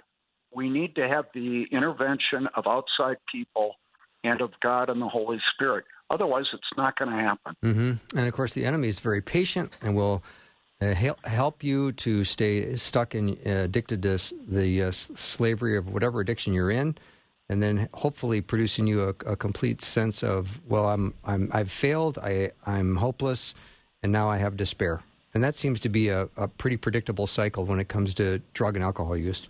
we 0.55 0.69
need 0.69 0.95
to 0.97 1.09
have 1.09 1.27
the 1.35 1.67
intervention 1.71 2.49
of 2.55 2.67
outside 2.67 3.17
people 3.31 3.77
and 4.25 4.41
of 4.41 4.51
God 4.63 4.91
and 4.91 5.01
the 5.01 5.09
Holy 5.09 5.41
Spirit. 5.55 5.85
Otherwise, 6.11 6.47
it's 6.53 6.63
not 6.77 6.99
going 6.99 7.11
to 7.11 7.17
happen. 7.17 7.55
Mm-hmm. 7.65 8.19
And 8.19 8.29
of 8.29 8.35
course, 8.35 8.55
the 8.55 8.65
enemy 8.65 8.89
is 8.89 8.99
very 8.99 9.23
patient 9.23 9.73
and 9.81 9.95
will 9.95 10.23
uh, 10.81 10.95
help 10.95 11.63
you 11.63 11.93
to 11.93 12.25
stay 12.25 12.75
stuck 12.77 13.15
and 13.15 13.37
uh, 13.47 13.51
addicted 13.51 14.03
to 14.03 14.19
the 14.49 14.85
uh, 14.85 14.91
slavery 14.91 15.77
of 15.77 15.93
whatever 15.93 16.21
addiction 16.21 16.53
you're 16.53 16.71
in, 16.71 16.97
and 17.49 17.63
then 17.63 17.89
hopefully 17.95 18.41
producing 18.41 18.87
you 18.87 19.05
a, 19.05 19.09
a, 19.31 19.37
complete 19.37 19.83
sense 19.83 20.23
of, 20.23 20.61
well, 20.67 20.89
I'm, 20.89 21.13
I'm 21.25 21.51
I've 21.53 21.71
failed, 21.71 22.19
I 22.19 22.53
I'm 22.65 22.97
hopeless, 22.97 23.55
and 24.03 24.11
now 24.11 24.31
I 24.31 24.39
have 24.39 24.57
despair. 24.57 25.03
And 25.33 25.45
that 25.45 25.55
seems 25.55 25.81
to 25.81 25.89
be 25.89 26.09
a, 26.09 26.29
a 26.37 26.49
pretty 26.49 26.77
predictable 26.77 27.27
cycle 27.27 27.65
when 27.65 27.79
it 27.79 27.89
comes 27.89 28.15
to 28.15 28.41
drug 28.53 28.77
and 28.77 28.85
alcohol 28.85 29.17
use. 29.17 29.49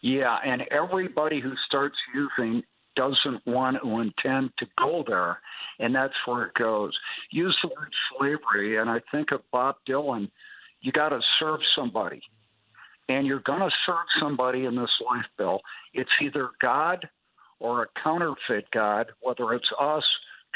Yeah, 0.00 0.36
and 0.44 0.62
everybody 0.70 1.40
who 1.40 1.52
starts 1.66 1.96
using 2.14 2.62
doesn't 2.96 3.46
want 3.46 3.78
to 3.82 4.00
intend 4.00 4.50
to 4.58 4.66
go 4.76 5.04
there, 5.06 5.38
and 5.78 5.94
that's 5.94 6.14
where 6.26 6.46
it 6.46 6.54
goes. 6.54 6.92
Use 7.30 7.56
the 7.62 7.68
word 7.68 7.92
slavery, 8.18 8.78
and 8.78 8.90
I 8.90 9.00
think 9.10 9.32
of 9.32 9.40
Bob 9.50 9.76
Dylan. 9.88 10.30
You 10.80 10.92
got 10.92 11.10
to 11.10 11.20
serve 11.38 11.60
somebody, 11.76 12.20
and 13.08 13.26
you're 13.26 13.40
going 13.40 13.60
to 13.60 13.70
serve 13.86 14.06
somebody 14.20 14.64
in 14.64 14.74
this 14.74 14.90
life, 15.06 15.26
Bill. 15.38 15.60
It's 15.94 16.10
either 16.20 16.50
God 16.60 17.08
or 17.60 17.82
a 17.84 17.86
counterfeit 18.02 18.70
God, 18.72 19.12
whether 19.20 19.52
it's 19.52 19.68
us, 19.80 20.04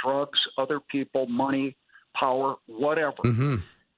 drugs, 0.03 0.39
other 0.59 0.81
people, 0.81 1.27
money, 1.27 1.77
power, 2.15 2.57
whatever. 2.67 3.17
Mm-hmm. 3.25 3.57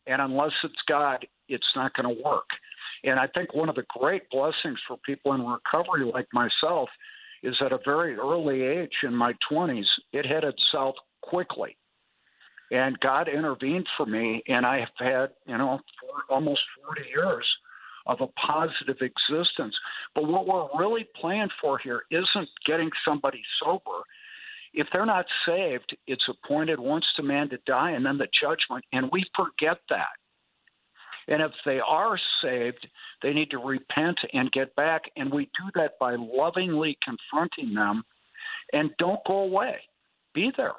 And 0.08 0.22
unless 0.22 0.52
it's 0.64 0.82
God, 0.88 1.26
it's 1.48 1.66
not 1.76 1.94
going 1.94 2.14
to 2.14 2.22
work. 2.22 2.48
And 3.04 3.18
I 3.20 3.28
think 3.36 3.54
one 3.54 3.68
of 3.68 3.76
the 3.76 3.84
great 3.96 4.28
blessings 4.30 4.78
for 4.86 4.96
people 5.06 5.34
in 5.34 5.46
recovery 5.46 6.10
like 6.12 6.26
myself 6.32 6.88
is 7.42 7.54
at 7.64 7.72
a 7.72 7.78
very 7.84 8.16
early 8.16 8.62
age 8.62 8.92
in 9.04 9.14
my 9.14 9.34
20s, 9.50 9.86
it 10.12 10.26
headed 10.26 10.54
south 10.72 10.96
quickly. 11.22 11.76
And 12.70 12.98
God 13.00 13.28
intervened 13.28 13.86
for 13.96 14.04
me, 14.04 14.42
and 14.48 14.66
I 14.66 14.80
have 14.80 14.88
had, 14.98 15.30
you 15.46 15.56
know, 15.56 15.80
for 16.00 16.34
almost 16.34 16.60
40 16.84 17.02
years 17.08 17.46
of 18.06 18.20
a 18.20 18.26
positive 18.26 18.96
existence. 19.00 19.74
But 20.14 20.26
what 20.26 20.46
we're 20.46 20.68
really 20.78 21.06
playing 21.18 21.48
for 21.60 21.78
here 21.78 22.02
isn't 22.10 22.48
getting 22.66 22.90
somebody 23.06 23.42
sober. 23.62 24.02
If 24.74 24.86
they're 24.92 25.06
not 25.06 25.26
saved, 25.46 25.96
it's 26.06 26.28
appointed 26.28 26.78
once 26.78 27.06
to 27.16 27.22
man 27.22 27.48
to 27.50 27.58
die 27.66 27.92
and 27.92 28.04
then 28.04 28.18
the 28.18 28.28
judgment, 28.40 28.84
and 28.92 29.10
we 29.10 29.24
forget 29.34 29.78
that. 29.90 30.08
And 31.28 31.42
if 31.42 31.52
they 31.64 31.78
are 31.78 32.18
saved, 32.42 32.88
they 33.22 33.32
need 33.32 33.50
to 33.50 33.58
repent 33.58 34.18
and 34.32 34.50
get 34.50 34.74
back. 34.76 35.02
And 35.16 35.30
we 35.30 35.44
do 35.44 35.70
that 35.74 35.98
by 36.00 36.16
lovingly 36.18 36.98
confronting 37.04 37.74
them 37.74 38.02
and 38.72 38.90
don't 38.98 39.20
go 39.26 39.40
away. 39.40 39.76
Be 40.34 40.50
there. 40.56 40.72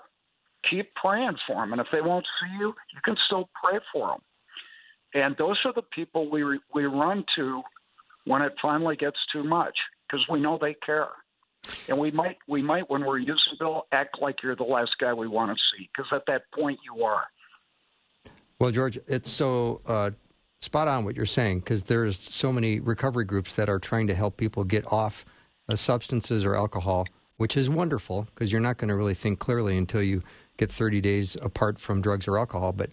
Keep 0.69 0.93
praying 0.95 1.37
for 1.47 1.57
them. 1.57 1.71
And 1.71 1.79
if 1.79 1.87
they 1.91 2.01
won't 2.01 2.25
see 2.41 2.57
you, 2.59 2.73
you 2.93 2.99
can 3.05 3.15
still 3.27 3.49
pray 3.63 3.79
for 3.93 4.09
them. 4.09 4.19
And 5.13 5.35
those 5.37 5.57
are 5.65 5.73
the 5.73 5.83
people 5.83 6.29
we, 6.29 6.43
we 6.73 6.85
run 6.85 7.23
to 7.35 7.61
when 8.25 8.41
it 8.41 8.53
finally 8.61 8.95
gets 8.95 9.17
too 9.31 9.43
much 9.43 9.77
because 10.07 10.25
we 10.29 10.39
know 10.39 10.57
they 10.59 10.75
care. 10.85 11.09
And 11.87 11.97
we 11.97 12.11
might, 12.11 12.37
we 12.47 12.61
might, 12.61 12.89
when 12.89 13.05
we're 13.05 13.17
using 13.17 13.53
Bill, 13.59 13.87
act 13.91 14.17
like 14.21 14.41
you're 14.43 14.55
the 14.55 14.63
last 14.63 14.91
guy 14.99 15.13
we 15.13 15.27
want 15.27 15.55
to 15.55 15.63
see 15.71 15.89
because 15.95 16.11
at 16.13 16.25
that 16.27 16.43
point 16.53 16.79
you 16.83 17.03
are. 17.03 17.23
Well, 18.59 18.71
George, 18.71 18.99
it's 19.07 19.29
so 19.29 19.81
uh, 19.85 20.11
spot 20.61 20.87
on 20.87 21.05
what 21.05 21.15
you're 21.15 21.25
saying 21.25 21.59
because 21.59 21.83
there's 21.83 22.19
so 22.19 22.51
many 22.51 22.79
recovery 22.79 23.25
groups 23.25 23.55
that 23.55 23.69
are 23.69 23.79
trying 23.79 24.07
to 24.07 24.15
help 24.15 24.37
people 24.37 24.63
get 24.63 24.91
off 24.91 25.25
uh, 25.69 25.75
substances 25.75 26.43
or 26.43 26.55
alcohol, 26.55 27.07
which 27.37 27.55
is 27.55 27.69
wonderful 27.69 28.23
because 28.33 28.51
you're 28.51 28.61
not 28.61 28.77
going 28.77 28.89
to 28.89 28.95
really 28.95 29.13
think 29.13 29.39
clearly 29.39 29.77
until 29.77 30.01
you 30.01 30.21
get 30.57 30.71
30 30.71 30.99
days 30.99 31.37
apart 31.41 31.79
from 31.79 32.01
drugs 32.01 32.27
or 32.27 32.37
alcohol. 32.37 32.73
But 32.73 32.91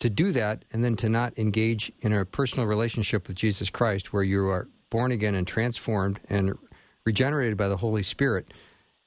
to 0.00 0.08
do 0.08 0.32
that 0.32 0.64
and 0.72 0.82
then 0.82 0.96
to 0.96 1.08
not 1.08 1.38
engage 1.38 1.92
in 2.00 2.12
a 2.12 2.24
personal 2.24 2.66
relationship 2.66 3.28
with 3.28 3.36
Jesus 3.36 3.70
Christ 3.70 4.12
where 4.12 4.22
you 4.22 4.46
are 4.48 4.68
born 4.90 5.12
again 5.12 5.34
and 5.34 5.46
transformed 5.46 6.20
and 6.28 6.56
regenerated 7.04 7.56
by 7.56 7.68
the 7.68 7.76
Holy 7.76 8.02
Spirit, 8.02 8.46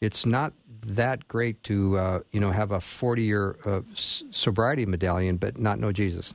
it's 0.02 0.26
not 0.26 0.54
that 0.86 1.28
great 1.28 1.62
to 1.64 1.98
uh, 1.98 2.20
you 2.32 2.40
know 2.40 2.52
have 2.52 2.72
a 2.72 2.80
40 2.80 3.24
year 3.24 3.56
uh, 3.66 3.82
sobriety 3.96 4.86
medallion 4.86 5.38
but 5.38 5.60
not 5.60 5.80
know 5.80 5.92
Jesus. 5.92 6.34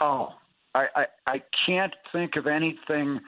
Oh, 0.00 0.34
I, 0.74 0.86
I, 0.94 1.06
I 1.26 1.42
can't 1.66 1.94
think 2.12 2.36
of 2.36 2.46
anything 2.46 3.20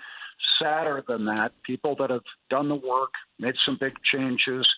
sadder 0.60 1.02
than 1.06 1.24
that. 1.24 1.52
People 1.64 1.96
that 1.98 2.10
have 2.10 2.22
done 2.48 2.68
the 2.68 2.76
work, 2.76 3.10
made 3.38 3.54
some 3.64 3.76
big 3.80 3.94
changes, 4.04 4.68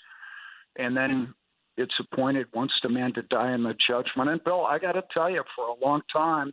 and 0.77 0.97
then 0.97 1.35
it's 1.77 1.95
appointed 2.01 2.47
once 2.55 2.73
the 2.83 2.89
man 2.89 3.13
to 3.15 3.23
die 3.23 3.53
in 3.53 3.63
the 3.63 3.75
judgment. 3.89 4.31
And 4.31 4.43
Bill, 4.45 4.65
I 4.65 4.79
got 4.79 4.93
to 4.93 5.03
tell 5.13 5.31
you, 5.31 5.43
for 5.57 5.67
a 5.67 5.85
long 5.85 6.03
time, 6.13 6.53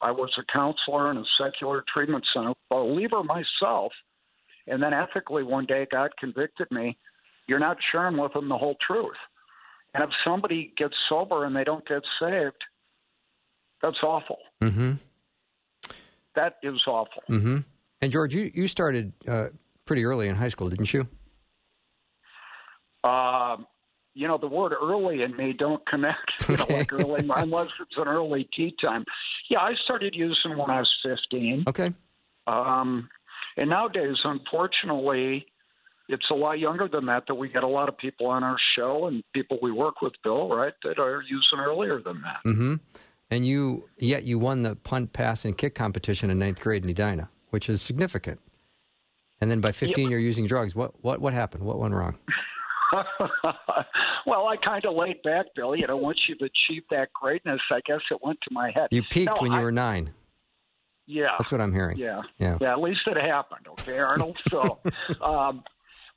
I 0.00 0.10
was 0.10 0.30
a 0.38 0.52
counselor 0.52 1.10
in 1.10 1.18
a 1.18 1.24
secular 1.40 1.84
treatment 1.92 2.24
center, 2.34 2.54
believer 2.70 3.22
myself. 3.22 3.92
And 4.66 4.82
then 4.82 4.92
ethically, 4.92 5.42
one 5.42 5.66
day, 5.66 5.86
God 5.90 6.10
convicted 6.18 6.68
me. 6.70 6.96
You're 7.46 7.58
not 7.58 7.76
sharing 7.92 8.16
with 8.16 8.32
them 8.32 8.48
the 8.48 8.56
whole 8.56 8.76
truth. 8.86 9.16
And 9.92 10.02
if 10.02 10.10
somebody 10.24 10.72
gets 10.76 10.94
sober 11.08 11.44
and 11.44 11.54
they 11.54 11.64
don't 11.64 11.86
get 11.86 12.02
saved, 12.18 12.56
that's 13.82 14.02
awful. 14.02 14.38
Mm-hmm 14.62 14.94
that 16.34 16.56
is 16.62 16.80
awful. 16.86 17.22
Mm-hmm. 17.30 17.58
And 18.00 18.12
George, 18.12 18.34
you 18.34 18.50
you 18.54 18.68
started 18.68 19.12
uh, 19.26 19.48
pretty 19.86 20.04
early 20.04 20.28
in 20.28 20.36
high 20.36 20.48
school, 20.48 20.68
didn't 20.68 20.92
you? 20.92 21.08
Uh, 23.02 23.56
you 24.14 24.28
know, 24.28 24.38
the 24.38 24.46
word 24.46 24.72
early 24.72 25.22
and 25.22 25.36
me 25.36 25.52
don't 25.52 25.84
connect. 25.86 26.18
You 26.48 26.56
know, 26.56 26.66
like 26.68 26.92
early, 26.92 27.28
unless 27.36 27.68
it's 27.80 27.96
an 27.96 28.06
early 28.06 28.48
tee 28.54 28.74
time. 28.80 29.04
Yeah, 29.48 29.60
I 29.60 29.74
started 29.82 30.14
using 30.14 30.56
when 30.56 30.70
I 30.70 30.80
was 30.80 30.90
15. 31.02 31.64
Okay. 31.66 31.92
Um, 32.46 33.08
and 33.56 33.70
nowadays, 33.70 34.16
unfortunately, 34.24 35.46
it's 36.08 36.26
a 36.30 36.34
lot 36.34 36.58
younger 36.58 36.88
than 36.88 37.06
that. 37.06 37.24
That 37.28 37.34
we 37.34 37.48
get 37.48 37.62
a 37.62 37.68
lot 37.68 37.88
of 37.88 37.96
people 37.96 38.26
on 38.26 38.42
our 38.42 38.56
show 38.76 39.06
and 39.06 39.22
people 39.32 39.58
we 39.62 39.72
work 39.72 40.02
with, 40.02 40.12
Bill, 40.22 40.48
right, 40.48 40.74
that 40.84 40.98
are 40.98 41.22
using 41.22 41.58
earlier 41.58 42.00
than 42.02 42.22
that. 42.22 42.40
Mm-hmm. 42.46 42.74
And 43.30 43.46
you, 43.46 43.88
yet 43.98 44.24
you 44.24 44.38
won 44.38 44.62
the 44.62 44.76
punt, 44.76 45.12
pass, 45.12 45.44
and 45.44 45.56
kick 45.56 45.74
competition 45.74 46.30
in 46.30 46.38
ninth 46.38 46.60
grade 46.60 46.84
in 46.84 46.90
Edina, 46.90 47.30
which 47.50 47.68
is 47.68 47.80
significant. 47.80 48.40
And 49.40 49.50
then 49.50 49.60
by 49.60 49.72
15, 49.72 50.10
you're 50.10 50.20
using 50.20 50.46
drugs. 50.46 50.74
What 50.74 50.92
what 51.02 51.20
what 51.20 51.32
happened? 51.32 51.64
What 51.64 51.78
went 51.78 51.94
wrong? 51.94 52.16
well, 54.26 54.46
I 54.46 54.56
kind 54.64 54.84
of 54.84 54.94
laid 54.94 55.22
back, 55.22 55.46
Bill. 55.56 55.74
You 55.74 55.86
know, 55.86 55.96
once 55.96 56.20
you've 56.28 56.38
achieved 56.38 56.86
that 56.90 57.12
greatness, 57.12 57.60
I 57.70 57.80
guess 57.84 58.00
it 58.10 58.18
went 58.22 58.38
to 58.48 58.54
my 58.54 58.70
head. 58.74 58.88
You 58.90 59.02
peaked 59.02 59.32
No, 59.34 59.42
when 59.42 59.52
you 59.52 59.60
were 59.60 59.72
nine. 59.72 60.10
Yeah. 61.06 61.34
That's 61.38 61.52
what 61.52 61.60
I'm 61.60 61.72
hearing. 61.72 61.98
Yeah. 61.98 62.22
Yeah. 62.38 62.58
Yeah, 62.60 62.72
at 62.72 62.80
least 62.80 63.00
it 63.06 63.20
happened, 63.20 63.66
okay, 63.68 63.98
Arnold? 63.98 64.38
So, 64.50 64.78
um, 65.20 65.62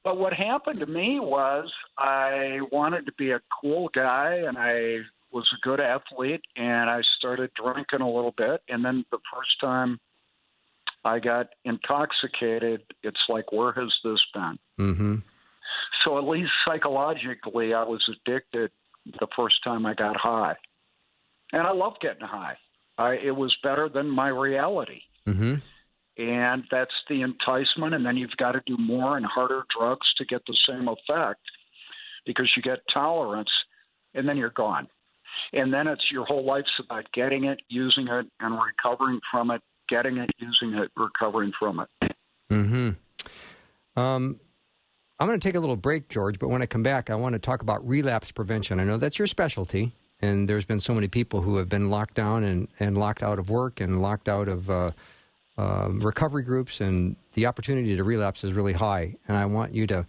but 0.04 0.18
what 0.18 0.34
happened 0.34 0.80
to 0.80 0.86
me 0.86 1.20
was 1.20 1.72
I 1.98 2.60
wanted 2.72 3.06
to 3.08 3.12
be 3.18 3.32
a 3.32 3.42
cool 3.62 3.90
guy 3.94 4.44
and 4.48 4.58
I 4.58 5.00
was 5.32 5.48
a 5.54 5.68
good 5.68 5.80
athlete 5.80 6.42
and 6.56 6.90
I 6.90 7.02
started 7.18 7.52
drinking 7.62 8.02
a 8.02 8.10
little 8.10 8.34
bit. 8.38 8.62
And 8.70 8.86
then 8.86 9.04
the 9.12 9.20
first 9.34 9.60
time 9.60 10.00
I 11.04 11.20
got 11.20 11.48
intoxicated, 11.66 12.84
it's 13.04 13.20
like, 13.28 13.52
where 13.52 13.74
has 13.74 13.94
this 14.04 14.24
been? 14.34 14.60
Mm-hmm. 14.80 15.16
So 16.02 16.18
at 16.18 16.24
least 16.24 16.52
psychologically, 16.66 17.74
I 17.74 17.84
was 17.84 18.04
addicted 18.08 18.72
the 19.20 19.28
first 19.36 19.64
time 19.64 19.86
I 19.86 19.94
got 19.94 20.16
high. 20.18 20.56
And 21.52 21.64
I 21.64 21.72
love 21.72 21.94
getting 22.02 22.28
high. 22.28 22.58
I, 22.98 23.14
it 23.16 23.36
was 23.36 23.56
better 23.64 23.90
than 23.90 24.10
my 24.10 24.30
reality 24.30 25.02
Mm-hmm. 25.28 25.56
and 26.18 26.64
that's 26.72 26.94
the 27.10 27.22
enticement 27.22 27.94
and 27.94 28.06
then 28.06 28.16
you've 28.16 28.38
got 28.38 28.54
to 28.54 28.62
do 28.66 28.78
more 28.78 29.18
and 29.18 29.26
harder 29.26 29.64
drugs 29.78 30.08
to 30.18 30.26
get 30.26 30.42
the 30.48 30.56
same 30.66 30.88
effect 30.88 31.42
because 32.26 32.50
you 32.56 32.62
get 32.62 32.80
tolerance 32.94 33.52
and 34.14 34.28
then 34.28 34.38
you're 34.38 34.50
gone 34.50 34.88
and 35.52 35.74
then 35.74 35.86
it's 35.86 36.10
your 36.10 36.24
whole 36.24 36.46
life's 36.46 36.80
about 36.80 37.12
getting 37.12 37.44
it 37.44 37.62
using 37.68 38.08
it 38.08 38.26
and 38.40 38.58
recovering 38.58 39.20
from 39.30 39.52
it 39.52 39.62
getting 39.90 40.16
it 40.16 40.30
using 40.40 40.74
it 40.76 40.90
recovering 40.96 41.52
from 41.60 41.82
it 41.82 42.14
Mm-hmm. 42.50 42.92
Um, 44.00 44.40
I'm 45.20 45.28
going 45.28 45.40
to 45.40 45.48
take 45.48 45.56
a 45.56 45.60
little 45.60 45.76
break, 45.76 46.10
George, 46.10 46.40
but 46.40 46.50
when 46.50 46.62
I 46.62 46.66
come 46.66 46.84
back, 46.84 47.10
I 47.10 47.16
want 47.16 47.34
to 47.34 47.40
talk 47.40 47.62
about 47.62 47.86
relapse 47.88 48.32
prevention. 48.32 48.80
I 48.80 48.84
know 48.84 48.98
that's 48.98 49.18
your 49.18 49.28
specialty, 49.28 49.94
and 50.22 50.48
there's 50.48 50.66
been 50.66 50.80
so 50.80 50.94
many 50.94 51.08
people 51.08 51.42
who 51.42 51.58
have 51.58 51.70
been 51.70 51.90
locked 51.90 52.16
down 52.16 52.44
and, 52.44 52.68
and 52.80 52.98
locked 52.98 53.24
out 53.24 53.40
of 53.40 53.50
work 53.50 53.80
and 53.80 54.02
locked 54.02 54.30
out 54.30 54.48
of 54.48 54.70
uh, 54.70 54.90
um 55.58 56.00
recovery 56.00 56.44
groups, 56.44 56.82
and 56.82 57.16
the 57.34 57.46
opportunity 57.46 57.96
to 57.96 58.04
relapse 58.04 58.44
is 58.44 58.54
really 58.54 58.74
high. 58.74 59.16
And 59.28 59.38
I 59.38 59.46
want 59.46 59.74
you 59.74 59.88
to 59.88 60.06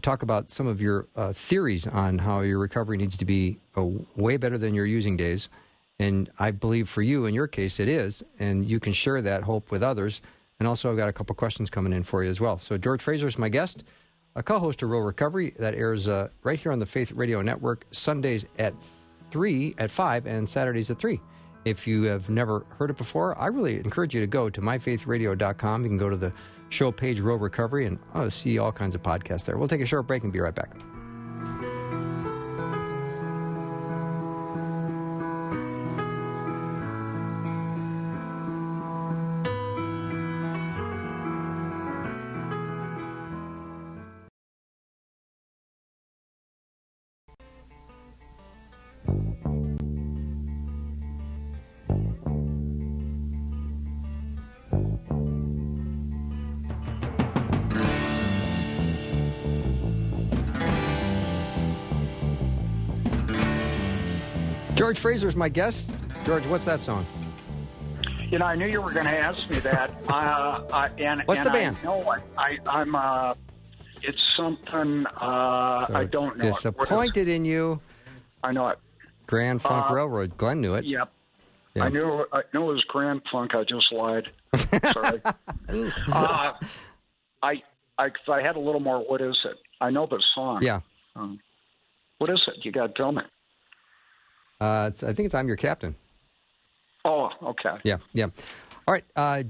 talk 0.00 0.22
about 0.22 0.50
some 0.50 0.66
of 0.66 0.80
your 0.80 1.06
uh, 1.16 1.32
theories 1.32 1.86
on 1.86 2.18
how 2.18 2.40
your 2.40 2.58
recovery 2.58 2.96
needs 2.96 3.16
to 3.16 3.24
be 3.24 3.58
uh, 3.76 3.84
way 4.16 4.36
better 4.36 4.58
than 4.58 4.74
your 4.74 4.86
using 4.86 5.16
days. 5.16 5.48
And 5.98 6.28
I 6.38 6.50
believe 6.50 6.88
for 6.88 7.02
you, 7.02 7.26
in 7.26 7.34
your 7.34 7.46
case, 7.46 7.78
it 7.78 7.88
is, 7.88 8.22
and 8.40 8.68
you 8.68 8.80
can 8.80 8.92
share 8.92 9.22
that 9.22 9.44
hope 9.44 9.70
with 9.70 9.82
others. 9.82 10.20
And 10.58 10.66
also, 10.66 10.90
I've 10.90 10.96
got 10.96 11.08
a 11.08 11.12
couple 11.12 11.34
questions 11.36 11.70
coming 11.70 11.92
in 11.92 12.02
for 12.02 12.24
you 12.24 12.30
as 12.30 12.40
well. 12.40 12.58
So, 12.58 12.76
George 12.76 13.02
Fraser 13.02 13.28
is 13.28 13.38
my 13.38 13.48
guest, 13.48 13.84
a 14.34 14.42
co 14.42 14.58
host 14.58 14.82
of 14.82 14.90
Real 14.90 15.02
Recovery 15.02 15.54
that 15.58 15.74
airs 15.74 16.08
uh, 16.08 16.28
right 16.42 16.58
here 16.58 16.72
on 16.72 16.80
the 16.80 16.86
Faith 16.86 17.12
Radio 17.12 17.42
Network, 17.42 17.84
Sundays 17.92 18.44
at 18.58 18.74
3, 19.34 19.74
at 19.78 19.90
5, 19.90 20.26
and 20.26 20.48
Saturdays 20.48 20.90
at 20.90 20.98
3. 21.00 21.20
If 21.64 21.88
you 21.88 22.04
have 22.04 22.30
never 22.30 22.64
heard 22.78 22.90
it 22.90 22.96
before, 22.96 23.36
I 23.36 23.48
really 23.48 23.78
encourage 23.78 24.14
you 24.14 24.20
to 24.20 24.28
go 24.28 24.48
to 24.48 24.60
myfaithradio.com. 24.60 25.82
You 25.82 25.88
can 25.88 25.98
go 25.98 26.08
to 26.08 26.16
the 26.16 26.32
show 26.68 26.92
page, 26.92 27.18
Real 27.18 27.36
Recovery, 27.36 27.86
and 27.86 27.98
uh, 28.14 28.30
see 28.30 28.58
all 28.58 28.70
kinds 28.70 28.94
of 28.94 29.02
podcasts 29.02 29.44
there. 29.44 29.58
We'll 29.58 29.66
take 29.66 29.80
a 29.80 29.86
short 29.86 30.06
break 30.06 30.22
and 30.22 30.32
be 30.32 30.38
right 30.38 30.54
back. 30.54 30.70
Fraser 65.04 65.28
is 65.28 65.36
my 65.36 65.50
guest. 65.50 65.90
George, 66.24 66.46
what's 66.46 66.64
that 66.64 66.80
song? 66.80 67.04
you 68.30 68.38
know 68.38 68.46
i 68.46 68.56
knew 68.56 68.66
you 68.66 68.80
were 68.80 68.90
going 68.90 69.04
to 69.04 69.10
ask 69.10 69.50
me 69.50 69.58
that 69.58 69.90
uh, 70.08 70.62
I, 70.72 70.88
and, 70.96 71.20
What's 71.26 71.40
and 71.40 71.46
the 71.46 71.52
band? 71.52 71.76
No, 71.84 72.00
know 72.00 72.10
I, 72.10 72.22
I, 72.38 72.58
i'm 72.66 72.94
uh, 72.94 73.34
it's 74.00 74.18
something 74.34 75.04
uh, 75.20 75.86
i 75.90 76.08
don't 76.10 76.38
know 76.38 76.46
it. 76.46 76.48
What 76.48 76.58
is 76.58 76.64
it? 76.64 76.76
Disappointed 76.78 77.28
in 77.28 77.44
you, 77.44 77.82
i 78.42 78.50
know 78.50 78.68
it 78.68 78.78
Grand 79.26 79.60
Funk 79.60 79.90
Uh, 79.90 79.94
Railroad. 79.94 80.38
Glenn 80.38 80.62
knew 80.62 80.74
it. 80.74 80.86
Yep. 80.86 81.12
Yeah. 81.74 81.84
I 81.84 81.88
knew 81.90 82.24
I 82.32 82.40
knew 82.54 82.70
it 82.70 82.72
was 82.72 82.84
Grand 82.84 83.20
Funk. 83.30 83.54
I 83.54 83.64
just 83.64 83.92
lied. 83.92 84.30
Sorry. 84.56 85.20
uh, 86.12 86.52
I, 87.42 87.62
I 87.98 88.06
if 88.06 88.28
I 88.28 88.40
had 88.40 88.56
a 88.56 88.60
little 88.60 88.80
more. 88.80 89.00
What 89.00 89.20
is 89.20 89.36
it? 89.44 89.56
I 89.82 89.90
know 89.90 90.06
the 90.06 90.22
song. 90.34 90.62
Yeah. 90.62 90.80
Um, 91.14 91.40
what 92.18 92.30
is 92.30 92.42
it? 92.48 92.64
You 92.64 92.72
got 92.72 92.86
to 92.86 92.92
tell 92.94 93.12
me. 93.12 93.22
Uh, 94.64 94.86
I 94.86 95.12
think 95.12 95.26
it's 95.26 95.34
I'm 95.34 95.46
Your 95.46 95.58
Captain. 95.58 95.94
Oh, 97.04 97.28
okay. 97.42 97.76
Yeah, 97.84 97.98
yeah. 98.14 98.28
All 98.88 98.94
right. 98.94 99.04
Uh, 99.14 99.42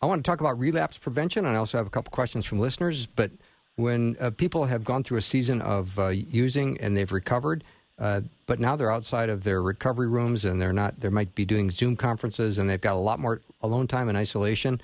I 0.00 0.06
want 0.06 0.24
to 0.24 0.30
talk 0.30 0.40
about 0.40 0.58
relapse 0.58 0.96
prevention, 0.96 1.44
and 1.44 1.54
I 1.54 1.58
also 1.58 1.76
have 1.76 1.86
a 1.86 1.90
couple 1.90 2.10
questions 2.10 2.46
from 2.46 2.60
listeners. 2.60 3.04
But 3.04 3.30
when 3.76 4.16
uh, 4.18 4.30
people 4.30 4.64
have 4.64 4.82
gone 4.82 5.04
through 5.04 5.18
a 5.18 5.22
season 5.22 5.60
of 5.60 5.98
uh, 5.98 6.08
using 6.08 6.80
and 6.80 6.96
they've 6.96 7.12
recovered, 7.12 7.62
uh, 7.98 8.22
but 8.46 8.58
now 8.58 8.74
they're 8.74 8.90
outside 8.90 9.28
of 9.28 9.44
their 9.44 9.60
recovery 9.60 10.08
rooms 10.08 10.46
and 10.46 10.60
they're 10.60 10.72
not, 10.72 10.98
they 10.98 11.10
might 11.10 11.34
be 11.34 11.44
doing 11.44 11.70
Zoom 11.70 11.94
conferences 11.94 12.58
and 12.58 12.68
they've 12.68 12.80
got 12.80 12.94
a 12.94 13.04
lot 13.10 13.18
more 13.18 13.42
alone 13.60 13.86
time 13.86 14.08
and 14.08 14.16
isolation, 14.16 14.80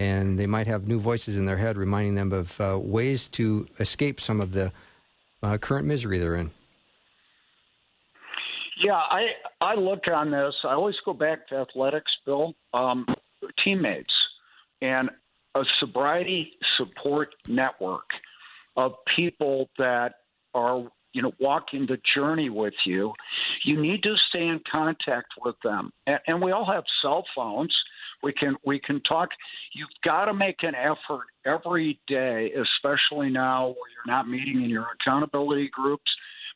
and 0.00 0.40
they 0.40 0.46
might 0.46 0.66
have 0.66 0.88
new 0.88 0.98
voices 0.98 1.38
in 1.38 1.46
their 1.46 1.56
head 1.56 1.76
reminding 1.76 2.16
them 2.16 2.32
of 2.32 2.60
uh, 2.60 2.76
ways 2.80 3.28
to 3.28 3.68
escape 3.78 4.20
some 4.20 4.40
of 4.40 4.50
the 4.52 4.72
uh, 5.44 5.56
current 5.56 5.86
misery 5.86 6.18
they're 6.18 6.34
in. 6.34 6.50
Yeah, 8.82 8.94
I 8.94 9.26
I 9.60 9.74
look 9.74 10.04
on 10.12 10.30
this. 10.30 10.54
I 10.64 10.72
always 10.72 10.96
go 11.04 11.12
back 11.12 11.46
to 11.48 11.56
athletics, 11.56 12.10
Bill. 12.24 12.54
Um, 12.72 13.06
teammates 13.62 14.12
and 14.80 15.10
a 15.54 15.62
sobriety 15.80 16.52
support 16.76 17.34
network 17.48 18.06
of 18.76 18.92
people 19.16 19.68
that 19.78 20.14
are 20.54 20.84
you 21.12 21.20
know 21.20 21.32
walking 21.40 21.86
the 21.86 21.98
journey 22.14 22.48
with 22.48 22.74
you. 22.86 23.12
You 23.64 23.80
need 23.80 24.02
to 24.04 24.14
stay 24.30 24.46
in 24.46 24.60
contact 24.70 25.34
with 25.44 25.56
them, 25.62 25.92
and, 26.06 26.18
and 26.26 26.42
we 26.42 26.52
all 26.52 26.64
have 26.64 26.84
cell 27.02 27.24
phones. 27.36 27.74
We 28.22 28.32
can 28.32 28.56
we 28.64 28.80
can 28.80 29.02
talk. 29.02 29.28
You've 29.74 29.88
got 30.04 30.26
to 30.26 30.32
make 30.32 30.62
an 30.62 30.74
effort 30.74 31.26
every 31.44 32.00
day, 32.06 32.50
especially 32.52 33.28
now 33.28 33.66
where 33.68 33.90
you're 33.90 34.14
not 34.14 34.26
meeting 34.26 34.62
in 34.62 34.70
your 34.70 34.86
accountability 34.98 35.68
groups 35.70 36.10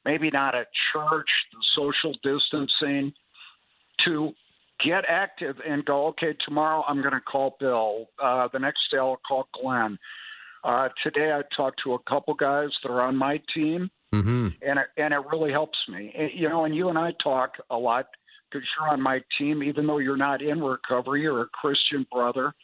maybe 0.05 0.31
not 0.31 0.55
at 0.55 0.69
church, 0.93 1.29
the 1.53 1.65
social 1.75 2.15
distancing, 2.23 3.13
to 4.05 4.33
get 4.85 5.05
active 5.09 5.57
and 5.67 5.85
go, 5.85 6.07
okay, 6.09 6.35
tomorrow 6.45 6.85
I'm 6.87 7.01
going 7.01 7.15
to 7.15 7.21
call 7.21 7.57
Bill. 7.61 8.07
Uh, 8.23 8.49
the 8.53 8.59
next 8.59 8.81
day 8.91 8.99
I'll 8.99 9.21
call 9.27 9.49
Glenn. 9.61 9.99
Uh, 10.63 10.89
today 11.03 11.33
I 11.33 11.43
talked 11.57 11.81
to 11.85 11.95
a 11.95 11.99
couple 12.01 12.35
guys 12.35 12.71
that 12.83 12.91
are 12.91 13.03
on 13.03 13.17
my 13.17 13.41
team, 13.55 13.91
Mm-hmm. 14.15 14.49
and 14.63 14.79
it, 14.79 14.87
and 14.97 15.13
it 15.13 15.21
really 15.33 15.51
helps 15.51 15.79
me. 15.89 16.15
And, 16.17 16.31
you 16.33 16.49
know, 16.49 16.65
and 16.65 16.73
you 16.73 16.89
and 16.89 16.97
I 16.97 17.15
talk 17.21 17.55
a 17.69 17.77
lot 17.77 18.07
because 18.49 18.65
you're 18.79 18.89
on 18.89 19.03
my 19.03 19.21
team, 19.37 19.61
even 19.61 19.89
though 19.89 19.99
you're 19.99 20.17
not 20.17 20.41
in 20.41 20.63
recovery. 20.63 21.23
You're 21.23 21.43
a 21.43 21.47
Christian 21.49 22.07
brother, 22.13 22.55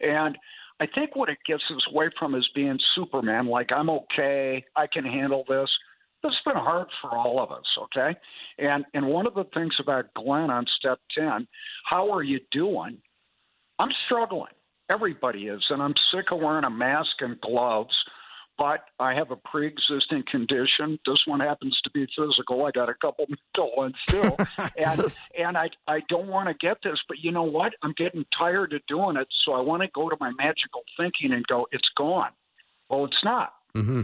and 0.00 0.38
I 0.80 0.86
think 0.86 1.14
what 1.14 1.28
it 1.28 1.38
gets 1.46 1.62
us 1.70 1.82
away 1.92 2.08
from 2.18 2.34
is 2.34 2.48
being 2.54 2.78
Superman. 2.94 3.48
Like 3.48 3.70
I'm 3.70 3.90
okay, 3.90 4.64
I 4.74 4.86
can 4.86 5.04
handle 5.04 5.44
this. 5.46 5.68
This 6.24 6.32
has 6.32 6.54
been 6.54 6.62
hard 6.62 6.86
for 7.02 7.10
all 7.10 7.38
of 7.38 7.52
us, 7.52 7.66
okay? 7.82 8.18
And 8.58 8.86
and 8.94 9.06
one 9.06 9.26
of 9.26 9.34
the 9.34 9.44
things 9.52 9.74
about 9.78 10.06
Glenn 10.14 10.50
on 10.50 10.64
step 10.78 10.98
ten, 11.14 11.46
how 11.84 12.10
are 12.10 12.22
you 12.22 12.40
doing? 12.50 12.96
I'm 13.78 13.90
struggling. 14.06 14.52
Everybody 14.90 15.48
is, 15.48 15.62
and 15.68 15.82
I'm 15.82 15.92
sick 16.10 16.32
of 16.32 16.40
wearing 16.40 16.64
a 16.64 16.70
mask 16.70 17.20
and 17.20 17.38
gloves. 17.42 17.94
But 18.56 18.84
I 19.00 19.14
have 19.14 19.32
a 19.32 19.36
pre-existing 19.36 20.22
condition. 20.30 20.98
This 21.04 21.18
one 21.26 21.40
happens 21.40 21.78
to 21.82 21.90
be 21.90 22.06
physical. 22.16 22.64
I 22.64 22.70
got 22.70 22.88
a 22.88 22.94
couple 22.94 23.26
mental 23.56 23.76
ones 23.76 23.96
too, 24.06 24.34
and 24.78 25.16
and 25.38 25.58
I 25.58 25.68
I 25.86 26.00
don't 26.08 26.28
want 26.28 26.48
to 26.48 26.54
get 26.54 26.78
this, 26.82 27.00
but 27.06 27.18
you 27.18 27.32
know 27.32 27.42
what? 27.42 27.74
I'm 27.82 27.92
getting 27.98 28.24
tired 28.40 28.72
of 28.72 28.80
doing 28.88 29.18
it, 29.18 29.28
so 29.44 29.52
I 29.52 29.60
want 29.60 29.82
to 29.82 29.88
go 29.94 30.08
to 30.08 30.16
my 30.18 30.30
magical 30.38 30.84
thinking 30.96 31.32
and 31.34 31.46
go, 31.46 31.66
it's 31.70 31.90
gone. 31.98 32.30
Well, 32.88 33.04
it's 33.04 33.24
not. 33.24 33.52
Mm-hmm. 33.76 34.02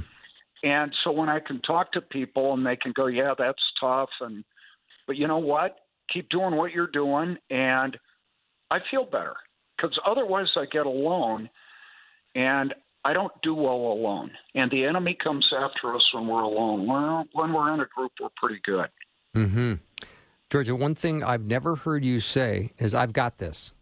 And 0.63 0.95
so 1.03 1.11
when 1.11 1.29
I 1.29 1.41
can 1.41 1.61
talk 1.61 1.93
to 1.93 2.01
people 2.01 2.53
and 2.53 2.67
they 2.67 2.77
can 2.77 2.93
go, 2.93 3.07
yeah, 3.07 3.35
that's 3.37 3.63
tough, 3.81 4.11
and 4.21 4.45
but 5.07 5.17
you 5.17 5.27
know 5.27 5.39
what? 5.39 5.77
Keep 6.13 6.29
doing 6.29 6.57
what 6.57 6.73
you're 6.73 6.87
doing, 6.87 7.39
and 7.49 7.97
I 8.71 8.79
feel 8.91 9.05
better 9.05 9.35
because 9.77 9.99
otherwise 10.07 10.49
I 10.57 10.67
get 10.67 10.87
alone 10.87 11.49
and 12.35 12.75
I 13.05 13.15
don't 13.15 13.33
do 13.43 13.55
well 13.55 13.75
alone. 13.75 14.33
And 14.55 14.71
the 14.71 14.85
enemy 14.85 15.15
comes 15.15 15.53
after 15.57 15.95
us 15.95 16.13
when 16.13 16.27
we're 16.27 16.43
alone. 16.43 16.87
When, 16.87 17.29
when 17.33 17.53
we're 17.53 17.73
in 17.73 17.81
a 17.81 17.87
group, 17.87 18.13
we're 18.21 18.29
pretty 18.37 18.61
good. 18.63 18.89
Mm-hmm. 19.35 19.75
Georgia, 20.51 20.77
one 20.77 20.95
thing 20.95 21.25
I've 21.25 21.47
never 21.47 21.77
heard 21.77 22.05
you 22.05 22.21
say 22.21 22.73
is, 22.79 22.95
I've 22.95 23.13
got 23.13 23.39
this. 23.39 23.73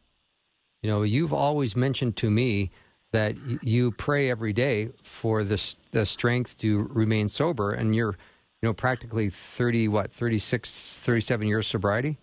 You 0.83 0.91
know, 0.91 1.03
you've 1.03 1.33
always 1.33 1.75
mentioned 1.75 2.17
to 2.19 2.31
me 2.31 2.71
that 3.13 3.37
you 3.63 3.91
pray 3.93 4.31
every 4.31 4.53
day 4.53 4.91
for 5.03 5.45
the, 5.45 5.75
the 5.93 6.05
strength 6.05 6.59
to 6.59 6.89
remain 6.93 7.29
sober, 7.29 7.71
and 7.71 7.95
you're, 7.95 8.17
you 8.63 8.69
know, 8.69 8.75
practically 8.75 9.31
30, 9.31 9.89
what, 9.89 10.13
36, 10.13 10.99
37 10.99 11.47
years 11.47 11.67
sobriety? 11.67 12.19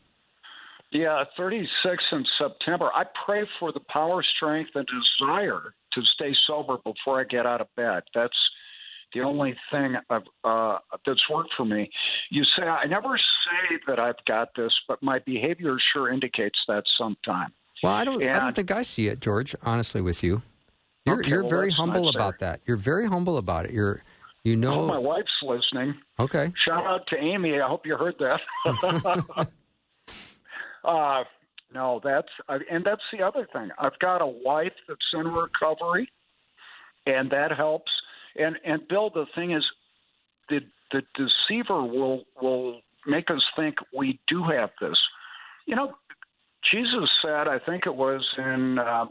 Yeah, 0.91 1.23
36 1.35 2.03
in 2.11 2.25
September. 2.37 2.89
I 2.93 3.03
pray 3.25 3.45
for 3.59 3.71
the 3.71 3.81
power, 3.89 4.23
strength, 4.23 4.71
and 4.75 4.87
desire 4.87 5.73
to 5.93 6.01
stay 6.03 6.33
sober 6.45 6.77
before 6.77 7.19
I 7.19 7.23
get 7.23 7.45
out 7.45 7.61
of 7.61 7.67
bed. 7.75 8.03
That's 8.13 8.37
the 9.13 9.21
only 9.21 9.55
thing 9.71 9.95
I've, 10.09 10.23
uh, 10.43 10.77
that's 11.05 11.29
worked 11.29 11.53
for 11.57 11.65
me. 11.65 11.89
You 12.29 12.43
say 12.43 12.63
I 12.63 12.85
never 12.85 13.17
say 13.17 13.77
that 13.87 13.99
I've 13.99 14.23
got 14.25 14.49
this, 14.55 14.73
but 14.87 15.01
my 15.01 15.19
behavior 15.19 15.77
sure 15.93 16.11
indicates 16.11 16.59
that 16.67 16.83
sometime. 16.97 17.51
Well, 17.83 17.93
I 17.93 18.03
don't. 18.03 18.21
And, 18.21 18.31
I 18.31 18.39
don't 18.39 18.55
think 18.55 18.71
I 18.71 18.81
see 18.83 19.07
it, 19.07 19.19
George. 19.19 19.55
Honestly, 19.63 20.01
with 20.01 20.23
you, 20.23 20.41
you're, 21.05 21.19
okay, 21.19 21.29
you're 21.29 21.41
well, 21.41 21.49
very 21.49 21.71
humble 21.71 22.05
nice, 22.05 22.15
about 22.15 22.39
that. 22.39 22.61
You're 22.65 22.77
very 22.77 23.05
humble 23.05 23.37
about 23.37 23.65
it. 23.65 23.71
You're, 23.71 24.01
you 24.43 24.55
know, 24.55 24.81
oh, 24.81 24.87
my 24.87 24.99
wife's 24.99 25.31
listening. 25.43 25.95
Okay. 26.19 26.51
Shout 26.55 26.85
out 26.85 27.07
to 27.07 27.17
Amy. 27.17 27.59
I 27.59 27.67
hope 27.67 27.85
you 27.85 27.95
heard 27.95 28.15
that. 28.19 28.41
uh, 30.83 31.23
no, 31.73 31.99
that's 32.03 32.29
and 32.47 32.85
that's 32.85 33.01
the 33.11 33.23
other 33.23 33.47
thing. 33.51 33.69
I've 33.77 33.97
got 33.99 34.21
a 34.21 34.27
wife 34.27 34.73
that's 34.87 35.01
in 35.13 35.27
recovery, 35.27 36.09
and 37.05 37.31
that 37.31 37.51
helps. 37.51 37.91
And 38.35 38.57
and 38.63 38.87
Bill, 38.87 39.09
the 39.09 39.25
thing 39.35 39.51
is, 39.51 39.65
the 40.49 40.61
the 40.91 41.03
deceiver 41.15 41.83
will 41.83 42.23
will 42.41 42.81
make 43.05 43.29
us 43.29 43.43
think 43.55 43.75
we 43.95 44.19
do 44.27 44.43
have 44.43 44.71
this. 44.79 44.99
You 45.65 45.75
know, 45.75 45.95
Jesus 46.63 47.09
said, 47.21 47.47
I 47.47 47.59
think 47.59 47.85
it 47.85 47.95
was 47.95 48.25
in 48.37 48.79
uh, 48.79 49.05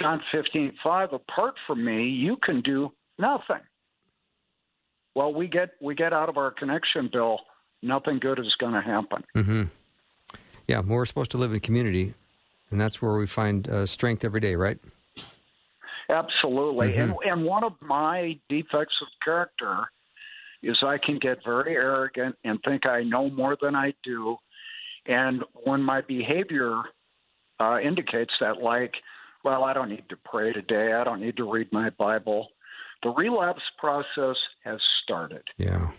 John 0.00 0.22
fifteen 0.30 0.72
five. 0.82 1.12
Apart 1.12 1.54
from 1.66 1.84
me, 1.84 2.08
you 2.08 2.36
can 2.36 2.60
do 2.60 2.92
nothing. 3.18 3.60
Well, 5.14 5.34
we 5.34 5.48
get 5.48 5.70
we 5.80 5.94
get 5.94 6.12
out 6.12 6.28
of 6.28 6.36
our 6.36 6.50
connection, 6.50 7.08
Bill. 7.12 7.40
Nothing 7.82 8.18
good 8.18 8.38
is 8.38 8.54
going 8.58 8.74
to 8.74 8.80
happen. 8.80 9.24
Mm-hmm. 9.36 9.62
Yeah, 10.66 10.80
we're 10.80 11.06
supposed 11.06 11.30
to 11.32 11.38
live 11.38 11.52
in 11.52 11.60
community, 11.60 12.14
and 12.70 12.80
that's 12.80 13.00
where 13.00 13.16
we 13.16 13.26
find 13.26 13.68
uh, 13.68 13.86
strength 13.86 14.24
every 14.24 14.40
day, 14.40 14.54
right? 14.54 14.78
Absolutely. 16.10 16.88
Mm-hmm. 16.88 17.00
And, 17.00 17.14
and 17.24 17.44
one 17.44 17.64
of 17.64 17.72
my 17.82 18.38
defects 18.48 18.94
of 19.02 19.08
character 19.24 19.90
is 20.62 20.76
I 20.82 20.98
can 20.98 21.18
get 21.18 21.38
very 21.44 21.76
arrogant 21.76 22.36
and 22.44 22.58
think 22.64 22.86
I 22.86 23.02
know 23.02 23.30
more 23.30 23.56
than 23.60 23.74
I 23.74 23.94
do. 24.02 24.36
And 25.06 25.44
when 25.52 25.82
my 25.82 26.00
behavior 26.00 26.80
uh, 27.60 27.78
indicates 27.80 28.32
that, 28.40 28.58
like, 28.58 28.94
well, 29.44 29.64
I 29.64 29.72
don't 29.72 29.88
need 29.88 30.08
to 30.08 30.16
pray 30.16 30.52
today, 30.52 30.92
I 30.92 31.04
don't 31.04 31.20
need 31.20 31.36
to 31.36 31.50
read 31.50 31.72
my 31.72 31.90
Bible, 31.90 32.48
the 33.02 33.10
relapse 33.10 33.62
process 33.78 34.36
has 34.64 34.80
started. 35.02 35.42
Yeah. 35.56 35.90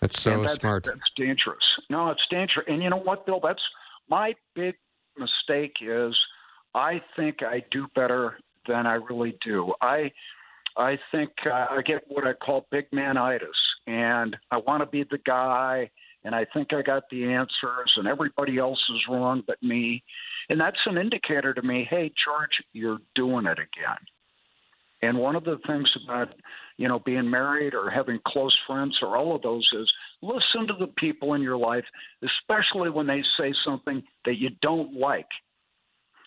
That's 0.00 0.20
so 0.20 0.40
that's, 0.40 0.54
smart. 0.54 0.84
That's 0.84 1.00
dangerous. 1.16 1.64
No, 1.90 2.10
it's 2.10 2.26
dangerous. 2.30 2.66
And 2.68 2.82
you 2.82 2.90
know 2.90 2.96
what, 2.96 3.26
Bill? 3.26 3.40
That's 3.42 3.62
my 4.08 4.34
big 4.54 4.76
mistake 5.18 5.76
is 5.82 6.16
I 6.74 7.02
think 7.16 7.42
I 7.42 7.62
do 7.70 7.86
better 7.94 8.38
than 8.66 8.86
I 8.86 8.94
really 8.94 9.36
do. 9.44 9.74
I 9.82 10.12
I 10.76 10.98
think 11.10 11.32
uh, 11.46 11.66
I 11.70 11.82
get 11.84 12.04
what 12.08 12.26
I 12.26 12.32
call 12.32 12.66
big 12.70 12.90
manitis, 12.90 13.48
and 13.86 14.36
I 14.50 14.58
want 14.58 14.82
to 14.82 14.86
be 14.86 15.04
the 15.04 15.18
guy, 15.18 15.90
and 16.24 16.34
I 16.34 16.44
think 16.52 16.72
I 16.72 16.82
got 16.82 17.04
the 17.10 17.24
answers, 17.24 17.94
and 17.96 18.06
everybody 18.06 18.58
else 18.58 18.82
is 18.94 19.00
wrong 19.08 19.42
but 19.46 19.62
me, 19.62 20.02
and 20.48 20.60
that's 20.60 20.80
an 20.86 20.98
indicator 20.98 21.54
to 21.54 21.62
me. 21.62 21.86
Hey, 21.88 22.12
George, 22.24 22.62
you're 22.72 22.98
doing 23.14 23.46
it 23.46 23.58
again. 23.58 23.98
And 25.02 25.18
one 25.18 25.34
of 25.34 25.44
the 25.44 25.58
things 25.66 25.90
about, 26.04 26.28
you 26.76 26.86
know, 26.86 26.98
being 26.98 27.30
married 27.30 27.74
or 27.74 27.88
having 27.88 28.20
close 28.26 28.56
friends 28.66 28.98
or 29.00 29.16
all 29.16 29.34
of 29.34 29.40
those 29.40 29.66
is 29.72 29.90
listen 30.20 30.66
to 30.66 30.74
the 30.78 30.88
people 30.98 31.32
in 31.32 31.40
your 31.40 31.56
life, 31.56 31.84
especially 32.22 32.90
when 32.90 33.06
they 33.06 33.22
say 33.38 33.54
something 33.64 34.02
that 34.26 34.36
you 34.36 34.50
don't 34.60 34.94
like, 34.94 35.28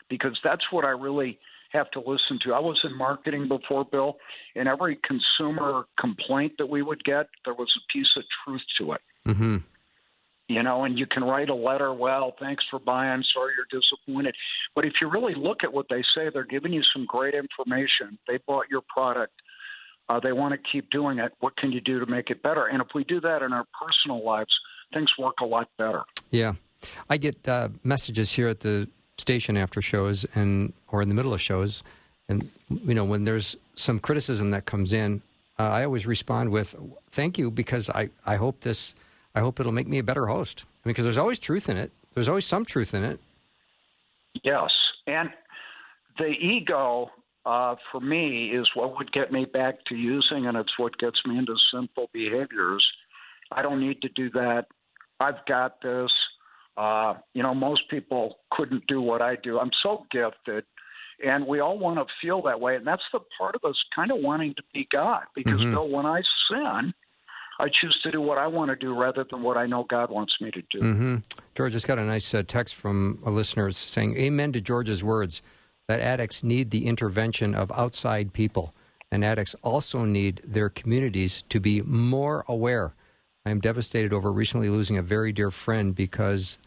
because 0.10 0.40
that's 0.44 0.72
what 0.72 0.86
I 0.86 0.90
really 0.90 1.38
have 1.72 1.92
to 1.92 2.00
listen 2.00 2.40
to. 2.44 2.54
I 2.54 2.60
was 2.60 2.80
in 2.84 2.98
marketing 2.98 3.48
before, 3.48 3.86
Bill, 3.86 4.18
and 4.56 4.68
every 4.68 4.98
consumer 5.06 5.86
complaint 6.00 6.54
that 6.58 6.70
we 6.70 6.82
would 6.82 7.04
get, 7.04 7.28
there 7.46 7.54
was 7.54 7.72
a 7.78 7.94
piece 7.94 8.10
of 8.18 8.24
truth 8.44 8.62
to 8.80 8.94
it. 8.94 9.02
Mm-hmm 9.28 9.58
you 10.48 10.62
know, 10.62 10.84
and 10.84 11.00
you 11.00 11.06
can 11.06 11.24
write 11.24 11.50
a 11.50 11.56
letter, 11.56 11.94
well, 11.94 12.36
thanks 12.40 12.64
for 12.70 12.80
buying, 12.80 13.24
sorry 13.34 13.54
you're 13.56 13.82
disappointed. 13.82 14.36
But 14.76 14.86
if 14.86 14.94
you 15.02 15.10
really 15.10 15.36
look 15.36 15.64
at 15.64 15.72
what 15.72 15.88
they 15.90 16.04
say, 16.16 16.30
they're 16.34 16.44
giving 16.44 16.74
you 16.74 16.84
some 16.94 17.06
great 17.06 17.34
information. 17.34 18.18
They 18.28 18.40
bought 18.46 18.66
your 18.70 18.82
product. 18.82 19.34
Uh, 20.10 20.20
they 20.20 20.34
want 20.34 20.54
to 20.54 20.60
keep 20.72 20.90
doing 20.90 21.20
it. 21.20 21.32
What 21.40 21.56
can 21.56 21.72
you 21.72 21.80
do 21.80 22.00
to 22.00 22.06
make 22.06 22.30
it 22.30 22.44
better? 22.44 22.66
And 22.66 22.82
if 22.82 22.90
we 22.94 23.06
do 23.06 23.22
that 23.22 23.42
in 23.42 23.54
our 23.54 23.66
personal 23.82 24.24
lives, 24.24 24.54
things 24.94 25.12
work 25.18 25.36
a 25.42 25.46
lot 25.46 25.70
better. 25.78 26.04
Yeah. 26.30 26.54
I 27.10 27.16
get 27.18 27.48
uh, 27.48 27.70
messages 27.84 28.34
here 28.34 28.50
at 28.50 28.60
the 28.60 28.90
station 29.18 29.56
after 29.56 29.82
shows 29.82 30.26
and 30.36 30.74
or 30.92 31.02
in 31.02 31.08
the 31.08 31.16
middle 31.16 31.34
of 31.34 31.42
shows 31.42 31.84
and 32.28 32.50
you 32.70 32.96
know 32.96 33.06
when 33.06 33.24
there's 33.24 33.56
some 33.76 34.00
criticism 34.00 34.50
that 34.52 34.66
comes 34.66 34.92
in 34.92 35.22
uh, 35.60 35.64
I 35.64 35.86
always 35.86 36.06
respond 36.06 36.50
with 36.50 36.76
thank 37.12 37.38
you 37.38 37.52
because 37.52 37.90
I, 37.90 38.10
I 38.26 38.38
hope 38.38 38.62
this 38.62 38.96
I 39.36 39.40
hope 39.40 39.60
it'll 39.60 39.72
make 39.72 39.88
me 39.88 39.98
a 40.00 40.04
better 40.04 40.28
host. 40.28 40.66
I 40.66 40.88
mean, 40.88 40.94
because 40.94 41.06
there's 41.06 41.18
always 41.18 41.40
truth 41.40 41.70
in 41.70 41.78
it. 41.78 41.92
There's 42.14 42.28
always 42.28 42.46
some 42.46 42.66
truth 42.66 42.94
in 42.94 43.04
it. 43.04 43.20
Yes, 44.44 44.72
and 45.08 45.30
the 46.18 46.28
ego 46.28 47.10
uh, 47.46 47.76
for 47.92 48.00
me 48.00 48.50
is 48.50 48.70
what 48.74 48.96
would 48.98 49.12
get 49.12 49.32
me 49.32 49.46
back 49.46 49.84
to 49.86 49.96
using, 49.96 50.48
and 50.48 50.58
it's 50.58 50.78
what 50.78 50.98
gets 50.98 51.20
me 51.26 51.38
into 51.38 51.56
sinful 51.74 52.10
behaviors. 52.14 52.86
I 53.52 53.62
don't 53.62 53.80
need 53.80 54.02
to 54.02 54.10
do 54.10 54.30
that. 54.32 54.66
I've 55.20 55.46
got 55.48 55.82
this. 55.82 56.12
Uh, 56.76 57.16
you 57.34 57.44
know, 57.44 57.54
most 57.54 57.90
people 57.90 58.38
couldn't 58.52 58.88
do 58.88 59.02
what 59.02 59.22
I 59.22 59.36
do. 59.36 59.60
I'm 59.60 59.72
so 59.84 60.06
gifted, 60.12 60.66
and 61.24 61.46
we 61.46 61.60
all 61.60 61.78
want 61.78 62.00
to 62.00 62.06
feel 62.22 62.42
that 62.44 62.60
way. 62.60 62.76
And 62.76 62.88
that's 62.88 63.04
the 63.12 63.20
part 63.38 63.56
of 63.56 63.64
us 63.64 63.76
kind 63.96 64.12
of 64.12 64.18
wanting 64.20 64.56
to 64.56 64.64
be 64.74 64.88
God. 64.92 65.24
Because, 65.36 65.60
mm-hmm. 65.60 65.72
Bill, 65.72 65.90
when 65.90 66.06
I 66.06 66.22
sin, 66.50 66.94
I 67.60 67.70
choose 67.70 68.00
to 68.04 68.12
do 68.12 68.22
what 68.22 68.38
I 68.38 68.48
want 68.48 68.72
to 68.72 68.76
do 68.76 68.94
rather 68.96 69.24
than 69.24 69.44
what 69.44 69.58
I 69.58 69.66
know 69.66 69.84
God 69.84 70.10
wants 70.10 70.34
me 70.42 70.52
to 70.52 70.62
do. 70.72 70.80
Mm-hmm. 70.80 71.16
George 71.56 71.74
just 71.74 71.88
got 71.88 72.00
a 72.00 72.04
nice 72.04 72.34
uh, 72.34 72.44
text 72.48 72.76
from 72.76 73.20
a 73.26 73.32
listener 73.32 73.72
saying, 73.72 74.18
Amen 74.18 74.52
to 74.54 74.62
George's 74.62 75.04
words 75.04 75.42
that 75.88 76.00
addicts 76.00 76.44
need 76.44 76.72
the 76.72 76.88
intervention 76.88 77.54
of 77.54 77.72
outside 77.74 78.34
people, 78.34 78.74
and 79.12 79.24
addicts 79.24 79.56
also 79.62 80.06
need 80.06 80.42
their 80.44 80.70
communities 80.70 81.44
to 81.50 81.60
be 81.60 81.82
more 81.82 82.46
aware. 82.48 82.94
I 83.46 83.52
am 83.52 83.60
devastated 83.60 84.14
over 84.14 84.32
recently 84.32 84.70
losing 84.70 84.98
a 84.98 85.02
very 85.02 85.32
dear 85.32 85.52
friend 85.52 85.94
because 85.94 86.58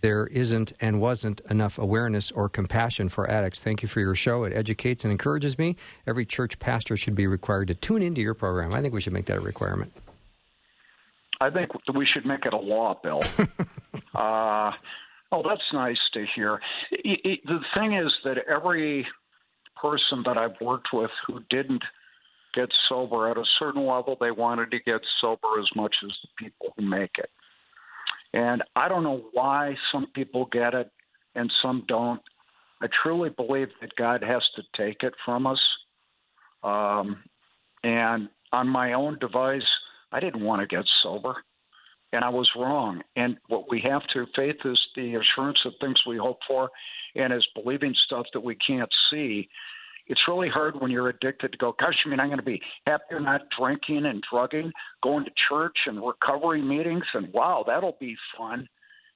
there 0.00 0.26
isn't 0.28 0.72
and 0.80 1.00
wasn't 1.00 1.40
enough 1.50 1.78
awareness 1.78 2.30
or 2.30 2.48
compassion 2.48 3.08
for 3.08 3.28
addicts. 3.28 3.62
Thank 3.62 3.82
you 3.82 3.88
for 3.88 4.00
your 4.00 4.14
show. 4.14 4.44
It 4.44 4.52
educates 4.52 5.04
and 5.04 5.12
encourages 5.12 5.58
me. 5.58 5.76
Every 6.06 6.24
church 6.24 6.58
pastor 6.58 6.96
should 6.96 7.14
be 7.14 7.26
required 7.26 7.68
to 7.68 7.74
tune 7.74 8.02
into 8.02 8.20
your 8.20 8.34
program. 8.34 8.74
I 8.74 8.80
think 8.80 8.94
we 8.94 9.00
should 9.00 9.12
make 9.12 9.26
that 9.26 9.38
a 9.38 9.40
requirement. 9.40 9.92
I 11.40 11.50
think 11.50 11.70
we 11.94 12.04
should 12.04 12.26
make 12.26 12.46
it 12.46 12.52
a 12.52 12.58
law, 12.58 12.98
Bill. 13.02 13.22
uh, 14.14 14.72
oh, 15.30 15.42
that's 15.48 15.72
nice 15.72 15.98
to 16.14 16.26
hear. 16.34 16.60
It, 16.90 17.20
it, 17.24 17.40
the 17.46 17.60
thing 17.76 17.94
is 17.94 18.12
that 18.24 18.38
every 18.48 19.06
person 19.80 20.24
that 20.26 20.36
I've 20.36 20.60
worked 20.60 20.88
with 20.92 21.10
who 21.26 21.40
didn't 21.48 21.84
get 22.54 22.70
sober 22.88 23.30
at 23.30 23.36
a 23.36 23.44
certain 23.58 23.86
level, 23.86 24.16
they 24.20 24.32
wanted 24.32 24.72
to 24.72 24.80
get 24.80 25.00
sober 25.20 25.60
as 25.60 25.68
much 25.76 25.94
as 26.04 26.10
the 26.22 26.44
people 26.44 26.74
who 26.76 26.84
make 26.84 27.18
it. 27.18 27.30
And 28.34 28.62
I 28.74 28.88
don't 28.88 29.04
know 29.04 29.28
why 29.32 29.76
some 29.92 30.08
people 30.14 30.46
get 30.50 30.74
it 30.74 30.90
and 31.34 31.52
some 31.62 31.84
don't. 31.86 32.20
I 32.80 32.88
truly 33.02 33.30
believe 33.30 33.68
that 33.80 33.94
God 33.96 34.22
has 34.22 34.42
to 34.56 34.62
take 34.76 35.02
it 35.02 35.14
from 35.24 35.46
us. 35.46 35.60
Um, 36.62 37.22
and 37.84 38.28
on 38.52 38.68
my 38.68 38.94
own 38.94 39.18
device, 39.18 39.62
I 40.12 40.20
didn't 40.20 40.44
want 40.44 40.60
to 40.60 40.66
get 40.66 40.84
sober, 41.02 41.44
and 42.12 42.24
I 42.24 42.30
was 42.30 42.50
wrong. 42.56 43.02
And 43.16 43.36
what 43.48 43.70
we 43.70 43.82
have 43.86 44.06
to 44.14 44.26
faith 44.34 44.56
is 44.64 44.80
the 44.96 45.16
assurance 45.16 45.60
of 45.64 45.74
things 45.80 46.06
we 46.06 46.16
hope 46.16 46.38
for, 46.46 46.70
and 47.14 47.32
is 47.32 47.46
believing 47.54 47.94
stuff 48.06 48.26
that 48.32 48.40
we 48.40 48.54
can't 48.54 48.90
see. 49.10 49.48
It's 50.06 50.26
really 50.26 50.48
hard 50.48 50.80
when 50.80 50.90
you're 50.90 51.10
addicted 51.10 51.52
to 51.52 51.58
go, 51.58 51.74
gosh, 51.78 51.96
I 52.06 52.08
mean, 52.08 52.18
I'm 52.18 52.28
going 52.28 52.38
to 52.38 52.44
be 52.44 52.62
happier 52.86 53.20
not 53.20 53.42
drinking 53.58 54.06
and 54.06 54.24
drugging, 54.30 54.72
going 55.02 55.26
to 55.26 55.30
church 55.48 55.76
and 55.86 56.00
recovery 56.02 56.62
meetings, 56.62 57.04
and 57.12 57.30
wow, 57.34 57.62
that'll 57.66 57.98
be 58.00 58.16
fun. 58.36 58.68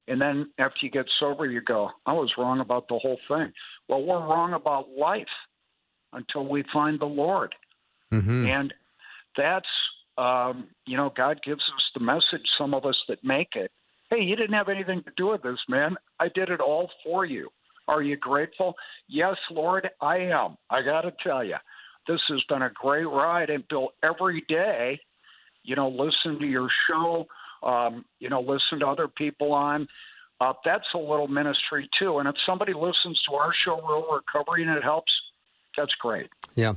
And 0.07 0.21
then 0.21 0.51
after 0.59 0.79
you 0.83 0.91
get 0.91 1.05
sober, 1.19 1.47
you 1.47 1.61
go, 1.61 1.89
I 2.05 2.13
was 2.13 2.33
wrong 2.37 2.59
about 2.59 2.89
the 2.89 2.99
whole 2.99 3.19
thing. 3.27 3.53
Well, 3.87 4.03
we're 4.03 4.19
wrong 4.19 4.53
about 4.53 4.89
life. 4.95 5.25
until 6.13 6.45
we 6.45 6.63
find 6.71 6.99
the 6.99 7.05
Lord. 7.05 7.55
Mm-hmm. 8.13 8.47
And 8.47 8.73
that's, 9.35 9.67
um, 10.17 10.67
you 10.85 10.97
know, 10.97 11.11
God 11.15 11.41
gives 11.43 11.61
us 11.61 11.83
the 11.93 11.99
message, 11.99 12.47
some 12.57 12.73
of 12.73 12.85
us 12.85 12.97
that 13.07 13.23
make 13.23 13.55
it. 13.55 13.71
Hey, 14.09 14.21
you 14.21 14.35
didn't 14.35 14.53
have 14.53 14.69
anything 14.69 15.03
to 15.03 15.11
do 15.17 15.27
with 15.27 15.41
this, 15.41 15.59
man. 15.67 15.95
I 16.19 16.29
did 16.33 16.49
it 16.49 16.59
all 16.59 16.89
for 17.03 17.25
you. 17.25 17.49
Are 17.87 18.01
you 18.01 18.15
grateful? 18.15 18.75
Yes, 19.07 19.35
Lord, 19.51 19.89
I 20.01 20.17
am. 20.17 20.57
I 20.69 20.81
got 20.83 21.01
to 21.01 21.13
tell 21.23 21.43
you, 21.43 21.55
this 22.07 22.21
has 22.29 22.43
been 22.47 22.61
a 22.61 22.69
great 22.69 23.05
ride. 23.05 23.49
And 23.49 23.67
Bill, 23.67 23.89
every 24.03 24.43
day, 24.47 24.99
you 25.63 25.75
know, 25.75 25.89
listen 25.89 26.39
to 26.39 26.45
your 26.45 26.69
show, 26.89 27.25
um, 27.63 28.05
you 28.19 28.29
know, 28.29 28.41
listen 28.41 28.79
to 28.79 28.87
other 28.87 29.07
people 29.07 29.53
on. 29.53 29.87
Uh, 30.39 30.53
that's 30.65 30.87
a 30.93 30.97
little 30.97 31.27
ministry 31.27 31.89
too. 31.97 32.19
And 32.19 32.27
if 32.27 32.35
somebody 32.45 32.73
listens 32.73 33.21
to 33.29 33.35
our 33.35 33.53
show, 33.65 33.75
Real 33.75 34.05
Recovery, 34.11 34.63
and 34.63 34.71
it 34.71 34.83
helps, 34.83 35.11
that's 35.77 35.93
great. 35.95 36.29
Yeah. 36.55 36.73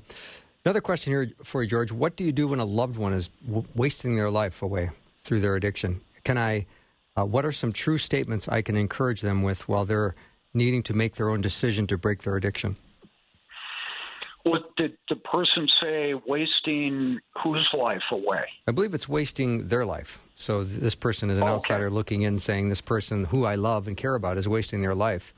Another 0.66 0.80
question 0.80 1.12
here 1.12 1.30
for 1.44 1.62
you, 1.62 1.68
George. 1.68 1.92
What 1.92 2.16
do 2.16 2.24
you 2.24 2.32
do 2.32 2.48
when 2.48 2.58
a 2.58 2.64
loved 2.64 2.96
one 2.96 3.12
is 3.12 3.28
w- 3.46 3.64
wasting 3.76 4.16
their 4.16 4.32
life 4.32 4.62
away 4.62 4.90
through 5.22 5.38
their 5.38 5.54
addiction? 5.54 6.00
Can 6.24 6.36
I? 6.36 6.66
Uh, 7.16 7.24
what 7.24 7.46
are 7.46 7.52
some 7.52 7.72
true 7.72 7.98
statements 7.98 8.48
I 8.48 8.62
can 8.62 8.76
encourage 8.76 9.20
them 9.20 9.44
with 9.44 9.68
while 9.68 9.84
they're 9.84 10.16
needing 10.54 10.82
to 10.82 10.92
make 10.92 11.14
their 11.14 11.30
own 11.30 11.40
decision 11.40 11.86
to 11.86 11.96
break 11.96 12.24
their 12.24 12.34
addiction? 12.34 12.74
What 14.42 14.74
did 14.74 14.96
the 15.08 15.14
person 15.14 15.68
say? 15.80 16.14
Wasting 16.26 17.20
whose 17.44 17.68
life 17.72 18.02
away? 18.10 18.46
I 18.66 18.72
believe 18.72 18.92
it's 18.92 19.08
wasting 19.08 19.68
their 19.68 19.86
life. 19.86 20.18
So 20.34 20.64
th- 20.64 20.80
this 20.80 20.96
person 20.96 21.30
is 21.30 21.38
an 21.38 21.44
Okay. 21.44 21.52
outsider 21.52 21.90
looking 21.90 22.22
in, 22.22 22.38
saying 22.38 22.70
this 22.70 22.80
person 22.80 23.26
who 23.26 23.44
I 23.44 23.54
love 23.54 23.86
and 23.86 23.96
care 23.96 24.16
about 24.16 24.36
is 24.36 24.48
wasting 24.48 24.82
their 24.82 24.96
life. 24.96 25.32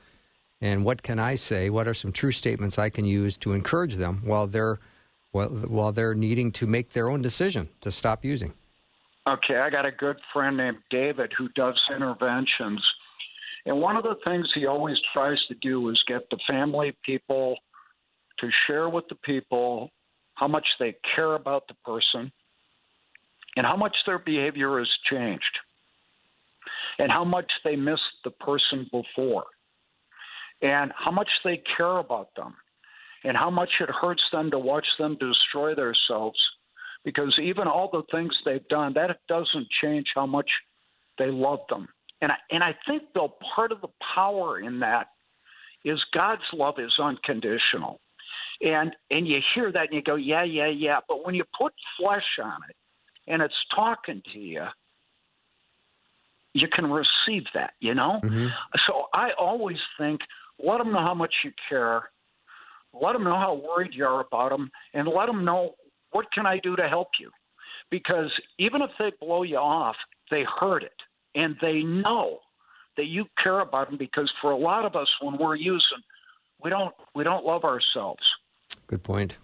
And 0.59 0.83
what 0.83 1.03
can 1.03 1.19
I 1.19 1.35
say? 1.35 1.69
What 1.69 1.87
are 1.87 1.93
some 1.93 2.11
true 2.11 2.31
statements 2.31 2.79
I 2.79 2.89
can 2.89 3.05
use 3.05 3.37
to 3.37 3.53
encourage 3.53 3.93
them 3.97 4.23
while 4.25 4.47
they're 4.47 4.79
while, 5.31 5.49
while 5.49 5.91
they're 5.91 6.15
needing 6.15 6.51
to 6.53 6.65
make 6.65 6.91
their 6.91 7.09
own 7.09 7.21
decision 7.21 7.69
to 7.81 7.91
stop 7.91 8.25
using? 8.25 8.53
Okay, 9.27 9.57
I 9.57 9.69
got 9.69 9.85
a 9.85 9.91
good 9.91 10.17
friend 10.33 10.57
named 10.57 10.77
David 10.89 11.31
who 11.37 11.49
does 11.49 11.79
interventions. 11.93 12.83
And 13.65 13.79
one 13.79 13.95
of 13.95 14.03
the 14.03 14.15
things 14.25 14.49
he 14.55 14.65
always 14.65 14.97
tries 15.13 15.37
to 15.49 15.55
do 15.55 15.89
is 15.89 16.01
get 16.07 16.29
the 16.31 16.39
family 16.49 16.95
people 17.05 17.57
to 18.39 18.49
share 18.65 18.89
with 18.89 19.07
the 19.09 19.15
people 19.15 19.91
how 20.35 20.47
much 20.47 20.65
they 20.79 20.95
care 21.15 21.35
about 21.35 21.67
the 21.67 21.75
person 21.85 22.31
and 23.55 23.65
how 23.65 23.75
much 23.75 23.95
their 24.05 24.19
behavior 24.19 24.79
has 24.79 24.89
changed 25.11 25.59
and 26.97 27.11
how 27.11 27.25
much 27.25 27.51
they 27.63 27.75
missed 27.75 28.01
the 28.23 28.31
person 28.31 28.87
before 28.91 29.45
and 30.61 30.91
how 30.95 31.11
much 31.11 31.29
they 31.43 31.61
care 31.77 31.97
about 31.97 32.29
them 32.35 32.55
and 33.23 33.35
how 33.35 33.49
much 33.49 33.69
it 33.79 33.89
hurts 33.89 34.23
them 34.31 34.51
to 34.51 34.59
watch 34.59 34.85
them 34.97 35.17
destroy 35.19 35.75
themselves. 35.75 36.39
Because 37.03 37.37
even 37.41 37.67
all 37.67 37.89
the 37.91 38.03
things 38.11 38.33
they've 38.45 38.67
done 38.67 38.93
that 38.93 39.19
doesn't 39.27 39.67
change 39.81 40.07
how 40.15 40.25
much 40.25 40.49
they 41.17 41.27
love 41.27 41.59
them. 41.69 41.87
And 42.21 42.31
I, 42.31 42.35
and 42.51 42.63
I 42.63 42.75
think 42.87 43.03
though 43.15 43.35
part 43.55 43.71
of 43.71 43.81
the 43.81 43.87
power 44.15 44.59
in 44.59 44.79
that 44.79 45.07
is 45.85 45.99
God's 46.17 46.41
love 46.53 46.75
is 46.77 46.93
unconditional. 47.01 48.01
And 48.61 48.93
and 49.09 49.25
you 49.25 49.39
hear 49.55 49.71
that 49.71 49.87
and 49.87 49.93
you 49.93 50.01
go 50.01 50.15
yeah 50.15 50.43
yeah 50.43 50.67
yeah. 50.67 50.99
But 51.07 51.25
when 51.25 51.33
you 51.35 51.45
put 51.57 51.73
flesh 51.97 52.37
on 52.43 52.59
it 52.69 52.75
and 53.27 53.41
it's 53.41 53.53
talking 53.73 54.21
to 54.33 54.39
you 54.39 54.65
you 56.53 56.67
can 56.67 56.91
receive 56.91 57.43
that 57.53 57.71
you 57.79 57.93
know? 57.93 58.19
Mm-hmm. 58.23 58.47
so 58.85 59.05
I 59.13 59.29
always 59.39 59.77
think 59.97 60.19
let 60.61 60.79
them 60.79 60.91
know 60.91 60.99
how 60.99 61.13
much 61.13 61.33
you 61.45 61.51
care 61.69 62.09
let 62.93 63.13
them 63.13 63.23
know 63.23 63.37
how 63.37 63.53
worried 63.53 63.91
you 63.93 64.05
are 64.05 64.21
about 64.21 64.49
them 64.49 64.69
and 64.93 65.07
let 65.07 65.27
them 65.27 65.45
know 65.45 65.75
what 66.11 66.25
can 66.33 66.45
I 66.45 66.59
do 66.59 66.75
to 66.75 66.87
help 66.87 67.09
you 67.19 67.29
because 67.89 68.31
even 68.57 68.81
if 68.81 68.91
they 68.97 69.11
blow 69.19 69.43
you 69.43 69.57
off 69.57 69.95
they 70.31 70.43
heard 70.59 70.83
it 70.83 70.91
and 71.35 71.55
they 71.61 71.81
know 71.83 72.39
that 72.97 73.05
you 73.05 73.25
care 73.41 73.59
about 73.59 73.89
them 73.89 73.97
because 73.97 74.31
for 74.41 74.51
a 74.51 74.57
lot 74.57 74.85
of 74.85 74.95
us 74.95 75.07
when 75.21 75.37
we're 75.37 75.55
using 75.55 76.03
we 76.63 76.69
don't 76.69 76.93
we 77.15 77.23
don't 77.23 77.45
love 77.45 77.63
ourselves 77.63 78.23
Good 78.87 79.03
point. 79.03 79.37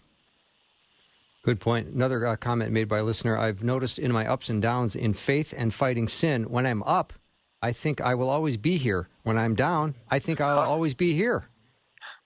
Good 1.44 1.60
point. 1.60 1.90
Another 1.90 2.26
uh, 2.26 2.36
comment 2.36 2.72
made 2.72 2.88
by 2.88 2.98
a 2.98 3.04
listener 3.04 3.38
I've 3.38 3.64
noticed 3.64 4.00
in 4.00 4.12
my 4.12 4.26
ups 4.26 4.50
and 4.50 4.62
downs 4.62 4.96
in 4.96 5.14
faith 5.14 5.54
and 5.56 5.72
fighting 5.74 6.08
sin, 6.08 6.46
when 6.46 6.66
I'm 6.66 6.82
up, 6.84 7.14
I 7.62 7.72
think 7.72 8.02
I 8.02 8.16
will 8.16 8.30
always 8.30 8.58
be 8.58 8.78
here. 8.78 9.08
When 9.22 9.38
I'm 9.38 9.54
down, 9.54 9.96
I 10.10 10.18
think 10.20 10.42
I'll 10.42 10.60
always 10.60 10.96
be 10.96 11.14
here. 11.14 11.48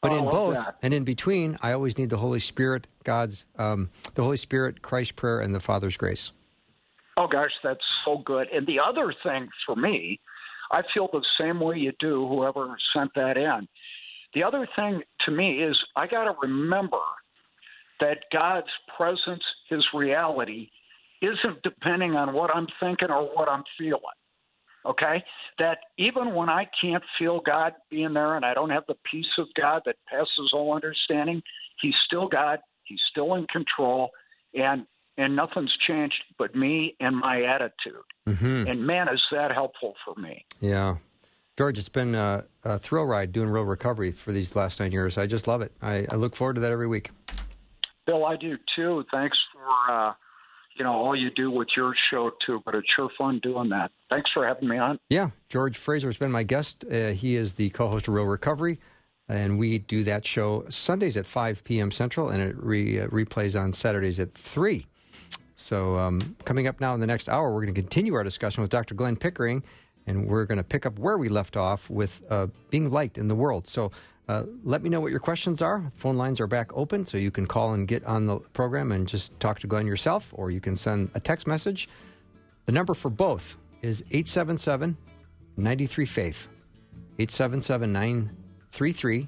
But 0.01 0.13
Oh, 0.13 0.17
in 0.17 0.29
both 0.29 0.53
that. 0.55 0.77
and 0.81 0.93
in 0.93 1.03
between, 1.03 1.57
I 1.61 1.73
always 1.73 1.97
need 1.97 2.09
the 2.09 2.17
Holy 2.17 2.39
Spirit, 2.39 2.87
God's, 3.03 3.45
um, 3.57 3.89
the 4.15 4.23
Holy 4.23 4.37
Spirit, 4.37 4.81
Christ's 4.81 5.11
prayer, 5.11 5.41
and 5.41 5.53
the 5.53 5.59
Father's 5.59 5.97
grace. 5.97 6.31
Oh 7.17 7.27
gosh, 7.27 7.51
that's 7.63 7.83
so 8.05 8.19
good. 8.19 8.47
And 8.53 8.65
the 8.65 8.79
other 8.79 9.13
thing 9.23 9.49
for 9.65 9.75
me, 9.75 10.21
I 10.71 10.83
feel 10.93 11.09
the 11.11 11.25
same 11.39 11.59
way 11.59 11.77
you 11.77 11.91
do, 11.99 12.25
whoever 12.27 12.77
sent 12.95 13.11
that 13.15 13.35
in. 13.37 13.67
The 14.33 14.43
other 14.43 14.67
thing 14.77 15.01
to 15.25 15.31
me 15.31 15.61
is 15.63 15.77
I 15.97 16.07
got 16.07 16.25
to 16.25 16.35
remember 16.41 17.01
that 17.99 18.19
God's 18.31 18.69
presence, 18.95 19.43
his 19.69 19.85
reality, 19.93 20.69
isn't 21.21 21.61
depending 21.63 22.15
on 22.15 22.33
what 22.33 22.55
I'm 22.55 22.67
thinking 22.79 23.09
or 23.11 23.23
what 23.35 23.49
I'm 23.49 23.63
feeling. 23.77 23.99
Okay? 24.85 25.23
That 25.57 25.79
even 25.97 26.33
when 26.33 26.49
I 26.49 26.67
can't 26.81 27.03
feel 27.17 27.41
God 27.45 27.73
being 27.89 28.13
there 28.13 28.35
and 28.35 28.45
I 28.45 28.53
don't 28.53 28.69
have 28.69 28.83
the 28.87 28.95
peace 29.09 29.37
of 29.37 29.47
God 29.59 29.81
that 29.85 29.95
passes 30.09 30.51
all 30.53 30.73
understanding, 30.73 31.41
he's 31.81 31.95
still 32.05 32.27
God, 32.27 32.59
he's 32.83 33.01
still 33.11 33.35
in 33.35 33.45
control, 33.47 34.09
and 34.53 34.85
and 35.17 35.35
nothing's 35.35 35.75
changed 35.85 36.15
but 36.37 36.55
me 36.55 36.95
and 37.01 37.17
my 37.17 37.43
attitude. 37.43 38.05
hmm 38.25 38.65
And 38.67 38.87
man, 38.87 39.09
is 39.09 39.21
that 39.31 39.51
helpful 39.51 39.95
for 40.05 40.19
me. 40.19 40.45
Yeah. 40.61 40.95
George, 41.57 41.77
it's 41.77 41.89
been 41.89 42.15
a, 42.15 42.45
a 42.63 42.79
thrill 42.79 43.03
ride 43.03 43.33
doing 43.33 43.49
real 43.49 43.65
recovery 43.65 44.13
for 44.13 44.31
these 44.31 44.55
last 44.55 44.79
nine 44.79 44.93
years. 44.93 45.17
I 45.17 45.27
just 45.27 45.45
love 45.45 45.61
it. 45.61 45.73
I, 45.81 46.07
I 46.09 46.15
look 46.15 46.37
forward 46.37 46.53
to 46.53 46.61
that 46.61 46.71
every 46.71 46.87
week. 46.87 47.11
Bill, 48.05 48.25
I 48.25 48.37
do 48.37 48.57
too. 48.77 49.03
Thanks 49.11 49.37
for 49.51 49.93
uh, 49.93 50.13
you 50.79 50.85
know 50.85 50.93
all 50.93 51.15
you 51.15 51.29
do 51.29 51.51
with 51.51 51.67
your 51.75 51.93
show 52.09 52.31
too. 52.45 52.61
But 52.65 52.73
it's 52.73 52.87
sure 52.95 53.09
fun 53.17 53.39
doing 53.43 53.69
that. 53.69 53.91
Thanks 54.09 54.31
for 54.33 54.47
having 54.47 54.69
me 54.69 54.77
on. 54.77 54.97
Yeah, 55.09 55.29
George 55.49 55.77
Fraser 55.77 56.07
has 56.07 56.17
been 56.17 56.31
my 56.31 56.43
guest. 56.43 56.85
Uh, 56.89 57.09
he 57.09 57.35
is 57.35 57.53
the 57.53 57.69
co-host 57.71 58.07
of 58.07 58.13
Real 58.13 58.25
Recovery, 58.25 58.79
and 59.27 59.59
we 59.59 59.77
do 59.77 60.03
that 60.05 60.25
show 60.25 60.65
Sundays 60.69 61.17
at 61.17 61.25
5 61.25 61.63
p.m. 61.65 61.91
Central, 61.91 62.29
and 62.29 62.41
it 62.41 62.55
re, 62.57 63.01
uh, 63.01 63.07
replays 63.07 63.59
on 63.59 63.73
Saturdays 63.73 64.19
at 64.19 64.33
3. 64.33 64.85
So 65.57 65.99
um, 65.99 66.35
coming 66.45 66.67
up 66.67 66.79
now 66.79 66.93
in 66.93 67.01
the 67.01 67.07
next 67.07 67.27
hour, 67.27 67.53
we're 67.53 67.61
going 67.61 67.73
to 67.73 67.81
continue 67.81 68.15
our 68.15 68.23
discussion 68.23 68.61
with 68.61 68.71
Dr. 68.71 68.95
Glenn 68.95 69.17
Pickering, 69.17 69.61
and 70.07 70.25
we're 70.27 70.45
going 70.45 70.57
to 70.57 70.63
pick 70.63 70.85
up 70.85 70.97
where 70.97 71.17
we 71.17 71.27
left 71.27 71.57
off 71.57 71.89
with 71.89 72.23
uh, 72.29 72.47
being 72.69 72.89
liked 72.89 73.17
in 73.17 73.27
the 73.27 73.35
world. 73.35 73.67
So 73.67 73.91
uh, 74.29 74.43
let 74.63 74.83
me 74.83 74.89
know 74.89 75.01
what 75.01 75.09
your 75.09 75.19
questions 75.19 75.59
are. 75.59 75.91
Phone 75.95 76.15
lines 76.15 76.39
are 76.39 76.45
back 76.45 76.69
open, 76.75 77.03
so 77.03 77.17
you 77.17 77.31
can 77.31 77.47
call 77.47 77.73
and 77.73 77.87
get 77.87 78.03
on 78.05 78.27
the 78.27 78.37
program 78.53 78.91
and 78.91 79.07
just 79.07 79.37
talk 79.39 79.57
to 79.61 79.67
Glenn 79.67 79.87
yourself, 79.87 80.29
or 80.33 80.51
you 80.51 80.61
can 80.61 80.75
send 80.75 81.09
a 81.15 81.19
text 81.19 81.47
message. 81.47 81.89
The 82.67 82.71
number 82.71 82.93
for 82.93 83.09
both 83.09 83.57
is 83.81 84.03
877 84.11 84.95
93 85.57 86.05
Faith. 86.05 86.47
877 87.17 87.91
933 87.91 89.27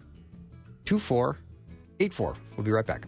2484. 0.85 2.35
We'll 2.55 2.63
be 2.63 2.71
right 2.71 2.85
back. 2.85 3.07